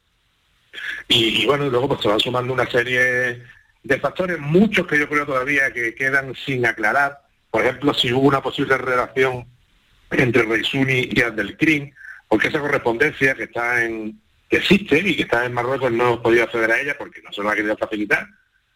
Y, 1.10 1.44
y 1.44 1.46
bueno, 1.46 1.70
luego 1.70 1.90
pues 1.90 2.02
se 2.02 2.08
van 2.08 2.20
sumando 2.20 2.54
una 2.54 2.70
serie 2.70 3.44
de 3.88 4.00
factores, 4.00 4.38
muchos 4.40 4.86
que 4.86 5.00
yo 5.00 5.08
creo 5.08 5.26
todavía 5.26 5.72
que 5.72 5.96
quedan 5.96 6.36
sin 6.36 6.66
aclarar. 6.66 7.22
Por 7.50 7.64
ejemplo, 7.64 7.94
si 7.94 8.12
hubo 8.12 8.28
una 8.28 8.42
posible 8.42 8.78
relación 8.78 9.46
entre 10.12 10.44
Reisuni 10.44 11.10
y 11.10 11.22
Abdelkrim, 11.22 11.92
porque 12.28 12.50
esa 12.50 12.60
correspondencia 12.60 13.34
que 13.36 13.44
está 13.44 13.86
en 13.86 14.20
que 14.50 14.58
existe 14.58 15.00
y 15.00 15.16
que 15.16 15.24
está 15.24 15.46
en 15.46 15.54
Marruecos 15.54 15.92
no 15.92 16.08
hemos 16.08 16.20
podido 16.20 16.44
acceder 16.44 16.72
a 16.72 16.82
ella 16.82 16.96
porque 16.98 17.22
no 17.22 17.32
se 17.32 17.42
lo 17.42 17.50
ha 17.50 17.56
querido 17.56 17.78
facilitar. 17.78 18.28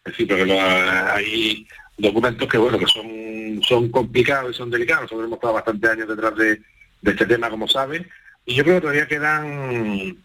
Es 0.04 0.12
decir, 0.12 0.28
porque 0.28 0.58
hay 0.58 1.66
documentos 1.98 2.48
que 2.48 2.58
bueno 2.58 2.78
que 2.78 2.86
son 2.86 3.60
son 3.62 3.90
complicados 3.90 4.50
y 4.50 4.54
son 4.54 4.70
delicados. 4.70 5.02
Nosotros 5.02 5.26
hemos 5.26 5.36
estado 5.36 5.54
bastantes 5.54 5.90
años 5.90 6.08
detrás 6.08 6.34
de, 6.36 6.62
de 7.02 7.10
este 7.10 7.26
tema, 7.26 7.50
como 7.50 7.68
saben, 7.68 8.08
y 8.46 8.54
yo 8.54 8.64
creo 8.64 8.76
que 8.76 8.80
todavía 8.80 9.06
quedan 9.06 10.16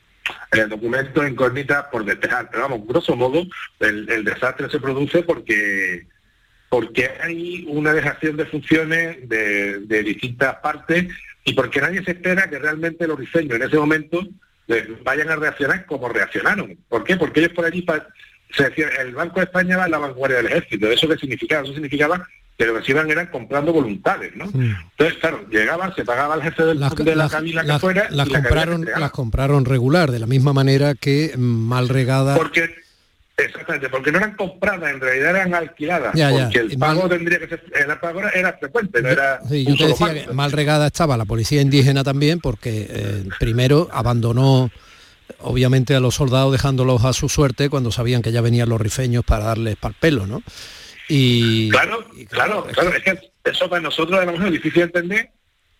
eh, 0.52 0.66
documentos 0.70 1.30
incógnitas 1.30 1.86
por 1.92 2.06
despejar. 2.06 2.50
Pero 2.50 2.64
vamos, 2.64 2.88
grosso 2.88 3.16
modo, 3.16 3.44
el, 3.80 4.10
el 4.10 4.24
desastre 4.24 4.70
se 4.70 4.80
produce 4.80 5.24
porque 5.24 6.06
porque 6.70 7.10
hay 7.22 7.66
una 7.70 7.94
dejación 7.94 8.38
de 8.38 8.46
funciones 8.46 9.28
de, 9.28 10.04
distintas 10.04 10.56
partes 10.58 11.08
y 11.46 11.54
porque 11.54 11.82
nadie 11.82 12.04
se 12.04 12.12
espera 12.12 12.50
que 12.50 12.60
realmente 12.60 13.08
los 13.08 13.18
rifeños 13.18 13.56
en 13.56 13.64
ese 13.64 13.78
momento 13.78 14.28
eh, 14.68 14.98
vayan 15.04 15.30
a 15.30 15.38
reaccionar 15.38 15.86
como 15.86 16.10
reaccionaron. 16.10 16.78
¿Por 16.90 17.04
qué? 17.04 17.16
Porque 17.16 17.40
ellos 17.40 17.54
por 17.54 17.66
allí 17.66 17.86
se 18.52 18.70
decía, 18.70 18.90
el 19.00 19.14
Banco 19.14 19.40
de 19.40 19.46
España 19.46 19.78
va 19.78 19.86
en 19.86 19.92
la 19.92 19.98
vanguardia 19.98 20.38
del 20.38 20.48
ejército. 20.48 20.92
¿Eso 20.92 21.08
qué 21.08 21.18
significaba? 21.18 21.64
Eso 21.64 21.74
significaba 21.74 22.28
lo 22.66 22.76
que 22.80 22.84
se 22.86 22.92
iban 22.92 23.10
eran 23.12 23.28
comprando 23.28 23.72
voluntades, 23.72 24.36
¿no? 24.36 24.46
Entonces, 24.46 25.18
claro, 25.20 25.46
llegaban, 25.50 25.94
se 25.96 26.04
pagaba 26.04 26.34
al 26.34 26.42
jefe 26.42 26.64
del, 26.64 26.80
de 26.80 27.16
la 27.16 27.30
cabina 27.30 27.62
que 27.62 27.68
las- 27.68 27.82
fuera 27.82 28.08
las 28.10 28.28
y 28.28 28.32
compraron, 28.32 28.86
las 28.98 29.12
compraron 29.12 29.66
regular, 29.66 30.10
de 30.12 30.20
la 30.20 30.26
misma 30.28 30.54
manera 30.54 30.96
que 30.96 31.34
mal 31.38 31.88
regada. 31.88 32.36
Porque, 32.36 32.74
exactamente, 33.38 33.90
porque 33.90 34.12
no 34.12 34.18
eran 34.18 34.36
compradas, 34.36 34.92
en 34.92 35.00
realidad 35.00 35.30
eran 35.36 35.54
alquiladas. 35.54 36.16
Ya, 36.16 36.32
ya. 36.32 36.44
Porque 36.46 36.60
el 36.60 36.74
Y 36.74 36.78
pago 36.78 37.02
mal- 37.02 37.10
tendría 37.10 37.40
que 37.40 37.48
ser, 37.48 37.64
el 37.76 37.98
pago 38.00 38.22
era, 38.34 38.54
frecuente, 38.54 39.02
no 39.04 39.10
era 39.10 39.40
Sí, 39.48 39.64
yo 39.64 39.76
te 39.76 39.88
decía 39.88 40.14
que 40.26 40.34
mal 40.34 40.52
regada 40.52 40.88
estaba 40.88 41.16
la 41.18 41.26
policía 41.26 41.62
indígena 41.62 42.04
también, 42.04 42.40
porque 42.40 42.88
eh, 42.90 43.24
primero 43.40 43.88
abandonó 43.92 44.72
obviamente 45.40 45.94
a 45.94 46.00
los 46.00 46.16
soldados 46.16 46.52
dejándolos 46.54 47.04
a 47.06 47.14
su 47.14 47.30
suerte 47.30 47.70
cuando 47.70 47.92
sabían 47.92 48.22
que 48.24 48.32
ya 48.32 48.42
venían 48.42 48.70
los 48.70 48.82
rifeños 48.82 49.24
para 49.24 49.46
darles 49.46 49.76
pal 49.76 49.94
pelo, 50.00 50.26
¿no? 50.26 50.42
Y 51.08 51.70
Claro, 51.70 52.06
claro, 52.30 52.66
claro, 52.72 52.90
es 52.94 53.04
que 53.04 53.20
eso 53.44 53.70
para 53.70 53.82
nosotros 53.82 54.22
era 54.22 54.32
muy 54.32 54.52
difícil 54.52 54.80
de 54.80 54.84
entender, 54.84 55.30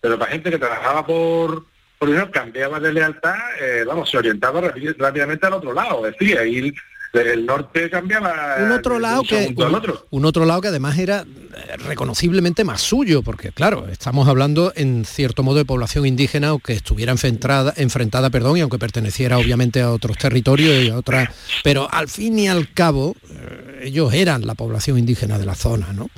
pero 0.00 0.18
para 0.18 0.30
gente 0.32 0.50
que 0.50 0.58
trabajaba 0.58 1.06
por 1.06 1.66
por 1.98 2.06
dinero 2.08 2.30
cambiaba 2.30 2.78
de 2.78 2.92
lealtad, 2.92 3.34
eh, 3.60 3.82
vamos, 3.84 4.08
se 4.08 4.16
orientaba 4.18 4.60
rápid- 4.60 4.94
rápidamente 4.96 5.44
al 5.46 5.54
otro 5.54 5.72
lado, 5.72 6.06
es 6.06 6.16
decir, 6.16 6.38
ahí 6.38 6.72
el, 7.14 7.46
norte 7.46 7.88
cambiaba 7.90 8.56
un 8.60 8.72
otro 8.72 8.94
de 8.94 9.00
lado 9.00 9.20
un 9.22 9.26
que 9.26 9.54
un, 9.56 9.74
otro. 9.74 10.06
un 10.10 10.24
otro 10.24 10.44
lado 10.44 10.60
que 10.60 10.68
además 10.68 10.98
era 10.98 11.22
eh, 11.22 11.76
reconociblemente 11.78 12.64
más 12.64 12.80
suyo 12.82 13.22
porque 13.22 13.50
claro 13.52 13.88
estamos 13.88 14.28
hablando 14.28 14.72
en 14.76 15.04
cierto 15.04 15.42
modo 15.42 15.56
de 15.58 15.64
población 15.64 16.06
indígena 16.06 16.48
aunque 16.48 16.74
estuviera 16.74 17.10
enfrentada 17.12 17.72
enfrentada 17.76 18.30
perdón 18.30 18.58
y 18.58 18.60
aunque 18.60 18.78
perteneciera 18.78 19.38
obviamente 19.38 19.80
a 19.80 19.90
otros 19.90 20.18
territorios 20.18 20.84
y 20.84 20.90
a 20.90 20.96
otras 20.98 21.30
pero 21.64 21.88
al 21.90 22.08
fin 22.08 22.38
y 22.38 22.48
al 22.48 22.72
cabo 22.72 23.16
eh, 23.30 23.80
ellos 23.84 24.12
eran 24.12 24.46
la 24.46 24.54
población 24.54 24.98
indígena 24.98 25.38
de 25.38 25.46
la 25.46 25.54
zona 25.54 25.92
no 25.92 26.10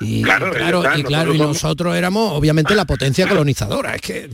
y 0.00 0.22
Claro, 0.22 0.48
y 0.48 0.56
claro, 0.56 0.78
están, 0.82 0.98
y, 1.00 1.02
claro, 1.04 1.34
y 1.34 1.38
nosotros 1.38 1.38
somos- 1.38 1.62
nosotros 1.62 1.96
éramos 1.96 2.32
obviamente 2.32 2.74
la 2.74 2.84
potencia 2.84 3.28
colonizadora 3.28 3.94
es 3.94 4.00
que 4.02 4.30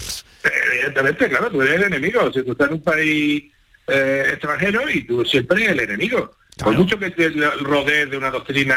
Evidentemente, 0.72 1.28
claro, 1.28 1.50
tú 1.50 1.61
eres 1.62 1.74
el 1.76 1.82
enemigo, 1.84 2.32
si 2.32 2.42
tú 2.42 2.52
estás 2.52 2.68
en 2.68 2.74
un 2.74 2.82
país 2.82 3.52
eh, 3.89 4.24
extranjero 4.30 4.89
y 4.89 5.05
tú 5.05 5.24
siempre 5.24 5.66
el 5.66 5.80
enemigo. 5.80 6.30
Por 6.62 6.74
mucho 6.74 6.99
que 6.99 7.11
te 7.11 7.28
rodees 7.61 8.11
de 8.11 8.16
una 8.16 8.30
doctrina 8.30 8.76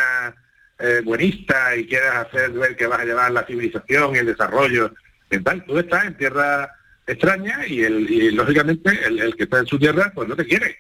eh, 0.80 1.02
buenista 1.04 1.76
y 1.76 1.88
quieras 1.88 2.28
hacer 2.28 2.52
ver 2.52 2.76
que 2.76 2.88
vas 2.88 3.00
a 3.00 3.06
llevar 3.06 3.32
la 3.32 3.46
civilización 3.46 4.16
y 4.16 4.20
el 4.20 4.26
desarrollo, 4.28 4.94
y 5.30 5.40
tal, 5.40 5.64
tú 5.66 5.78
estás 5.80 6.06
en 6.06 6.18
tierra 6.18 6.70
extraña 7.08 7.66
y, 7.66 7.84
el, 7.84 8.10
y 8.10 8.32
lógicamente 8.32 8.92
el, 9.06 9.20
el 9.20 9.36
que 9.36 9.44
está 9.44 9.60
en 9.60 9.68
su 9.68 9.80
tierra 9.80 10.12
pues 10.14 10.28
no 10.28 10.36
te 10.36 10.46
quiere. 10.46 10.78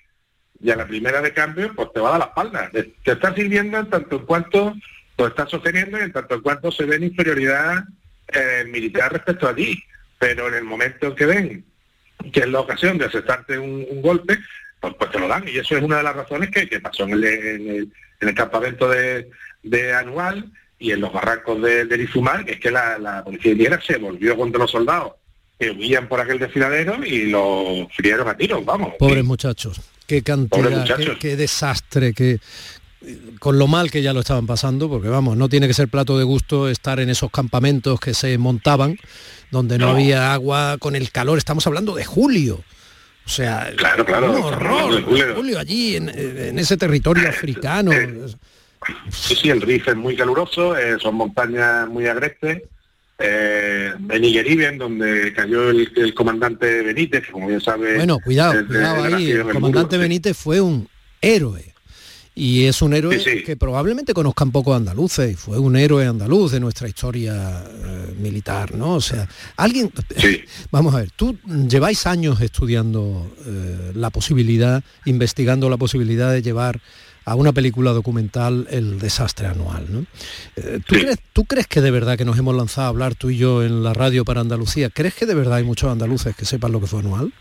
Y 0.59 0.69
a 0.69 0.75
la 0.75 0.87
primera 0.87 1.21
de 1.21 1.33
cambio 1.33 1.73
pues 1.75 1.91
te 1.93 1.99
va 1.99 2.09
a 2.09 2.11
dar 2.11 2.19
la 2.19 2.25
espalda. 2.27 2.69
Te, 2.71 2.83
te 3.03 3.13
está 3.13 3.33
sirviendo 3.33 3.79
en 3.79 3.89
tanto 3.89 4.17
en 4.17 4.25
cuanto 4.25 4.75
lo 5.17 5.27
estás 5.27 5.49
sosteniendo 5.49 5.97
y 5.97 6.01
en 6.01 6.11
tanto 6.11 6.35
en 6.35 6.41
cuanto 6.41 6.71
se 6.71 6.85
ve 6.85 6.97
en 6.97 7.03
inferioridad 7.03 7.83
eh, 8.27 8.65
militar 8.67 9.13
respecto 9.13 9.47
a 9.47 9.55
ti. 9.55 9.83
Pero 10.19 10.49
en 10.49 10.55
el 10.55 10.63
momento 10.63 11.07
en 11.07 11.15
que 11.15 11.25
ven 11.25 11.65
que 12.31 12.41
es 12.41 12.47
la 12.49 12.59
ocasión 12.59 12.97
de 12.97 13.05
aceptarte 13.05 13.57
un, 13.57 13.85
un 13.89 14.01
golpe, 14.01 14.37
pues, 14.79 14.93
pues 14.97 15.11
te 15.11 15.19
lo 15.19 15.27
dan. 15.27 15.47
Y 15.47 15.57
eso 15.57 15.75
es 15.77 15.83
una 15.83 15.97
de 15.97 16.03
las 16.03 16.15
razones 16.15 16.49
que, 16.51 16.67
que 16.67 16.79
pasó 16.79 17.03
en 17.03 17.11
el, 17.11 17.23
en 17.23 17.69
el- 17.69 17.91
en 18.21 18.29
el 18.29 18.35
campamento 18.35 18.87
de, 18.87 19.31
de 19.63 19.93
Anual 19.95 20.45
y 20.77 20.91
en 20.91 21.01
los 21.01 21.11
barrancos 21.11 21.59
de, 21.61 21.85
de 21.85 21.97
Lizumar, 21.97 22.45
que 22.45 22.51
es 22.53 22.59
que 22.59 22.69
la, 22.69 22.99
la 22.99 23.23
policía 23.23 23.51
indígena 23.53 23.79
se 23.81 23.97
volvió 23.97 24.37
contra 24.37 24.59
los 24.59 24.69
soldados 24.69 25.13
que 25.59 25.71
huían 25.71 26.07
por 26.07 26.19
aquel 26.19 26.37
desfiladero 26.37 27.03
y 27.03 27.27
los 27.31 27.87
frieron 27.95 28.27
a 28.27 28.37
tiros, 28.37 28.63
vamos. 28.63 28.93
pobres 28.99 29.23
muchachos 29.23 29.79
qué 30.07 30.21
cantidad 30.23 30.49
Pobres 30.63 30.73
qué, 30.73 30.79
muchachos. 30.79 31.17
qué 31.19 31.35
desastre 31.35 32.13
qué 32.13 32.39
con 33.39 33.57
lo 33.57 33.67
mal 33.67 33.89
que 33.89 34.01
ya 34.01 34.13
lo 34.13 34.19
estaban 34.19 34.45
pasando, 34.45 34.89
porque 34.89 35.07
vamos, 35.07 35.35
no 35.37 35.49
tiene 35.49 35.67
que 35.67 35.73
ser 35.73 35.87
plato 35.87 36.17
de 36.17 36.23
gusto 36.23 36.69
estar 36.69 36.99
en 36.99 37.09
esos 37.09 37.31
campamentos 37.31 37.99
que 37.99 38.13
se 38.13 38.37
montaban, 38.37 38.97
donde 39.49 39.77
no, 39.77 39.87
No. 39.87 39.91
había 39.93 40.33
agua 40.33 40.77
con 40.79 40.95
el 40.95 41.11
calor, 41.11 41.37
estamos 41.37 41.65
hablando 41.67 41.95
de 41.95 42.05
julio. 42.05 42.63
O 43.25 43.29
sea, 43.29 43.71
Claro, 43.75 44.05
claro, 44.05 44.29
un 44.31 44.35
de 44.35 44.41
horror, 44.41 45.03
julio. 45.35 45.59
allí, 45.59 45.95
en, 45.95 46.09
en 46.09 46.59
ese 46.59 46.77
territorio 46.77 47.27
africano. 47.29 47.91
Sí, 49.09 49.35
sí, 49.35 49.49
el 49.49 49.61
Rif 49.61 49.87
es 49.87 49.95
muy 49.95 50.15
caluroso, 50.15 50.75
eh, 50.77 50.97
son 50.99 51.15
montañas 51.15 51.87
muy 51.89 52.07
agrestes. 52.07 52.63
Eh, 53.23 53.93
en 54.09 54.77
donde 54.79 55.31
cayó 55.33 55.69
el, 55.69 55.91
el 55.95 56.13
comandante 56.15 56.81
Benítez, 56.81 57.23
que 57.27 57.31
como 57.31 57.47
bien 57.47 57.61
sabe... 57.61 57.95
Bueno, 57.97 58.17
cuidado, 58.23 58.53
ahí, 59.15 59.29
el 59.31 59.43
comandante 59.43 59.69
muro, 59.69 59.89
sí. 59.91 59.97
Benítez 59.97 60.35
fue 60.37 60.59
un 60.59 60.87
héroe. 61.21 61.70
Y 62.33 62.65
es 62.65 62.81
un 62.81 62.93
héroe 62.93 63.19
Sí, 63.19 63.29
sí. 63.29 63.43
que 63.43 63.57
probablemente 63.57 64.13
conozcan 64.13 64.51
poco 64.51 64.73
andaluces, 64.73 65.33
y 65.33 65.35
fue 65.35 65.59
un 65.59 65.75
héroe 65.75 66.05
andaluz 66.07 66.51
de 66.53 66.61
nuestra 66.61 66.87
historia 66.87 67.61
eh, 67.67 68.15
militar, 68.17 68.73
¿no? 68.73 68.93
O 68.95 69.01
sea, 69.01 69.27
alguien, 69.57 69.91
vamos 70.71 70.95
a 70.95 70.99
ver, 70.99 71.11
tú 71.11 71.37
lleváis 71.67 72.07
años 72.07 72.39
estudiando 72.39 73.29
eh, 73.45 73.91
la 73.95 74.09
posibilidad, 74.11 74.81
investigando 75.05 75.69
la 75.69 75.75
posibilidad 75.77 76.31
de 76.31 76.41
llevar 76.41 76.79
a 77.25 77.35
una 77.35 77.51
película 77.51 77.91
documental 77.91 78.65
el 78.71 78.97
desastre 78.99 79.47
anual, 79.47 79.85
¿no? 79.89 80.05
Eh, 80.55 80.79
¿tú, 80.87 80.95
crees, 80.95 81.19
¿Tú 81.33 81.45
crees 81.45 81.67
que 81.67 81.81
de 81.81 81.91
verdad 81.91 82.17
que 82.17 82.25
nos 82.25 82.37
hemos 82.37 82.55
lanzado 82.55 82.87
a 82.87 82.89
hablar 82.89 83.13
tú 83.15 83.29
y 83.29 83.37
yo 83.37 83.61
en 83.63 83.83
la 83.83 83.93
radio 83.93 84.23
para 84.25 84.41
Andalucía? 84.41 84.89
¿Crees 84.89 85.15
que 85.15 85.25
de 85.25 85.35
verdad 85.35 85.55
hay 85.55 85.63
muchos 85.63 85.91
andaluces 85.91 86.35
que 86.35 86.45
sepan 86.45 86.71
lo 86.71 86.79
que 86.79 86.87
fue 86.87 87.01
anual? 87.01 87.33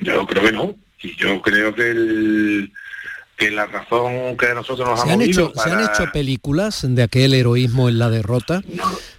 Yo 0.00 0.26
creo 0.26 0.44
que 0.44 0.52
no. 0.52 0.74
Y 1.02 1.16
yo 1.16 1.40
creo 1.42 1.74
que 1.74 1.90
el 1.90 2.72
que 3.40 3.50
la 3.50 3.64
razón 3.64 4.36
que 4.36 4.52
nosotros 4.54 4.86
nos 4.86 5.00
¿Se 5.00 5.08
ha 5.10 5.14
han, 5.14 5.22
hecho, 5.22 5.50
¿Se 5.56 5.70
han 5.70 5.80
hecho 5.80 6.12
películas 6.12 6.84
de 6.86 7.02
aquel 7.02 7.32
heroísmo 7.32 7.88
en 7.88 7.98
la 7.98 8.10
derrota? 8.10 8.62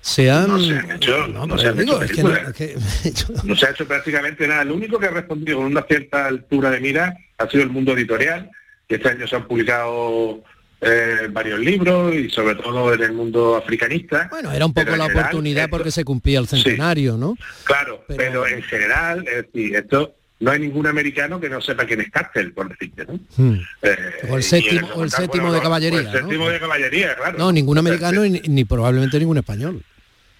se 0.01 0.30
han... 0.30 0.47
no 0.47 0.59
se 0.59 0.78
han 0.78 0.91
hecho, 0.91 1.28
No, 1.28 1.47
no 1.47 1.55
pero 1.55 1.57
se 1.59 1.67
han 1.69 1.78
digo, 1.78 1.95
hecho 1.95 2.03
es 2.03 2.11
que 2.11 2.24
no- 2.24 2.30
películas. 2.30 2.61
es 3.05 3.26
que- 3.26 3.34
No 3.43 3.55
se 3.55 3.65
ha 3.65 3.69
hecho 3.72 3.88
prácticamente 3.88 4.47
nada. 4.47 4.63
Lo 4.63 4.76
único 4.76 4.99
que 4.99 5.07
ha 5.07 5.11
respondido 5.11 5.57
con 5.57 5.65
una 5.65 5.82
cierta 5.82 6.28
altura 6.28 6.69
de 6.69 6.80
mira 6.80 7.17
ha 7.39 7.49
sido 7.49 7.63
el 7.63 7.69
mundo 7.72 7.93
editorial, 7.93 8.49
que 8.88 8.95
este 8.95 9.09
año 9.09 9.26
se 9.28 9.36
han 9.36 9.47
publicado 9.47 10.43
eh, 10.82 11.28
varios 11.32 11.59
libros 11.59 12.13
y 12.13 12.30
sobre 12.30 12.55
todo 12.55 12.93
en 12.93 13.01
el 13.01 13.13
mundo 13.13 13.55
africanista. 13.55 14.28
Bueno, 14.30 14.51
era 14.51 14.65
un 14.67 14.74
poco 14.74 14.86
Pero 14.86 14.97
la 14.97 15.05
general, 15.05 15.26
oportunidad 15.26 15.63
esto- 15.65 15.78
porque 15.78 15.91
se 15.91 16.03
cumplía 16.05 16.39
el 16.39 16.47
centenario, 16.47 17.17
¿no? 17.17 17.36
Claro, 17.63 18.03
pero... 18.07 18.45
en 18.47 18.61
general, 18.61 19.26
es 19.28 19.45
decir, 19.47 19.76
esto 19.76 20.13
no 20.41 20.51
hay 20.51 20.59
ningún 20.59 20.87
americano 20.87 21.39
que 21.39 21.49
no 21.49 21.61
sepa 21.61 21.85
quién 21.85 22.01
es 22.01 22.09
Cárcel, 22.11 22.51
por 22.51 22.67
decirte, 22.67 23.05
¿no? 23.05 23.19
Hmm. 23.37 23.59
Eh, 23.83 23.95
O 24.29 24.37
el 24.37 24.43
séptimo, 24.43 24.79
en 24.79 24.83
o 24.83 24.85
el 24.85 24.89
documental, 24.89 25.21
séptimo 25.21 25.43
bueno, 25.43 25.53
de 25.55 25.61
caballería, 25.61 25.99
El 25.99 26.05
¿no? 26.05 26.11
séptimo 26.11 26.49
de 26.49 26.59
caballería, 26.59 27.15
claro. 27.15 27.37
No, 27.37 27.51
ningún 27.51 27.77
americano 27.77 28.25
y 28.25 28.31
ni, 28.31 28.41
ni 28.47 28.65
probablemente 28.65 29.19
ningún 29.19 29.37
español. 29.37 29.83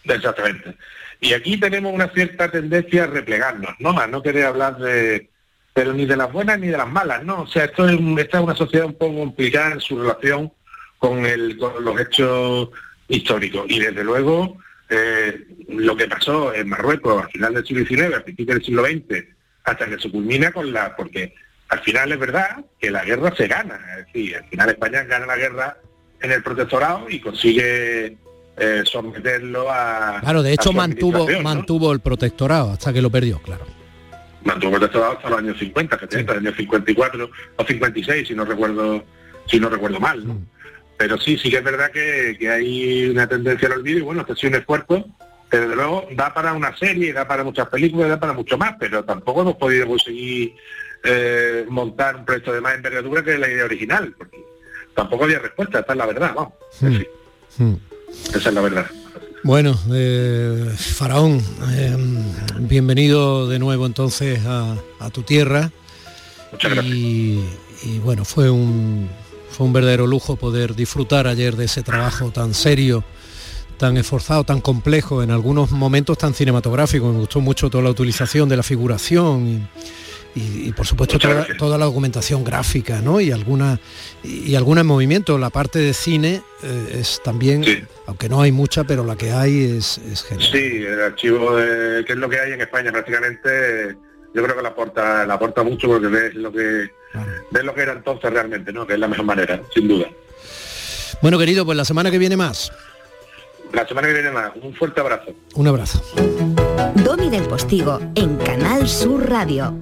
Exactamente. 0.04 0.76
Y 1.20 1.34
aquí 1.34 1.58
tenemos 1.58 1.94
una 1.94 2.10
cierta 2.10 2.50
tendencia 2.50 3.04
a 3.04 3.08
replegarnos, 3.08 3.76
¿no? 3.80 3.98
A 4.00 4.08
no 4.08 4.24
querer 4.24 4.46
hablar 4.46 4.78
de, 4.80 5.30
pero 5.74 5.94
ni 5.94 6.06
de 6.08 6.18
las 6.18 6.32
buenas 6.32 6.60
ni 6.60 6.68
de 6.68 6.78
las 6.78 6.90
malas, 6.90 7.24
¿no? 7.24 7.44
O 7.44 7.48
sea, 7.48 7.66
esto 7.66 7.88
es, 7.88 8.00
esta 8.18 8.40
es 8.40 8.44
una 8.44 8.56
sociedad 8.56 8.88
un 8.88 8.96
poco 8.98 9.18
complicada 9.20 9.74
en 9.74 9.82
su 9.82 10.02
relación 10.02 10.52
con, 10.98 11.26
el, 11.26 11.58
con 11.58 11.84
los 11.84 12.00
hechos 12.02 12.70
históricos. 13.08 13.66
Y 13.70 13.80
desde 13.80 14.04
luego, 14.04 14.58
eh, 14.90 15.46
lo 15.70 15.96
que 15.96 16.08
pasó 16.08 16.54
en 16.56 16.68
Marruecos 16.70 17.24
al 17.24 17.30
final 17.32 17.54
del 17.54 17.66
siglo 17.66 17.86
XIX, 17.86 18.16
a 18.16 18.24
principios 18.24 18.56
del 18.58 18.66
siglo 18.66 18.84
XX, 18.86 19.26
hasta 19.64 19.86
que 19.86 20.00
se 20.00 20.10
culmina 20.10 20.52
con 20.52 20.72
la... 20.72 20.96
porque 20.96 21.34
al 21.70 21.80
final 21.80 22.12
es 22.12 22.20
verdad 22.20 22.66
que 22.80 22.92
la 22.92 23.06
guerra 23.06 23.34
se 23.36 23.48
gana, 23.48 23.80
es 23.98 24.06
decir, 24.08 24.36
al 24.36 24.46
final 24.50 24.70
España 24.70 25.04
gana 25.04 25.26
la 25.26 25.38
guerra 25.38 25.78
en 26.20 26.32
el 26.32 26.44
protectorado 26.44 27.10
y 27.10 27.20
consigue 27.20 28.18
eh, 28.58 28.84
someterlo 28.86 29.72
a... 29.72 30.20
Claro, 30.22 30.44
de 30.44 30.54
hecho 30.54 30.74
mantuvo, 30.74 31.28
mantuvo 31.42 31.92
el 31.94 32.02
protectorado 32.02 32.72
hasta 32.72 32.92
que 32.92 33.02
lo 33.02 33.10
perdió, 33.10 33.40
claro. 33.40 33.66
mantuvo 34.44 34.74
el 34.74 34.80
protectorado 34.80 35.14
hasta 35.14 35.30
los 35.30 35.40
años 35.40 35.58
50, 35.58 35.98
que 35.98 36.06
hasta 36.06 36.22
los 36.22 36.38
años 36.38 36.56
54 36.58 37.32
o 37.56 37.64
56, 37.66 38.28
si 38.28 38.36
no 38.36 38.46
recuerdo, 38.46 39.04
si 39.46 39.60
no 39.60 39.70
recuerdo 39.70 40.00
mal, 40.00 40.28
¿no? 40.28 40.42
Pero 40.98 41.18
sí, 41.18 41.38
sí 41.38 41.50
que 41.50 41.58
es 41.58 41.64
verdad 41.64 41.90
que, 41.90 42.36
que 42.38 42.50
hay 42.50 43.10
una 43.10 43.28
tendencia 43.28 43.68
al 43.68 43.80
olvido 43.80 44.00
y 44.00 44.02
bueno, 44.02 44.22
este 44.22 44.34
ha 44.34 44.36
sido 44.36 44.50
un 44.50 44.56
esfuerzo 44.56 45.06
desde 45.52 45.76
luego 45.76 46.08
da 46.14 46.34
para 46.34 46.54
una 46.54 46.76
serie, 46.78 47.12
da 47.14 47.28
para 47.28 47.44
muchas 47.44 47.68
películas, 47.68 48.10
da 48.10 48.20
para 48.20 48.34
mucho 48.34 48.58
más, 48.58 48.76
pero 48.80 49.04
tampoco 49.04 49.42
hemos 49.42 49.56
podido 49.58 49.86
conseguir 49.88 50.56
eh, 51.04 51.66
montar 51.70 52.16
un 52.16 52.26
proyecto 52.26 52.54
de 52.54 52.62
más 52.62 52.76
envergadura 52.76 53.24
que 53.24 53.38
la 53.38 53.50
idea 53.50 53.66
original, 53.66 54.14
porque 54.18 54.38
tampoco 54.96 55.26
había 55.26 55.40
respuesta, 55.40 55.80
esta 55.80 55.92
es 55.94 55.98
la 55.98 56.06
verdad, 56.06 56.32
vamos, 56.36 56.54
Hmm. 57.58 57.74
esa 58.34 58.50
es 58.50 58.54
la 58.54 58.62
verdad. 58.62 58.86
Bueno, 59.44 59.78
eh, 59.94 60.74
Faraón, 60.78 61.42
eh, 61.74 61.98
bienvenido 62.60 63.48
de 63.48 63.60
nuevo 63.60 63.86
entonces 63.86 64.40
a, 64.46 64.76
a 65.00 65.10
tu 65.10 65.24
tierra. 65.24 65.72
Y, 66.84 67.40
y 67.84 68.00
bueno, 68.04 68.24
fue 68.26 68.50
un, 68.50 69.10
fue 69.50 69.66
un 69.66 69.74
verdadero 69.74 70.06
lujo 70.06 70.36
poder 70.36 70.76
disfrutar 70.76 71.28
ayer 71.28 71.56
de 71.56 71.66
ese 71.66 71.82
trabajo 71.82 72.32
tan 72.32 72.54
serio, 72.54 73.04
tan 73.82 73.98
esforzado, 73.98 74.44
tan 74.44 74.62
complejo, 74.62 75.24
en 75.24 75.32
algunos 75.32 75.72
momentos 75.72 76.16
tan 76.16 76.36
cinematográfico. 76.36 77.12
Me 77.12 77.18
gustó 77.18 77.42
mucho 77.42 77.68
toda 77.68 77.84
la 77.84 77.90
utilización 77.90 78.48
de 78.48 78.56
la 78.56 78.62
figuración 78.62 79.68
y, 80.36 80.68
y 80.68 80.72
por 80.74 80.86
supuesto 80.86 81.18
toda, 81.18 81.48
toda 81.58 81.80
la 81.80 81.86
documentación 81.86 82.44
gráfica, 82.44 83.02
¿no? 83.02 83.20
Y 83.20 83.32
alguna 83.32 83.80
y, 84.24 84.52
y 84.52 84.56
alguna 84.56 84.82
en 84.82 84.88
movimiento. 84.88 85.40
La 85.40 85.50
parte 85.50 85.80
de 85.80 85.96
cine 85.96 86.44
eh, 86.62 87.00
es 87.00 87.22
también, 87.24 87.66
aunque 88.06 88.30
no 88.30 88.40
hay 88.40 88.52
mucha, 88.52 88.84
pero 88.84 89.04
la 89.04 89.16
que 89.16 89.32
hay 89.32 89.64
es, 89.78 89.98
es 89.98 90.22
genial. 90.26 90.52
Sí, 90.52 90.84
el 90.86 91.02
archivo 91.02 91.56
de, 91.56 92.06
que 92.06 92.14
es 92.14 92.20
lo 92.20 92.30
que 92.30 92.40
hay 92.40 92.52
en 92.54 92.62
España 92.62 92.92
prácticamente, 92.92 93.98
yo 94.36 94.44
creo 94.44 94.56
que 94.56 94.62
la 94.62 94.70
aporta, 94.70 95.26
la 95.26 95.34
aporta 95.34 95.64
mucho 95.64 95.88
porque 95.88 96.08
ves 96.08 96.36
lo 96.36 96.52
que 96.52 96.92
ves 97.50 97.64
lo 97.64 97.74
que 97.74 97.82
era 97.82 97.94
entonces 97.94 98.32
realmente, 98.32 98.72
¿no? 98.72 98.86
Que 98.86 98.94
es 98.94 99.00
la 99.00 99.08
mejor 99.08 99.26
manera, 99.26 99.60
sin 99.74 99.88
duda. 99.88 100.06
Bueno, 101.24 101.40
querido, 101.40 101.66
pues 101.66 101.76
la 101.76 101.86
semana 101.86 102.12
que 102.12 102.20
viene 102.20 102.38
más. 102.38 102.72
La 103.74 103.88
semana 103.88 104.08
que 104.08 104.14
viene 104.14 104.32
más, 104.32 104.52
un 104.62 104.74
fuerte 104.74 105.00
abrazo. 105.00 105.32
Un 105.56 105.68
abrazo. 105.68 106.02
Domi 106.96 107.30
del 107.30 107.44
Postigo 107.44 108.00
en 108.16 108.36
Canal 108.38 108.88
Sur 108.90 109.30
Radio. 109.30 109.78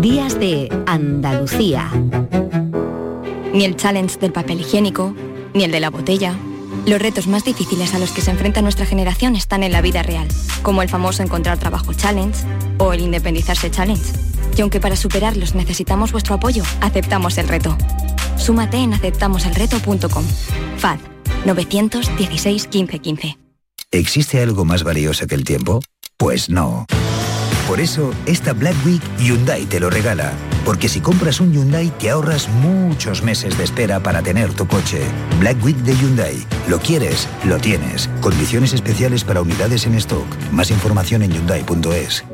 Días 0.00 0.38
de 0.38 0.68
Andalucía. 0.86 1.88
Ni 3.52 3.64
el 3.64 3.76
challenge 3.76 4.18
del 4.18 4.32
papel 4.32 4.60
higiénico, 4.60 5.14
ni 5.54 5.64
el 5.64 5.70
de 5.70 5.80
la 5.80 5.90
botella. 5.90 6.34
Los 6.86 7.00
retos 7.00 7.28
más 7.28 7.44
difíciles 7.44 7.94
a 7.94 7.98
los 7.98 8.10
que 8.10 8.22
se 8.22 8.30
enfrenta 8.32 8.60
nuestra 8.60 8.86
generación 8.86 9.36
están 9.36 9.62
en 9.62 9.72
la 9.72 9.82
vida 9.82 10.02
real, 10.02 10.26
como 10.62 10.82
el 10.82 10.88
famoso 10.88 11.22
encontrar 11.22 11.58
trabajo 11.58 11.92
challenge 11.94 12.44
o 12.78 12.92
el 12.92 13.00
independizarse 13.00 13.70
challenge. 13.70 14.12
Y 14.56 14.62
aunque 14.62 14.80
para 14.80 14.96
superarlos 14.96 15.54
necesitamos 15.54 16.10
vuestro 16.10 16.34
apoyo, 16.34 16.64
aceptamos 16.80 17.38
el 17.38 17.46
reto. 17.46 17.76
Súmate 18.36 18.78
en 18.78 18.94
aceptamoselreto.com. 18.94 20.24
FAD 20.78 20.98
916 21.44 22.66
15 22.66 22.98
15. 22.98 23.38
¿Existe 23.90 24.42
algo 24.42 24.64
más 24.64 24.84
valioso 24.84 25.26
que 25.26 25.34
el 25.34 25.44
tiempo? 25.44 25.80
Pues 26.18 26.50
no. 26.50 26.86
Por 27.66 27.80
eso, 27.80 28.12
esta 28.26 28.54
Black 28.54 28.74
Week 28.84 29.02
Hyundai 29.18 29.66
te 29.66 29.78
lo 29.78 29.90
regala. 29.90 30.32
Porque 30.64 30.88
si 30.88 31.00
compras 31.00 31.40
un 31.40 31.52
Hyundai 31.52 31.90
te 31.98 32.10
ahorras 32.10 32.48
muchos 32.48 33.22
meses 33.22 33.56
de 33.56 33.64
espera 33.64 34.00
para 34.00 34.22
tener 34.22 34.52
tu 34.54 34.66
coche. 34.66 35.00
Black 35.38 35.62
Week 35.62 35.76
de 35.76 35.94
Hyundai. 35.94 36.46
Lo 36.66 36.78
quieres, 36.78 37.28
lo 37.44 37.58
tienes. 37.58 38.08
Condiciones 38.20 38.72
especiales 38.72 39.22
para 39.22 39.42
unidades 39.42 39.86
en 39.86 39.94
stock. 39.94 40.26
Más 40.50 40.70
información 40.70 41.22
en 41.22 41.32
hyundai.es. 41.32 42.24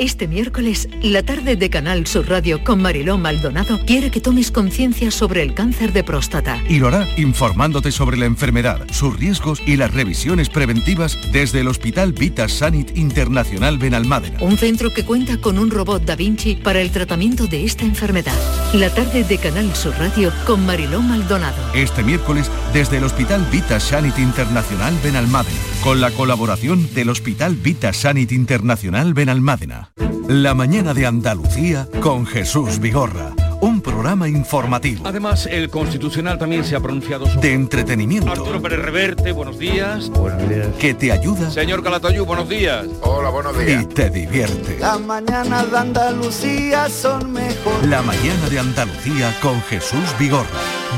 Este 0.00 0.28
miércoles, 0.28 0.88
la 1.02 1.24
tarde 1.24 1.56
de 1.56 1.70
Canal 1.70 2.06
Sur 2.06 2.28
Radio 2.28 2.62
con 2.62 2.80
Mariló 2.80 3.18
Maldonado 3.18 3.80
quiere 3.84 4.12
que 4.12 4.20
tomes 4.20 4.52
conciencia 4.52 5.10
sobre 5.10 5.42
el 5.42 5.54
cáncer 5.54 5.92
de 5.92 6.04
próstata. 6.04 6.62
Y 6.68 6.78
lo 6.78 6.86
hará 6.86 7.08
informándote 7.16 7.90
sobre 7.90 8.16
la 8.16 8.26
enfermedad, 8.26 8.86
sus 8.92 9.18
riesgos 9.18 9.60
y 9.66 9.74
las 9.74 9.92
revisiones 9.92 10.50
preventivas 10.50 11.18
desde 11.32 11.62
el 11.62 11.66
Hospital 11.66 12.12
Vita 12.12 12.48
Sanit 12.48 12.96
Internacional 12.96 13.76
Benalmádena. 13.78 14.38
Un 14.40 14.56
centro 14.56 14.94
que 14.94 15.04
cuenta 15.04 15.40
con 15.40 15.58
un 15.58 15.68
robot 15.68 16.04
Da 16.04 16.14
Vinci 16.14 16.54
para 16.54 16.80
el 16.80 16.92
tratamiento 16.92 17.48
de 17.48 17.64
esta 17.64 17.82
enfermedad. 17.82 18.38
La 18.74 18.94
tarde 18.94 19.24
de 19.24 19.38
Canal 19.38 19.74
Sur 19.74 19.94
Radio 19.98 20.32
con 20.46 20.64
Mariló 20.64 21.02
Maldonado. 21.02 21.60
Este 21.74 22.04
miércoles 22.04 22.48
desde 22.72 22.98
el 22.98 23.04
Hospital 23.04 23.44
Vita 23.50 23.80
Sanit 23.80 24.16
Internacional 24.20 24.94
Benalmádena, 25.02 25.58
con 25.82 26.00
la 26.00 26.12
colaboración 26.12 26.88
del 26.94 27.08
Hospital 27.08 27.56
Vita 27.56 27.92
Sanit 27.92 28.30
Internacional 28.30 29.12
Benalmádena. 29.12 29.87
La 30.28 30.54
mañana 30.54 30.94
de 30.94 31.06
Andalucía 31.06 31.88
con 32.00 32.26
Jesús 32.26 32.78
Vigorra. 32.78 33.32
Un 33.60 33.80
programa 33.80 34.28
informativo. 34.28 35.02
Además, 35.06 35.46
el 35.46 35.68
Constitucional 35.68 36.38
también 36.38 36.64
se 36.64 36.76
ha 36.76 36.80
pronunciado 36.80 37.26
sobre... 37.26 37.48
De 37.48 37.54
entretenimiento. 37.54 38.30
Arturo 38.30 38.62
Pérez 38.62 38.78
Reverte, 38.78 39.32
buenos 39.32 39.58
días. 39.58 40.10
Buenos 40.10 40.48
días. 40.48 40.68
Que 40.78 40.94
te 40.94 41.10
ayuda. 41.10 41.50
Señor 41.50 41.82
Calatayú, 41.82 42.24
buenos 42.24 42.48
días. 42.48 42.86
Hola, 43.00 43.30
buenos 43.30 43.54
Y 43.66 43.84
te 43.86 44.10
divierte. 44.10 44.78
Las 44.78 45.00
mañanas 45.00 45.70
de 45.70 45.78
Andalucía 45.78 46.88
son 46.88 47.32
mejor. 47.32 47.84
La 47.86 48.02
mañana 48.02 48.48
de 48.48 48.58
Andalucía 48.60 49.34
con 49.40 49.60
Jesús 49.62 50.04
Vigorra. 50.18 50.46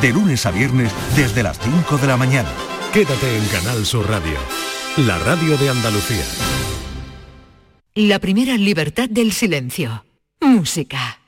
De 0.02 0.12
lunes 0.12 0.44
a 0.44 0.50
viernes 0.50 0.92
desde 1.16 1.42
las 1.42 1.58
5 1.60 1.96
de 1.96 2.06
la 2.06 2.16
mañana. 2.16 2.50
Quédate 2.92 3.36
en 3.36 3.44
Canal 3.46 3.86
Sur 3.86 4.10
Radio, 4.10 4.36
la 4.96 5.16
radio 5.18 5.56
de 5.56 5.70
Andalucía. 5.70 6.24
La 7.96 8.20
primera 8.20 8.56
libertad 8.56 9.08
del 9.08 9.32
silencio. 9.32 10.04
Música. 10.40 11.18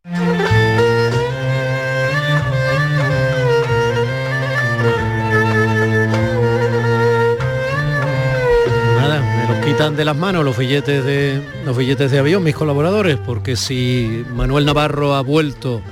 Nada, 8.97 9.21
me 9.21 9.53
los 9.53 9.67
quitan 9.67 9.97
de 9.97 10.05
las 10.05 10.17
manos 10.17 10.45
los 10.45 10.57
billetes 10.57 11.05
de 11.05 11.43
los 11.65 11.77
billetes 11.77 12.13
de 12.13 12.21
avión 12.21 12.45
mis 12.45 12.55
colaboradores, 12.55 13.19
porque 13.19 13.57
si 13.57 14.25
Manuel 14.33 14.65
Navarro 14.65 15.17
ha 15.17 15.21
vuelto 15.23 15.83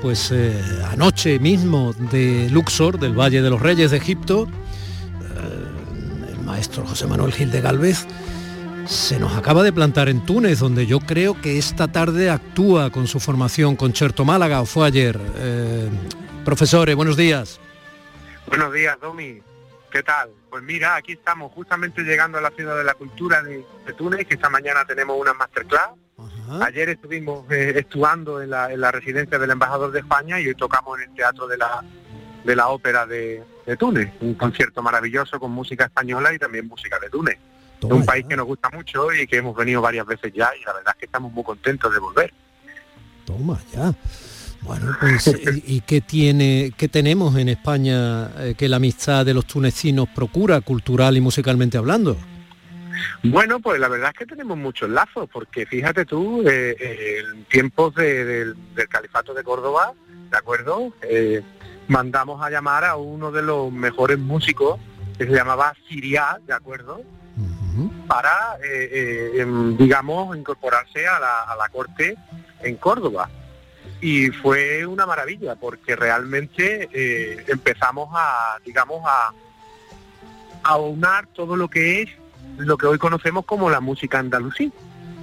pues 0.00 0.30
eh, 0.30 0.62
anoche 0.92 1.40
mismo 1.40 1.92
de 1.92 2.48
Luxor, 2.50 3.00
del 3.00 3.18
Valle 3.18 3.42
de 3.42 3.50
los 3.50 3.60
Reyes 3.60 3.90
de 3.90 3.96
Egipto, 3.96 4.46
eh, 4.46 6.30
el 6.38 6.44
maestro 6.44 6.86
José 6.86 7.08
Manuel 7.08 7.32
Gil 7.32 7.50
de 7.50 7.60
Galvez, 7.60 8.06
se 8.88 9.18
nos 9.18 9.36
acaba 9.36 9.62
de 9.62 9.72
plantar 9.72 10.08
en 10.08 10.24
Túnez, 10.24 10.60
donde 10.60 10.86
yo 10.86 11.00
creo 11.00 11.38
que 11.40 11.58
esta 11.58 11.88
tarde 11.88 12.30
actúa 12.30 12.90
con 12.90 13.06
su 13.06 13.20
formación 13.20 13.76
Concerto 13.76 14.24
Málaga, 14.24 14.62
o 14.62 14.66
fue 14.66 14.86
ayer. 14.86 15.20
Eh, 15.36 15.90
profesores, 16.44 16.96
buenos 16.96 17.16
días. 17.16 17.60
Buenos 18.46 18.72
días, 18.72 18.98
Domi. 19.00 19.40
¿Qué 19.92 20.02
tal? 20.02 20.30
Pues 20.48 20.62
mira, 20.62 20.96
aquí 20.96 21.12
estamos 21.12 21.52
justamente 21.52 22.02
llegando 22.02 22.38
a 22.38 22.40
la 22.40 22.50
Ciudad 22.50 22.78
de 22.78 22.84
la 22.84 22.94
Cultura 22.94 23.42
de, 23.42 23.62
de 23.86 23.92
Túnez, 23.92 24.26
que 24.26 24.34
esta 24.34 24.48
mañana 24.48 24.86
tenemos 24.86 25.20
una 25.20 25.34
masterclass. 25.34 25.90
Ayer 26.62 26.88
estuvimos 26.88 27.44
eh, 27.50 27.74
estudiando 27.76 28.40
en 28.40 28.50
la, 28.50 28.72
en 28.72 28.80
la 28.80 28.90
residencia 28.90 29.38
del 29.38 29.50
embajador 29.50 29.92
de 29.92 30.00
España 30.00 30.40
y 30.40 30.48
hoy 30.48 30.54
tocamos 30.54 30.98
en 30.98 31.10
el 31.10 31.14
Teatro 31.14 31.46
de 31.46 31.58
la, 31.58 31.84
de 32.42 32.56
la 32.56 32.68
Ópera 32.68 33.04
de, 33.04 33.44
de 33.66 33.76
Túnez. 33.76 34.14
Un 34.20 34.34
concierto 34.34 34.82
maravilloso 34.82 35.38
con 35.38 35.50
música 35.50 35.84
española 35.84 36.32
y 36.32 36.38
también 36.38 36.66
música 36.66 36.98
de 36.98 37.10
Túnez. 37.10 37.38
Es 37.80 37.84
un 37.92 38.04
país 38.06 38.26
que 38.28 38.36
nos 38.36 38.46
gusta 38.46 38.70
mucho 38.70 39.12
y 39.12 39.26
que 39.26 39.36
hemos 39.36 39.56
venido 39.56 39.80
varias 39.80 40.06
veces 40.06 40.32
ya 40.34 40.50
y 40.60 40.64
la 40.64 40.72
verdad 40.74 40.94
es 40.94 40.98
que 41.00 41.06
estamos 41.06 41.32
muy 41.32 41.44
contentos 41.44 41.92
de 41.92 41.98
volver. 42.00 42.32
Toma 43.24 43.60
ya. 43.72 43.94
Bueno, 44.62 44.96
pues, 45.00 45.26
¿y 45.66 45.80
qué 45.82 46.00
tiene, 46.00 46.72
qué 46.76 46.88
tenemos 46.88 47.36
en 47.36 47.48
España 47.48 48.30
eh, 48.42 48.54
que 48.58 48.68
la 48.68 48.76
amistad 48.76 49.24
de 49.24 49.34
los 49.34 49.46
tunecinos 49.46 50.08
procura, 50.14 50.60
cultural 50.60 51.16
y 51.16 51.20
musicalmente 51.20 51.78
hablando? 51.78 52.16
Bueno, 53.22 53.60
pues 53.60 53.78
la 53.78 53.86
verdad 53.88 54.10
es 54.12 54.18
que 54.18 54.26
tenemos 54.26 54.58
muchos 54.58 54.90
lazos, 54.90 55.28
porque 55.32 55.64
fíjate 55.66 56.04
tú, 56.04 56.42
eh, 56.48 56.76
eh, 56.80 57.22
en 57.32 57.44
tiempos 57.44 57.94
de- 57.94 58.24
del, 58.24 58.74
del 58.74 58.88
califato 58.88 59.32
de 59.34 59.44
Córdoba, 59.44 59.92
¿de 60.30 60.36
acuerdo? 60.36 60.92
Mandamos 61.86 62.42
a 62.42 62.50
llamar 62.50 62.84
a 62.84 62.96
uno 62.96 63.30
de 63.30 63.42
los 63.42 63.72
mejores 63.72 64.18
músicos, 64.18 64.80
que 65.16 65.24
se 65.26 65.32
llamaba 65.32 65.74
Siria, 65.88 66.38
¿de 66.46 66.52
acuerdo? 66.52 67.02
Para, 68.06 68.56
eh, 68.62 68.88
eh, 68.92 69.40
em, 69.40 69.76
digamos, 69.76 70.36
incorporarse 70.36 71.06
a 71.06 71.18
la, 71.20 71.68
corte 71.70 72.16
en 72.62 72.76
Córdoba. 72.76 73.28
Y 74.00 74.28
fue 74.30 74.86
una 74.86 75.06
maravilla, 75.06 75.56
porque 75.56 75.96
realmente 75.96 76.88
eh, 76.92 77.44
empezamos 77.48 78.08
a, 78.14 78.58
digamos, 78.64 79.02
a, 79.06 79.32
todo 81.34 81.56
lo 81.56 81.68
que 81.68 82.02
es 82.02 82.10
lo 82.58 82.76
que 82.76 82.86
hoy 82.86 82.98
conocemos 82.98 83.44
como 83.44 83.70
la 83.70 83.80
música 83.80 84.18
andalusí, 84.18 84.72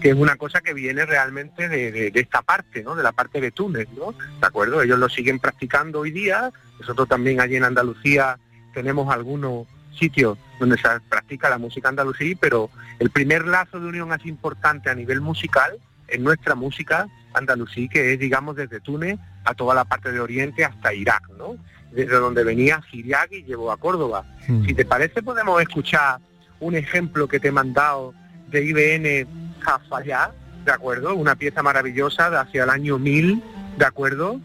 que 0.01 0.09
es 0.09 0.15
una 0.15 0.35
cosa 0.37 0.61
que 0.61 0.73
viene 0.73 1.05
realmente 1.05 1.67
de, 1.69 1.91
de- 1.91 2.11
de 2.11 2.19
esta 2.19 2.41
parte, 2.41 2.83
¿no? 2.83 2.95
De 2.95 3.03
la 3.03 3.11
parte 3.11 3.41
de 3.41 3.51
Túnez, 3.51 3.87
¿no? 3.97 4.11
¿De 4.11 4.47
acuerdo? 4.47 4.81
Ellos 4.81 4.97
lo 4.99 5.09
siguen 5.09 5.39
practicando 5.39 5.99
hoy 6.01 6.11
día. 6.11 6.51
Nosotros 6.79 7.07
también 7.07 7.41
allí 7.41 7.55
en 7.57 7.63
Andalucía 7.65 8.37
tenemos 8.73 9.13
algunos 9.13 9.67
sitios 9.97 10.37
donde 10.59 10.77
se 10.77 10.87
practica 11.09 11.49
la 11.49 11.57
música 11.57 11.89
andalusí, 11.89 12.35
pero 12.35 12.69
el 12.99 13.09
primer 13.09 13.47
lazo 13.47 13.79
de 13.79 13.87
unión 13.87 14.11
así 14.11 14.29
importante 14.29 14.89
a 14.89 14.95
nivel 14.95 15.21
musical 15.21 15.77
es 16.07 16.19
nuestra 16.19 16.55
música 16.55 17.07
andalusí, 17.33 17.89
que 17.89 18.13
es, 18.13 18.19
digamos, 18.19 18.55
desde 18.55 18.79
Túnez 18.79 19.19
a 19.43 19.53
toda 19.53 19.75
la 19.75 19.85
parte 19.85 20.11
de 20.11 20.19
Oriente 20.19 20.63
hasta 20.63 20.93
Irak, 20.93 21.29
¿no? 21.37 21.55
Desde 21.91 22.15
donde 22.15 22.43
venía 22.43 22.81
Siriac 22.89 23.31
y 23.31 23.43
llevó 23.43 23.71
a 23.71 23.77
Córdoba. 23.77 24.25
Si 24.65 24.73
te 24.73 24.85
parece, 24.85 25.21
podemos 25.23 25.61
escuchar 25.61 26.19
un 26.59 26.75
ejemplo 26.75 27.27
que 27.27 27.39
te 27.39 27.49
he 27.49 27.51
mandado 27.51 28.13
de 28.49 28.63
IBN 28.63 29.59
Jafayá, 29.59 30.31
¿de 30.65 30.71
acuerdo? 30.71 31.15
Una 31.15 31.35
pieza 31.35 31.63
maravillosa 31.63 32.29
de 32.29 32.37
hacia 32.37 32.63
el 32.63 32.69
año 32.69 32.97
1000, 32.97 33.41
¿de 33.77 33.85
acuerdo? 33.85 34.39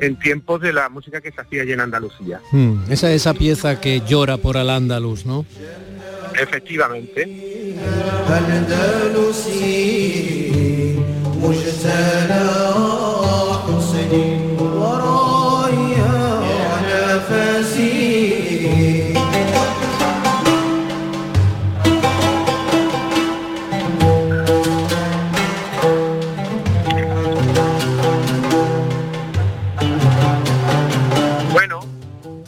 En 0.00 0.18
tiempos 0.18 0.60
de 0.60 0.72
la 0.72 0.88
música 0.88 1.20
que 1.20 1.30
se 1.30 1.40
hacía 1.40 1.62
allí 1.62 1.72
en 1.72 1.80
Andalucía. 1.80 2.40
Hmm, 2.52 2.90
esa 2.90 3.12
esa 3.12 3.34
pieza 3.34 3.80
que 3.80 4.00
llora 4.06 4.36
por 4.38 4.56
al 4.56 4.70
andaluz, 4.70 5.26
¿no? 5.26 5.44
Efectivamente. 6.40 7.76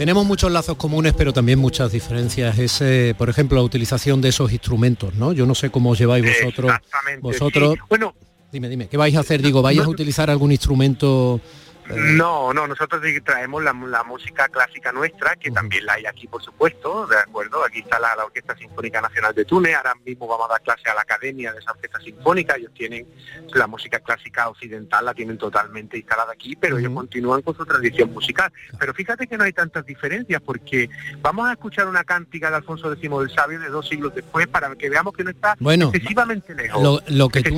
Tenemos 0.03 0.27
muchos 0.27 0.51
lazos 0.51 0.77
comunes, 0.77 1.15
pero 1.17 1.33
también 1.33 1.61
muchas 1.61 1.93
diferencias. 1.93 2.59
Ese, 2.59 3.15
por 3.17 3.31
ejemplo, 3.31 3.57
la 3.59 3.63
utilización 3.63 4.21
de 4.21 4.31
esos 4.31 4.51
instrumentos, 4.51 5.15
¿no? 5.15 5.33
Yo 5.33 5.47
no 5.47 5.55
sé 5.55 5.71
cómo 5.71 5.91
os 5.91 5.99
lleváis 6.01 6.25
vosotros. 6.27 6.73
Vosotros. 7.21 7.77
Bueno, 7.89 8.13
dime, 8.51 8.69
dime, 8.69 8.89
¿qué 8.89 8.97
vais 8.97 9.15
a 9.15 9.21
hacer? 9.21 9.41
Digo, 9.41 9.63
¿vais 9.63 9.79
a 9.79 9.89
utilizar 9.89 10.29
algún 10.29 10.51
instrumento 10.51 11.41
no, 11.89 12.53
no, 12.53 12.67
nosotros 12.67 13.03
traemos 13.25 13.63
la, 13.63 13.73
música 14.05 14.49
clásica 14.49 14.93
nuestra, 14.93 15.37
que 15.37 15.51
también 15.51 15.87
la 15.87 15.95
hay 15.95 16.07
aquí, 16.07 16.27
por 16.27 16.43
supuesto, 16.43 17.07
¿de 17.07 17.19
acuerdo? 17.19 17.65
Aquí 17.65 17.81
está 17.81 17.99
la, 17.99 18.15
Orquesta 18.25 18.57
Sinfónica 18.57 19.01
Nacional 19.01 19.35
de 19.35 19.45
Túnez, 19.45 19.77
ahora 19.77 19.95
mismo 20.05 20.27
vamos 20.27 20.47
a 20.47 20.53
dar 20.53 20.63
clase 20.63 20.89
a 20.89 20.95
la 20.95 21.03
Academia 21.03 21.53
de 21.53 21.59
esa 21.59 21.73
Orquesta 21.73 22.01
Sinfónica, 22.01 22.57
ellos 22.57 22.73
tienen 22.75 23.07
la 23.55 23.67
música 23.67 24.01
clásica 24.01 24.49
occidental, 24.49 25.05
la 25.05 25.15
tienen 25.15 25.39
totalmente 25.39 25.97
instalada 25.97 26.33
aquí, 26.33 26.57
pero 26.57 26.79
ellos 26.79 26.93
continúan 26.93 27.43
con 27.43 27.57
su 27.57 27.65
tradición 27.65 28.13
musical. 28.13 28.53
Pero 28.79 28.95
fíjate 28.95 29.27
que 29.27 29.37
no 29.37 29.45
hay 29.45 29.53
tantas 29.53 29.85
diferencias, 29.85 30.41
porque 30.43 30.89
vamos 31.21 31.49
a 31.49 31.53
escuchar 31.53 31.87
una 31.87 32.05
cántica 32.05 32.51
de 32.51 32.57
Alfonso 32.57 32.93
X 32.93 33.11
del 33.11 33.31
Sabio 33.31 33.61
de 33.61 33.69
dos 33.69 33.89
siglos 33.89 34.15
después, 34.15 34.47
para 34.47 34.75
que 34.77 34.89
veamos 34.89 35.15
que 35.15 35.25
no 35.25 35.31
está 35.31 35.57
excesivamente 35.61 36.55
lejos. 36.55 37.03
Lo, 37.09 37.29
que 37.29 37.43
tú, 37.43 37.57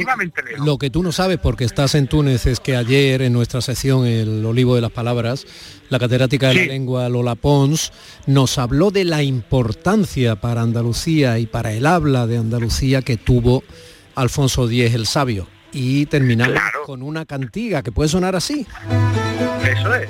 lo 0.65 0.79
que 0.79 0.91
tú 0.91 1.03
no 1.03 1.13
sabes, 1.13 1.39
porque 1.39 1.65
estás 1.65 1.95
en 1.95 2.09
Túnez, 2.09 2.47
es 2.47 2.61
que 2.61 2.77
ayer 2.77 3.23
en 3.23 3.33
nuestra 3.33 3.61
sesión 3.61 4.07
el 4.23 4.45
olivo 4.45 4.75
de 4.75 4.81
las 4.81 4.91
palabras, 4.91 5.47
la 5.91 5.99
catedrática 5.99 6.49
de 6.49 6.55
la 6.55 6.65
lengua 6.67 7.09
Lola 7.09 7.35
Pons, 7.35 7.93
nos 8.27 8.59
habló 8.59 8.91
de 8.91 9.05
la 9.05 9.23
importancia 9.23 10.37
para 10.37 10.63
Andalucía 10.63 11.39
y 11.39 11.47
para 11.47 11.73
el 11.73 11.87
habla 11.87 12.27
de 12.27 12.39
Andalucía 12.39 13.03
que 13.03 13.17
tuvo 13.17 13.63
Alfonso 14.15 14.69
X 14.69 14.95
el 14.95 15.07
Sabio. 15.07 15.47
Y 15.73 16.07
terminamos 16.07 16.61
con 16.87 17.03
una 17.03 17.27
cantiga 17.27 17.83
que 17.83 17.93
puede 17.93 18.09
sonar 18.09 18.37
así. 18.37 18.67
Eso 19.65 19.95
es. 19.95 20.09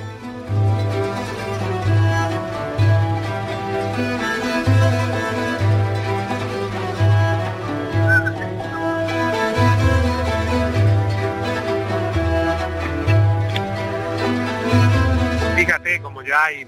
Como 16.01 16.23
ya 16.23 16.45
hay 16.45 16.67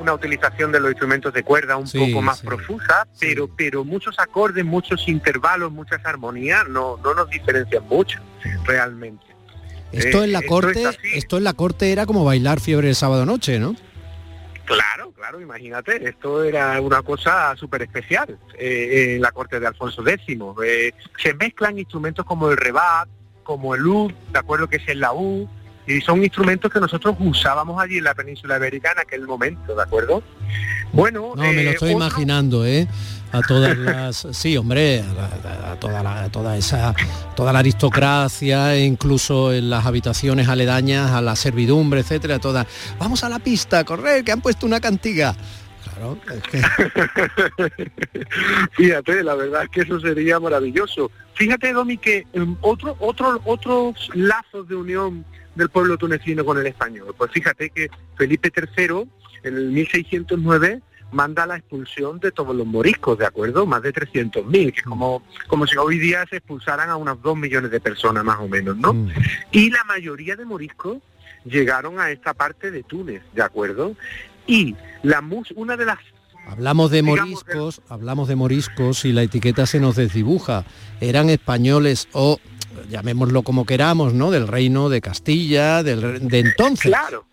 una 0.00 0.14
utilización 0.14 0.72
de 0.72 0.80
los 0.80 0.90
instrumentos 0.90 1.32
de 1.32 1.42
cuerda 1.42 1.76
un 1.76 1.90
poco 1.90 2.22
más 2.22 2.40
profusa, 2.40 3.06
pero 3.18 3.48
pero 3.54 3.84
muchos 3.84 4.18
acordes, 4.18 4.64
muchos 4.64 5.06
intervalos, 5.08 5.70
muchas 5.70 6.04
armonías 6.04 6.66
no, 6.68 6.98
no 7.04 7.14
nos 7.14 7.28
diferencian 7.28 7.86
mucho 7.86 8.18
realmente. 8.64 9.24
Esto 9.92 10.24
en 10.24 10.32
la 10.32 10.40
eh, 10.40 10.46
corte, 10.46 10.84
esto, 11.14 11.36
en 11.36 11.44
la 11.44 11.52
corte 11.52 11.92
era 11.92 12.06
como 12.06 12.24
bailar 12.24 12.60
fiebre 12.60 12.88
el 12.88 12.94
sábado 12.94 13.26
noche, 13.26 13.58
¿no? 13.58 13.74
Claro, 14.64 15.10
claro, 15.12 15.40
imagínate, 15.40 16.08
esto 16.08 16.44
era 16.44 16.80
una 16.80 17.02
cosa 17.02 17.56
súper 17.56 17.82
especial 17.82 18.38
eh, 18.56 19.14
en 19.16 19.22
la 19.22 19.32
corte 19.32 19.58
de 19.58 19.66
Alfonso 19.66 20.06
X. 20.06 20.38
Eh, 20.64 20.92
se 21.20 21.34
mezclan 21.34 21.78
instrumentos 21.78 22.24
como 22.24 22.50
el 22.50 22.56
rebat, 22.56 23.08
como 23.42 23.74
el 23.74 23.84
ud, 23.84 24.12
de 24.32 24.38
acuerdo 24.38 24.68
que 24.68 24.76
es 24.76 24.88
el 24.88 25.00
laúd, 25.00 25.48
y 25.90 26.00
son 26.00 26.22
instrumentos 26.22 26.72
que 26.72 26.78
nosotros 26.78 27.16
usábamos 27.18 27.80
allí 27.82 27.98
en 27.98 28.04
la 28.04 28.14
península 28.14 28.56
ibérica 28.56 28.92
en 28.92 29.00
aquel 29.00 29.26
momento, 29.26 29.74
¿de 29.74 29.82
acuerdo? 29.82 30.22
Bueno, 30.92 31.32
no, 31.34 31.42
me 31.42 31.64
lo 31.64 31.70
eh, 31.70 31.74
estoy 31.74 31.92
imaginando, 31.92 32.64
¿eh? 32.64 32.86
A 33.32 33.40
todas 33.42 33.76
las, 33.76 34.26
sí, 34.32 34.56
hombre, 34.56 35.02
a, 35.02 35.76
toda 35.76 36.02
la, 36.02 36.28
toda 36.30 36.56
esa, 36.56 36.94
toda 37.34 37.52
la 37.52 37.60
aristocracia, 37.60 38.74
e 38.74 38.84
incluso 38.84 39.52
en 39.52 39.70
las 39.70 39.86
habitaciones 39.86 40.48
aledañas 40.48 41.10
a 41.10 41.20
la 41.20 41.34
servidumbre, 41.36 42.00
etcétera, 42.00 42.38
todas. 42.38 42.66
Vamos 42.98 43.24
a 43.24 43.28
la 43.28 43.38
pista, 43.38 43.84
correr, 43.84 44.24
que 44.24 44.32
han 44.32 44.40
puesto 44.40 44.66
una 44.66 44.80
cantiga. 44.80 45.34
Claro, 45.84 46.18
es 46.34 46.42
que... 46.42 46.62
Fíjate, 48.72 49.22
la 49.22 49.34
verdad 49.34 49.64
es 49.64 49.68
que 49.70 49.80
eso 49.82 50.00
sería 50.00 50.38
maravilloso. 50.38 51.10
Fíjate, 51.34 51.72
Domi, 51.72 51.98
que 51.98 52.26
em, 52.32 52.56
otro, 52.60 52.96
otro, 52.98 53.40
otros 53.44 54.10
lazos 54.14 54.68
de 54.68 54.74
unión 54.74 55.24
del 55.54 55.68
pueblo 55.68 55.96
tunecino 55.96 56.44
con 56.44 56.58
el 56.58 56.66
español. 56.66 57.14
Pues 57.16 57.30
fíjate 57.32 57.70
que 57.70 57.90
Felipe 58.16 58.52
III, 58.54 59.08
en 59.42 59.56
el 59.56 59.70
1609, 59.70 60.80
manda 61.12 61.46
la 61.46 61.56
expulsión 61.56 62.20
de 62.20 62.30
todos 62.30 62.54
los 62.54 62.66
moriscos, 62.66 63.18
¿de 63.18 63.26
acuerdo? 63.26 63.66
Más 63.66 63.82
de 63.82 63.92
300.000, 63.92 64.72
que 64.72 64.82
como, 64.82 65.22
como 65.48 65.66
si 65.66 65.76
hoy 65.76 65.98
día 65.98 66.24
se 66.28 66.36
expulsaran 66.36 66.88
a 66.88 66.96
unas 66.96 67.20
2 67.20 67.36
millones 67.36 67.70
de 67.70 67.80
personas 67.80 68.24
más 68.24 68.38
o 68.38 68.48
menos, 68.48 68.76
¿no? 68.76 68.94
Mm. 68.94 69.08
Y 69.50 69.70
la 69.70 69.84
mayoría 69.84 70.36
de 70.36 70.44
moriscos 70.44 70.98
llegaron 71.44 71.98
a 71.98 72.10
esta 72.10 72.34
parte 72.34 72.70
de 72.70 72.82
Túnez, 72.82 73.22
¿de 73.32 73.42
acuerdo? 73.42 73.96
Y 74.46 74.76
la 75.02 75.22
una 75.56 75.76
de 75.76 75.84
las 75.84 75.98
Hablamos 76.46 76.90
de 76.90 77.02
moriscos, 77.02 77.80
hablamos 77.88 78.26
de 78.26 78.34
moriscos 78.34 79.04
y 79.04 79.12
la 79.12 79.22
etiqueta 79.22 79.66
se 79.66 79.78
nos 79.78 79.94
desdibuja. 79.94 80.64
Eran 81.00 81.30
españoles 81.30 82.08
o 82.12 82.40
llamémoslo 82.88 83.42
como 83.42 83.64
queramos, 83.64 84.14
¿no? 84.14 84.30
Del 84.30 84.48
reino 84.48 84.88
de 84.88 85.00
Castilla, 85.00 85.82
del, 85.82 86.28
de 86.28 86.38
entonces. 86.40 86.90
Claro. 86.90 87.24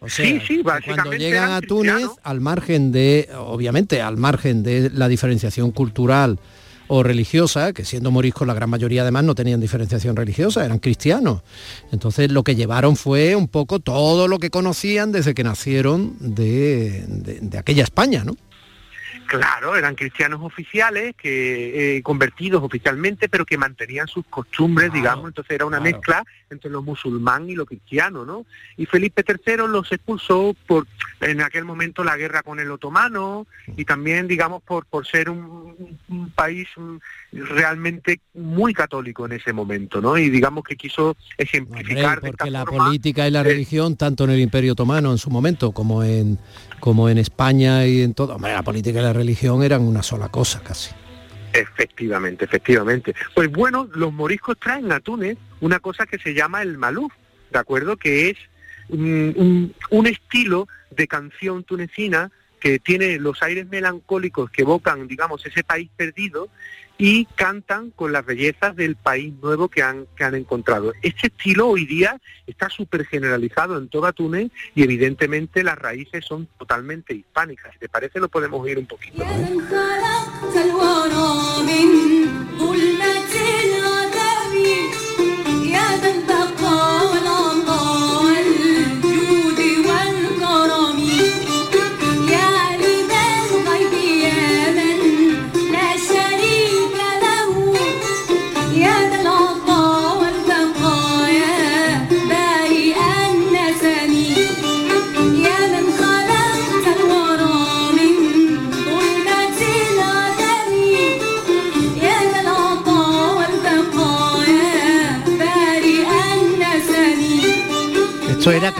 O 0.00 0.08
sea, 0.08 0.26
sí, 0.26 0.40
sí, 0.46 0.62
cuando 0.62 1.12
llegan 1.12 1.52
a 1.52 1.60
Túnez, 1.60 2.08
al 2.24 2.40
margen 2.40 2.90
de, 2.90 3.28
obviamente, 3.38 4.02
al 4.02 4.16
margen 4.16 4.64
de 4.64 4.90
la 4.90 5.06
diferenciación 5.06 5.70
cultural 5.70 6.40
o 6.88 7.04
religiosa, 7.04 7.72
que 7.72 7.84
siendo 7.84 8.10
moriscos 8.10 8.46
la 8.46 8.52
gran 8.52 8.68
mayoría 8.68 9.02
además 9.02 9.22
no 9.22 9.36
tenían 9.36 9.60
diferenciación 9.60 10.16
religiosa, 10.16 10.64
eran 10.64 10.80
cristianos. 10.80 11.42
Entonces 11.92 12.32
lo 12.32 12.42
que 12.42 12.56
llevaron 12.56 12.96
fue 12.96 13.36
un 13.36 13.46
poco 13.46 13.78
todo 13.78 14.26
lo 14.26 14.40
que 14.40 14.50
conocían 14.50 15.12
desde 15.12 15.34
que 15.34 15.44
nacieron 15.44 16.16
de, 16.18 17.04
de 17.40 17.58
aquella 17.58 17.84
España, 17.84 18.24
¿no? 18.24 18.36
Claro, 19.32 19.76
eran 19.76 19.94
cristianos 19.94 20.42
oficiales, 20.42 21.14
que 21.16 21.96
eh, 21.96 22.02
convertidos 22.02 22.62
oficialmente, 22.62 23.30
pero 23.30 23.46
que 23.46 23.56
mantenían 23.56 24.06
sus 24.06 24.26
costumbres, 24.26 24.92
digamos, 24.92 25.28
entonces 25.28 25.54
era 25.54 25.64
una 25.64 25.80
mezcla 25.80 26.22
entre 26.50 26.70
lo 26.70 26.82
musulmán 26.82 27.48
y 27.48 27.54
lo 27.54 27.64
cristiano, 27.64 28.26
¿no? 28.26 28.44
Y 28.76 28.84
Felipe 28.84 29.24
III 29.26 29.68
los 29.68 29.90
expulsó 29.90 30.54
por, 30.66 30.86
en 31.22 31.40
aquel 31.40 31.64
momento, 31.64 32.04
la 32.04 32.18
guerra 32.18 32.42
con 32.42 32.60
el 32.60 32.70
otomano 32.70 33.46
y 33.74 33.86
también, 33.86 34.28
digamos, 34.28 34.62
por, 34.62 34.84
por 34.84 35.06
ser 35.06 35.30
un, 35.30 35.96
país 36.34 36.68
realmente 37.32 38.20
muy 38.34 38.74
católico 38.74 39.24
en 39.24 39.32
ese 39.32 39.54
momento, 39.54 40.02
¿no? 40.02 40.18
Y 40.18 40.28
digamos 40.28 40.62
que 40.62 40.76
quiso 40.76 41.16
ejemplificar... 41.38 42.20
porque 42.20 42.50
la 42.50 42.66
política 42.66 43.26
y 43.26 43.30
la 43.30 43.42
religión, 43.42 43.96
tanto 43.96 44.24
en 44.24 44.30
el 44.30 44.40
Imperio 44.40 44.72
Otomano 44.72 45.10
en 45.10 45.18
su 45.18 45.30
momento 45.30 45.72
como 45.72 46.04
en 46.04 46.38
como 46.82 47.08
en 47.08 47.16
España 47.16 47.86
y 47.86 48.02
en 48.02 48.12
todo, 48.12 48.36
la 48.40 48.64
política 48.64 48.98
y 48.98 49.02
la 49.04 49.12
religión 49.12 49.21
eran 49.62 49.82
una 49.82 50.02
sola 50.02 50.28
cosa 50.28 50.60
casi. 50.62 50.90
Efectivamente, 51.52 52.44
efectivamente. 52.44 53.14
Pues 53.34 53.50
bueno, 53.50 53.88
los 53.94 54.12
moriscos 54.12 54.58
traen 54.58 54.90
a 54.90 55.00
Túnez 55.00 55.36
una 55.60 55.80
cosa 55.80 56.06
que 56.06 56.18
se 56.18 56.34
llama 56.34 56.62
el 56.62 56.78
maluf, 56.78 57.12
¿de 57.50 57.58
acuerdo? 57.58 57.96
Que 57.96 58.30
es 58.30 58.36
un, 58.88 59.74
estilo 60.06 60.68
de 60.90 61.06
canción 61.06 61.64
tunecina 61.64 62.30
que 62.62 62.78
tiene 62.78 63.18
los 63.18 63.42
aires 63.42 63.66
melancólicos 63.68 64.48
que 64.48 64.62
evocan, 64.62 65.08
digamos, 65.08 65.44
ese 65.44 65.64
país 65.64 65.90
perdido 65.96 66.48
y 66.96 67.24
cantan 67.34 67.90
con 67.90 68.12
las 68.12 68.24
bellezas 68.24 68.76
del 68.76 68.94
país 68.94 69.34
nuevo 69.42 69.66
que 69.66 69.82
han, 69.82 70.06
que 70.14 70.22
han 70.22 70.36
encontrado. 70.36 70.92
Este 71.02 71.26
estilo 71.26 71.66
hoy 71.66 71.86
día 71.86 72.20
está 72.46 72.70
súper 72.70 73.04
generalizado 73.04 73.76
en 73.78 73.88
toda 73.88 74.12
Túnez 74.12 74.52
y 74.76 74.84
evidentemente 74.84 75.64
las 75.64 75.76
raíces 75.76 76.24
son 76.24 76.46
totalmente 76.56 77.12
hispánicas. 77.14 77.72
Si 77.72 77.80
te 77.80 77.88
parece 77.88 78.20
lo 78.20 78.28
podemos 78.28 78.68
ir 78.68 78.78
un 78.78 78.86
poquito. 78.86 79.24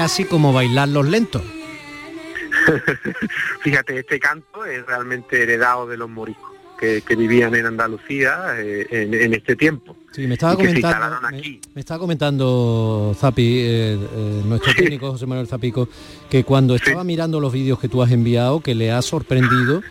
Casi 0.02 0.24
como 0.24 0.52
bailar 0.52 0.88
los 0.88 1.08
lentos. 1.08 1.42
Fíjate, 3.60 4.00
este 4.00 4.18
canto 4.18 4.64
es 4.64 4.84
realmente 4.84 5.40
heredado 5.40 5.86
de 5.86 5.96
los 5.96 6.10
moriscos. 6.10 6.50
que, 6.76 7.02
que 7.02 7.14
vivían 7.14 7.54
en 7.54 7.66
Andalucía 7.66 8.56
eh, 8.58 8.84
en, 8.90 9.14
en 9.14 9.32
este 9.32 9.54
tiempo. 9.54 9.94
Sí, 10.10 10.26
me 10.26 10.34
estaba 10.34 10.56
comentando, 10.56 11.20
me 11.72 11.80
estaba 11.80 12.00
comentando 12.00 13.14
Zapi, 13.16 13.60
eh, 13.60 13.94
eh, 13.94 14.42
nuestro 14.44 14.74
técnico 14.74 15.12
José 15.12 15.26
Manuel 15.26 15.46
Zapico, 15.46 15.88
que 16.28 16.42
cuando 16.42 16.74
estaba 16.74 17.04
mirando 17.04 17.38
los 17.38 17.52
vídeos 17.52 17.78
que 17.78 17.88
tú 17.88 18.02
has 18.02 18.10
enviado, 18.10 18.58
que 18.58 18.74
le 18.74 18.90
ha 18.90 19.00
sorprendido 19.02 19.82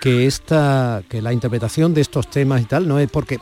que 0.00 0.24
esta, 0.26 1.02
que 1.10 1.20
la 1.20 1.34
interpretación 1.34 1.92
de 1.92 2.00
estos 2.00 2.30
temas 2.30 2.62
y 2.62 2.64
tal, 2.64 2.88
no 2.88 2.98
es 2.98 3.10
porque 3.10 3.38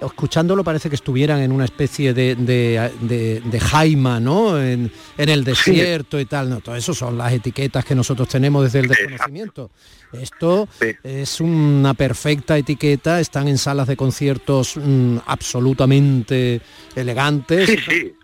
escuchándolo 0.00 0.64
parece 0.64 0.88
que 0.88 0.94
estuvieran 0.94 1.40
en 1.40 1.52
una 1.52 1.64
especie 1.64 2.12
de, 2.14 2.34
de, 2.34 2.90
de- 3.00 3.40
de 3.44 3.60
jaima, 3.60 4.20
¿no? 4.20 4.60
En, 4.60 4.90
en 5.18 5.28
el 5.28 5.44
desierto 5.44 6.18
y 6.20 6.24
tal. 6.26 6.48
No, 6.50 6.60
todo 6.60 6.74
eso 6.76 6.94
son 6.94 7.18
las 7.18 7.32
etiquetas 7.32 7.84
que 7.84 7.94
nosotros 7.94 8.28
tenemos 8.28 8.64
desde 8.64 8.80
el 8.80 8.88
desconocimiento. 8.88 9.70
Esto 10.12 10.68
es 11.04 11.40
una 11.40 11.94
perfecta 11.94 12.56
etiqueta, 12.58 13.20
están 13.20 13.46
en 13.48 13.58
salas 13.58 13.86
de 13.86 13.96
conciertos 13.96 14.76
mm, 14.76 15.18
absolutamente 15.26 16.60
elegantes. 16.96 17.68
Sí, 17.68 17.76
sí. 17.88 18.14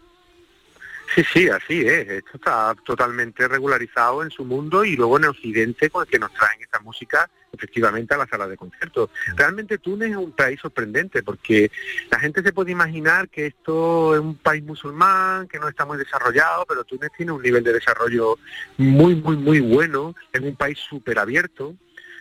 Sí, 1.15 1.23
sí, 1.33 1.49
así 1.49 1.81
es. 1.81 2.09
Esto 2.09 2.31
está 2.35 2.75
totalmente 2.85 3.47
regularizado 3.49 4.23
en 4.25 4.31
su 4.31 4.45
mundo 4.45 4.85
y 4.85 4.97
luego 4.97 5.17
en 5.19 5.27
Occidente 5.27 5.89
con 5.89 6.03
el 6.05 6.09
que 6.11 6.19
nos 6.19 6.33
traen 6.35 6.61
esta 6.61 6.81
música 6.81 7.31
efectivamente 7.57 8.15
a 8.15 8.19
la 8.19 8.27
sala 8.27 8.47
de 8.47 8.57
conciertos. 8.57 9.11
Realmente 9.35 9.79
Túnez 9.79 10.11
es 10.11 10.17
un 10.17 10.33
país 10.33 10.61
sorprendente 10.61 11.23
porque 11.23 11.71
la 12.11 12.19
gente 12.19 12.43
se 12.43 12.53
puede 12.53 12.73
imaginar 12.73 13.29
que 13.29 13.47
esto 13.47 14.15
es 14.15 14.21
un 14.21 14.37
país 14.37 14.63
musulmán, 14.63 15.49
que 15.49 15.59
no 15.59 15.69
está 15.69 15.85
muy 15.85 15.99
desarrollado, 15.99 16.65
pero 16.67 16.85
Túnez 16.85 17.11
tiene 17.17 17.33
un 17.33 17.43
nivel 17.43 17.65
de 17.65 17.73
desarrollo 17.73 18.39
muy, 18.77 19.15
muy, 19.17 19.37
muy 19.37 19.61
bueno. 19.61 20.15
Es 20.33 20.41
un 20.41 20.57
país 20.57 20.79
súper 20.79 21.19
abierto. 21.19 21.75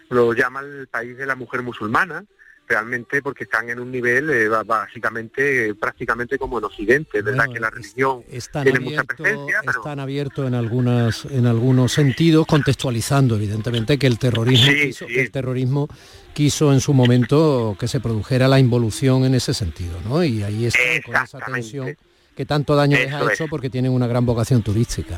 Lo 0.09 0.33
llaman 0.33 0.65
el 0.65 0.87
país 0.87 1.17
de 1.17 1.25
la 1.25 1.35
mujer 1.35 1.61
musulmana 1.61 2.25
realmente 2.67 3.21
porque 3.21 3.43
están 3.43 3.69
en 3.69 3.79
un 3.79 3.91
nivel 3.91 4.29
eh, 4.29 4.47
básicamente 4.65 5.69
eh, 5.69 5.75
prácticamente 5.75 6.37
como 6.37 6.57
en 6.57 6.65
Occidente, 6.65 7.21
verdad 7.21 7.45
que 7.51 7.59
la 7.59 7.69
religión 7.69 8.23
Están 8.29 8.63
tiene 8.63 8.79
mucha 8.79 9.03
abiertos 9.03 9.03
presencia, 9.03 9.59
pero 9.65 9.79
están 9.79 9.99
abiertos 9.99 10.47
en 10.47 10.55
algunas 10.55 11.25
en 11.25 11.45
algunos 11.45 11.93
sentidos, 11.93 12.45
contextualizando 12.47 13.35
evidentemente 13.35 13.97
que 13.97 14.07
el 14.07 14.19
terrorismo 14.19 14.65
Sí, 14.65 14.87
quiso, 14.87 15.07
que 15.07 15.21
el 15.21 15.31
terrorismo 15.31 15.87
quiso 16.33 16.73
en 16.73 16.79
su 16.79 16.93
momento 16.93 17.75
que 17.79 17.87
se 17.87 17.99
produjera 17.99 18.47
la 18.47 18.59
involución 18.59 19.25
en 19.25 19.35
ese 19.35 19.53
sentido, 19.53 19.99
¿no? 20.05 20.23
Y 20.23 20.43
ahí 20.43 20.65
está 20.65 20.79
con 21.05 21.15
esa 21.15 21.39
tensión 21.39 21.95
que 22.35 22.45
tanto 22.45 22.75
daño 22.75 22.97
les 22.97 23.13
ha 23.13 23.21
hecho 23.31 23.45
es. 23.45 23.49
porque 23.49 23.69
tienen 23.69 23.91
una 23.91 24.07
gran 24.07 24.25
vocación 24.25 24.61
turística. 24.61 25.17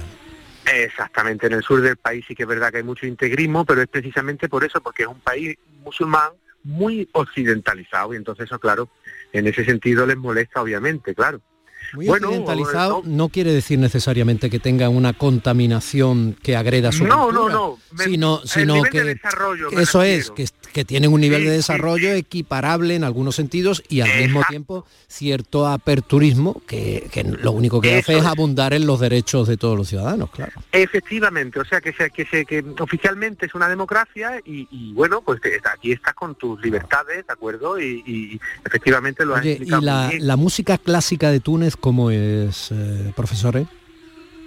Exactamente, 0.66 1.48
en 1.48 1.54
el 1.54 1.64
sur 1.64 1.82
del 1.82 1.96
país 1.96 2.26
sí 2.28 2.36
que 2.36 2.44
es 2.44 2.50
verdad 2.50 2.72
que 2.72 2.78
hay 2.78 2.84
mucho 2.84 3.08
integrismo, 3.08 3.66
pero 3.66 3.82
es 3.82 3.88
precisamente 3.88 4.50
por 4.50 4.64
eso, 4.64 4.82
porque 4.82 5.04
es 5.04 5.10
un 5.10 5.20
país 5.22 5.58
musulmán 5.84 6.32
muy 6.68 7.10
occidentalizado 7.14 8.14
y 8.14 8.18
entonces 8.18 8.46
eso, 8.46 8.60
claro, 8.60 8.90
en 9.32 9.48
ese 9.48 9.64
sentido 9.64 10.06
les 10.06 10.18
molesta, 10.18 10.62
obviamente, 10.62 11.16
claro. 11.16 11.42
Muy 11.94 12.06
Bueno, 12.08 12.28
occidentalizado 12.28 13.02
no 13.06 13.30
quiere 13.30 13.52
decir 13.54 13.80
necesariamente 13.80 14.50
que 14.50 14.60
tenga 14.60 14.90
una 14.90 15.14
contaminación 15.14 16.36
que 16.44 16.56
agreda 16.56 16.92
su 16.92 17.06
No, 17.06 17.16
no, 17.18 17.26
cultura, 17.44 17.54
no, 17.54 17.78
me- 17.92 18.04
sino, 18.04 18.42
sino 18.46 18.84
que 18.84 19.04
de 19.04 19.20
eso 19.80 20.02
es 20.04 20.32
que, 20.32 20.46
que 20.74 20.86
tienen 20.86 21.12
un 21.12 21.22
nivel 21.22 21.44
de 21.46 21.52
desarrollo 21.52 22.12
equiparable 22.14 22.96
en 22.96 23.04
algunos 23.04 23.36
sentidos 23.36 23.82
y 23.90 24.02
al 24.02 24.18
mismo 24.20 24.42
tiempo 24.50 24.86
cierto 25.08 25.68
aperturismo 25.68 26.62
que, 26.68 27.08
que 27.12 27.24
lo 27.24 27.52
único 27.52 27.80
que 27.82 27.90
hace 27.98 28.00
Eso 28.00 28.20
es 28.20 28.26
es. 28.26 28.26
abundar 28.26 28.74
en 28.74 28.86
los 28.86 29.00
derechos 29.00 29.48
de 29.48 29.58
todos 29.58 29.78
los 29.78 29.88
ciudadanos, 29.88 30.30
claro. 30.32 30.52
Efectivamente, 30.72 31.60
o 31.60 31.66
sea 31.66 31.80
que 31.82 31.94
se, 31.94 32.10
que 32.10 32.26
se 32.26 32.46
que 32.46 32.64
oficialmente 32.80 33.46
es 33.46 33.56
una 33.56 33.70
democracia 33.70 34.40
y, 34.46 34.68
y, 34.72 34.94
bueno, 34.94 35.22
pues 35.22 35.40
que 35.40 35.58
aquí 35.74 35.92
estás 35.94 36.14
con 36.14 36.36
tus 36.36 36.60
libertades, 36.62 37.26
¿de 37.26 37.34
acuerdo? 37.34 37.80
Y, 37.80 38.04
y 38.06 38.40
efectivamente 38.66 39.26
lo 39.26 39.36
has 39.36 39.42
Oye, 39.42 39.50
y 39.52 39.54
explicado 39.54 39.82
la, 39.82 40.02
muy 40.04 40.16
bien. 40.16 40.28
la 40.28 40.36
música 40.36 40.78
clásica 40.78 41.32
de 41.32 41.40
Túnez, 41.40 41.77
¿cómo 41.80 42.12
es, 42.12 42.72
eh, 42.72 43.14
profesor? 43.16 43.58
eh? 43.58 43.66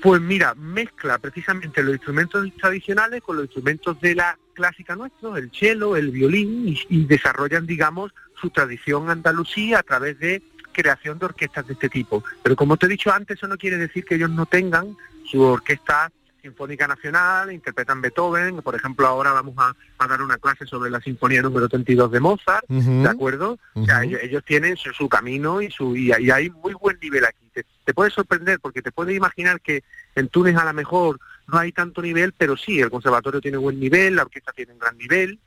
Pues 0.03 0.21
mira, 0.21 0.55
mezcla 0.55 1.19
precisamente 1.19 1.83
los 1.83 1.95
instrumentos 1.95 2.47
tradicionales 2.59 3.23
con 3.23 3.37
los 3.37 3.47
instrumentos 3.47 4.01
de 4.01 4.15
la 4.15 4.39
clásica 4.55 4.97
nuestros, 4.97 5.37
el 5.39 5.51
cello, 5.53 5.97
el 5.97 6.11
violín, 6.11 6.69
y, 6.69 6.81
y 6.89 7.05
desarrollan, 7.05 7.67
digamos, 7.67 8.13
su 8.41 8.51
tradición 8.51 9.11
andalusí 9.11 9.75
a 9.75 9.83
través 9.83 10.19
de 10.19 10.43
creación 10.73 11.19
de 11.19 11.27
orquestas 11.27 11.67
de 11.67 11.75
este 11.75 11.89
tipo. 11.89 12.25
Pero 12.43 12.57
como 12.57 12.77
te 12.77 12.87
he 12.87 12.89
dicho 12.89 13.13
antes, 13.13 13.37
eso 13.37 13.49
no 13.49 13.59
quiere 13.59 13.77
decir 13.77 14.05
que 14.05 14.15
ellos 14.15 14.31
no 14.31 14.47
tengan 14.47 14.97
su 15.31 15.43
orquesta 15.43 16.11
sinfónica 16.41 16.87
nacional, 16.87 17.53
interpretan 17.53 18.01
Beethoven, 18.01 18.63
por 18.63 18.75
ejemplo, 18.75 19.07
ahora 19.07 19.33
vamos 19.33 19.55
a, 19.59 19.75
a 19.99 20.09
dar 20.09 20.23
una 20.23 20.39
clase 20.39 20.67
sobre 20.67 20.91
la 20.91 21.01
sinfonía 21.01 21.43
número 21.43 21.69
32 21.69 22.11
de 22.11 22.21
Mozart. 22.21 22.67
¿de 22.69 23.09
acuerdo? 23.09 23.59
O 23.75 23.85
sea, 23.85 24.03
ellos, 24.03 24.21
ellos 24.23 24.43
tienen 24.45 24.77
su, 24.77 24.93
su 24.93 25.09
camino 25.09 25.61
y 25.63 25.71
su 25.71 25.97
y, 25.97 26.13
y 26.19 26.31
hay 26.31 26.51
muy 26.51 26.75
buen 26.75 26.99
nivel 27.01 27.25
aquí. 27.25 27.51
Te, 27.53 27.65
te 27.85 27.95
puede 27.95 28.11
sorprender 28.11 28.61
porque 28.61 28.83
te 28.83 28.93
puedes 28.93 29.17
imaginar 29.17 29.61
que 29.61 29.83
en 30.15 30.29
Túnez 30.29 30.57
a 30.57 30.65
lo 30.65 30.73
mejor 30.73 31.19
no 31.49 31.59
hay 31.59 31.73
tanto 31.73 32.03
nivel, 32.03 32.33
pero 32.33 32.57
sí, 32.57 32.81
el 32.81 32.91
conservatorio 32.91 33.41
tiene 33.41 33.57
buen 33.57 33.79
nivel, 33.81 34.17
la 34.17 34.23
orquesta 34.23 34.53
tiene 34.53 34.73
un 34.73 34.79
gran 34.79 34.97
nivel 34.97 35.39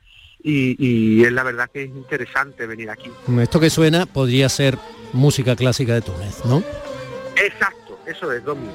y, 0.42 0.76
y 0.78 1.24
es 1.24 1.32
la 1.32 1.42
verdad 1.42 1.70
que 1.72 1.84
es 1.84 1.88
interesante 1.88 2.66
venir 2.66 2.90
aquí. 2.90 3.10
Esto 3.40 3.58
que 3.58 3.70
suena 3.70 4.06
podría 4.06 4.48
ser 4.48 4.78
música 5.12 5.56
clásica 5.56 5.94
de 5.94 6.02
Túnez, 6.02 6.44
¿no? 6.44 6.62
Exacto, 7.36 7.73
eso 8.06 8.32
es, 8.32 8.44
Domi. 8.44 8.68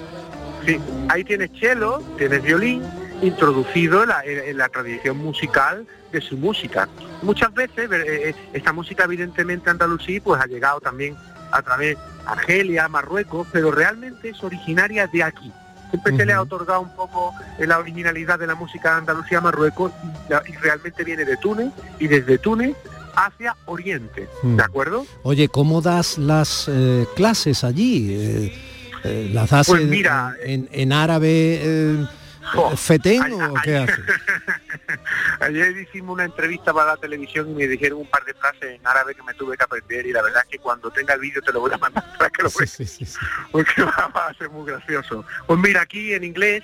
Sí, 0.65 0.77
ahí 1.09 1.23
tienes 1.23 1.51
cello, 1.59 1.99
tienes 2.17 2.41
violín, 2.43 2.83
introducido 3.21 4.03
en 4.03 4.09
la, 4.09 4.23
en- 4.25 4.49
en 4.49 4.57
la 4.57 4.69
tradición 4.69 5.17
musical 5.17 5.85
de 6.11 6.21
su 6.21 6.37
música. 6.37 6.87
Muchas 7.21 7.53
veces 7.53 7.89
eh, 7.91 8.29
eh, 8.29 8.35
esta 8.53 8.73
música 8.73 9.03
evidentemente 9.03 9.69
andalusí 9.69 10.19
pues 10.19 10.41
ha 10.41 10.45
llegado 10.47 10.79
también 10.81 11.15
a 11.51 11.61
través 11.61 11.97
de 11.97 12.03
Argelia, 12.25 12.87
Marruecos, 12.87 13.47
pero 13.51 13.71
realmente 13.71 14.29
es 14.29 14.43
originaria 14.43 15.07
de 15.07 15.23
aquí. 15.23 15.51
Siempre 15.89 16.15
se 16.17 16.25
le 16.25 16.33
ha 16.33 16.41
otorgado 16.41 16.81
un 16.81 16.95
poco 16.95 17.33
la 17.57 17.79
originalidad 17.79 18.37
de 18.37 18.45
la 18.45 18.53
música 18.55 18.91
de 18.91 18.97
Andalucía 18.99 19.39
a 19.39 19.41
Marruecos 19.41 19.91
y, 20.27 20.31
la- 20.31 20.43
y 20.47 20.51
realmente 20.53 21.03
viene 21.03 21.25
de 21.25 21.35
Túnez 21.37 21.71
y 21.99 22.07
desde 22.07 22.37
Túnez 22.37 22.75
hacia 23.15 23.55
Oriente. 23.65 24.29
¿de 24.43 24.63
acuerdo? 24.63 25.05
Oye, 25.23 25.47
¿cómo 25.49 25.81
das 25.81 26.17
las 26.19 26.67
eh, 26.71 27.07
clases 27.15 27.63
allí? 27.63 28.13
Eh, 28.13 28.53
eh, 29.03 29.29
¿Las 29.33 29.49
das 29.49 29.67
Pues 29.67 29.85
mira, 29.85 30.35
en, 30.41 30.69
en 30.71 30.93
árabe 30.93 31.59
eh, 31.61 32.05
fetén 32.75 33.33
o 33.33 33.53
qué 33.63 33.77
haces? 33.77 33.99
Ayer 35.39 35.77
hicimos 35.77 36.13
una 36.13 36.25
entrevista 36.25 36.73
para 36.73 36.91
la 36.91 36.97
televisión 36.97 37.49
y 37.49 37.53
me 37.53 37.67
dijeron 37.67 37.99
un 37.99 38.07
par 38.07 38.23
de 38.25 38.33
frases 38.33 38.79
en 38.79 38.85
árabe 38.85 39.15
que 39.15 39.23
me 39.23 39.33
tuve 39.33 39.57
que 39.57 39.63
aprender 39.63 40.05
y 40.05 40.11
la 40.11 40.21
verdad 40.21 40.43
es 40.43 40.49
que 40.49 40.59
cuando 40.59 40.89
tenga 40.91 41.13
el 41.13 41.21
vídeo 41.21 41.41
te 41.41 41.53
lo 41.53 41.61
voy 41.61 41.71
a 41.73 41.77
mandar 41.79 42.03
para 42.17 42.29
que 42.29 42.43
lo 42.43 42.49
veas. 42.57 43.17
Porque 43.51 43.81
va 43.83 44.27
a 44.27 44.33
ser 44.35 44.49
muy 44.49 44.65
gracioso. 44.65 45.25
Pues 45.47 45.59
mira, 45.59 45.81
aquí 45.81 46.13
en 46.13 46.23
inglés, 46.23 46.63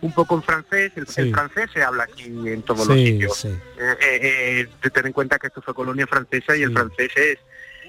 un 0.00 0.12
poco 0.12 0.34
en 0.34 0.42
francés, 0.42 0.92
el, 0.96 1.06
el 1.16 1.32
francés 1.32 1.70
se 1.72 1.82
habla 1.82 2.04
aquí 2.04 2.24
en 2.24 2.62
todos 2.62 2.86
los 2.86 2.96
sitios. 2.96 3.36
sí. 3.36 3.48
Eh, 3.78 3.96
eh, 4.00 4.68
eh, 4.82 4.90
en 5.04 5.12
cuenta 5.12 5.38
que 5.38 5.48
esto 5.48 5.62
fue 5.62 5.74
colonia 5.74 6.06
francesa 6.06 6.56
y 6.56 6.62
el 6.62 6.72
francés 6.72 7.10
es 7.16 7.38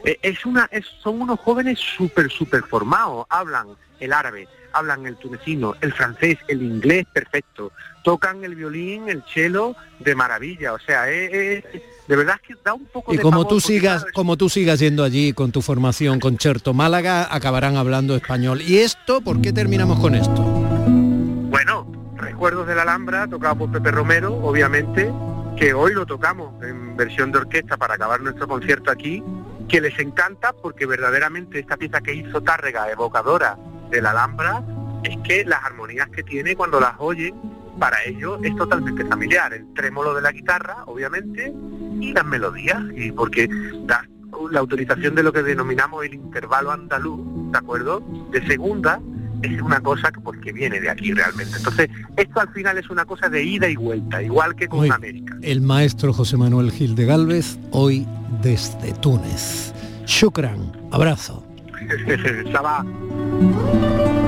eh, 0.04 0.18
es 0.22 0.45
una 0.45 0.68
es- 0.72 0.86
son 1.04 1.22
unos 1.22 1.39
jóvenes 1.39 1.80
súper 1.80 2.30
súper 2.32 2.64
formados 2.64 3.26
hablan 3.30 3.68
el 3.99 4.14
árabe 4.14 4.47
hablan 4.74 5.06
el 5.06 5.16
tunecino 5.18 5.76
el 5.82 5.93
francés 5.93 6.38
el 6.47 6.62
inglés 6.62 7.06
perfecto 7.14 7.72
tocan 8.04 8.43
el 8.43 8.56
violín 8.56 9.10
el 9.10 9.24
cello 9.32 9.76
de 9.99 10.16
maravilla 10.16 10.74
o 10.74 10.80
sea 10.80 11.10
es, 11.10 11.64
es- 11.74 11.82
de 12.08 12.16
verdad 12.18 12.36
es 12.41 12.47
que 12.47 12.62
da 12.64 12.74
un 12.74 12.86
poco 12.88 13.14
Y 13.14 13.18
de 13.18 13.22
como 13.22 13.38
pavor, 13.43 13.47
tú 13.47 13.60
sigas, 13.62 14.06
como 14.14 14.36
tú 14.36 14.49
sigas 14.49 14.80
yendo 14.80 15.04
allí 15.04 15.32
con 15.34 15.52
tu 15.52 15.62
formación 15.62 16.20
concierto 16.20 16.74
Málaga, 16.74 17.34
acabarán 17.34 17.78
hablando 17.78 18.16
español. 18.18 18.62
¿Y 18.62 18.80
esto? 18.80 19.22
¿Por 19.22 19.39
qué 19.41 19.54
terminamos 19.54 19.97
con 19.99 20.16
esto? 20.16 20.41
Bueno, 21.49 21.88
Recuerdos 22.18 22.68
de 22.68 22.76
la 22.76 22.82
Alhambra, 22.82 23.28
tocado 23.28 23.56
por 23.60 23.72
Pepe 23.72 23.91
Romero, 23.91 24.34
obviamente, 24.43 25.12
que 25.58 25.74
hoy 25.74 25.93
lo 25.93 26.06
tocamos 26.06 26.62
en 26.64 26.97
versión 26.97 27.32
de 27.32 27.38
orquesta 27.39 27.78
para 27.78 27.93
acabar 27.95 28.20
nuestro 28.20 28.47
concierto 28.47 28.91
aquí, 28.91 29.24
que 29.72 29.80
les 29.80 29.97
encanta 29.99 30.51
porque 30.51 30.86
verdaderamente 30.86 31.59
esta 31.59 31.78
pieza 31.78 32.01
que 32.01 32.13
hizo 32.13 32.41
Tárrega, 32.41 32.91
evocadora 32.91 33.57
de 33.89 34.01
la 34.01 34.11
Alhambra, 34.11 34.61
es 35.01 35.17
que 35.24 35.45
las 35.45 35.63
armonías 35.63 36.09
que 36.09 36.24
tiene 36.24 36.57
cuando 36.57 36.82
las 36.82 36.93
oyen, 36.97 37.34
para 37.80 38.03
ellos 38.03 38.38
es 38.43 38.53
totalmente 38.57 39.05
familiar. 39.05 39.53
El 39.53 39.74
trémolo 39.74 40.13
de 40.13 40.22
la 40.22 40.34
guitarra, 40.34 40.84
obviamente, 40.88 41.53
y 42.01 42.11
las 42.11 42.26
melodías, 42.26 42.82
y 42.97 43.13
porque 43.13 43.47
la, 43.88 44.05
la 44.51 44.61
utilización 44.61 45.15
de 45.15 45.24
lo 45.24 45.32
que 45.32 45.41
denominamos 45.41 46.03
el 46.03 46.15
intervalo 46.15 46.72
andaluz, 46.72 47.22
¿de 47.53 47.57
acuerdo? 47.57 48.03
De 48.32 48.45
segunda, 48.45 48.99
es 49.42 49.62
una 49.62 49.80
cosa 49.80 50.12
que, 50.12 50.20
pues, 50.22 50.39
que 50.42 50.52
viene 50.52 50.80
de 50.80 50.89
aquí 50.89 51.14
realmente. 51.14 51.58
Entonces, 51.58 51.89
esto 52.18 52.39
al 52.39 52.50
final 52.54 52.78
es 52.78 52.89
una 52.89 53.06
cosa 53.06 53.30
de 53.30 53.44
ida 53.44 53.70
y 53.70 53.76
vuelta, 53.76 54.22
igual 54.22 54.56
que 54.56 54.68
con 54.68 54.82
Hoy, 54.82 54.89
América. 54.89 55.36
el 55.42 55.62
maestro 55.62 56.14
José 56.14 56.38
Manuel 56.38 56.72
Gil 56.72 56.96
de 56.96 57.06
Galvez, 57.06 57.58
hoy 57.72 58.06
desde 58.42 58.94
Túnez. 58.94 59.74
Shukran, 60.06 60.72
abrazo. 60.92 61.46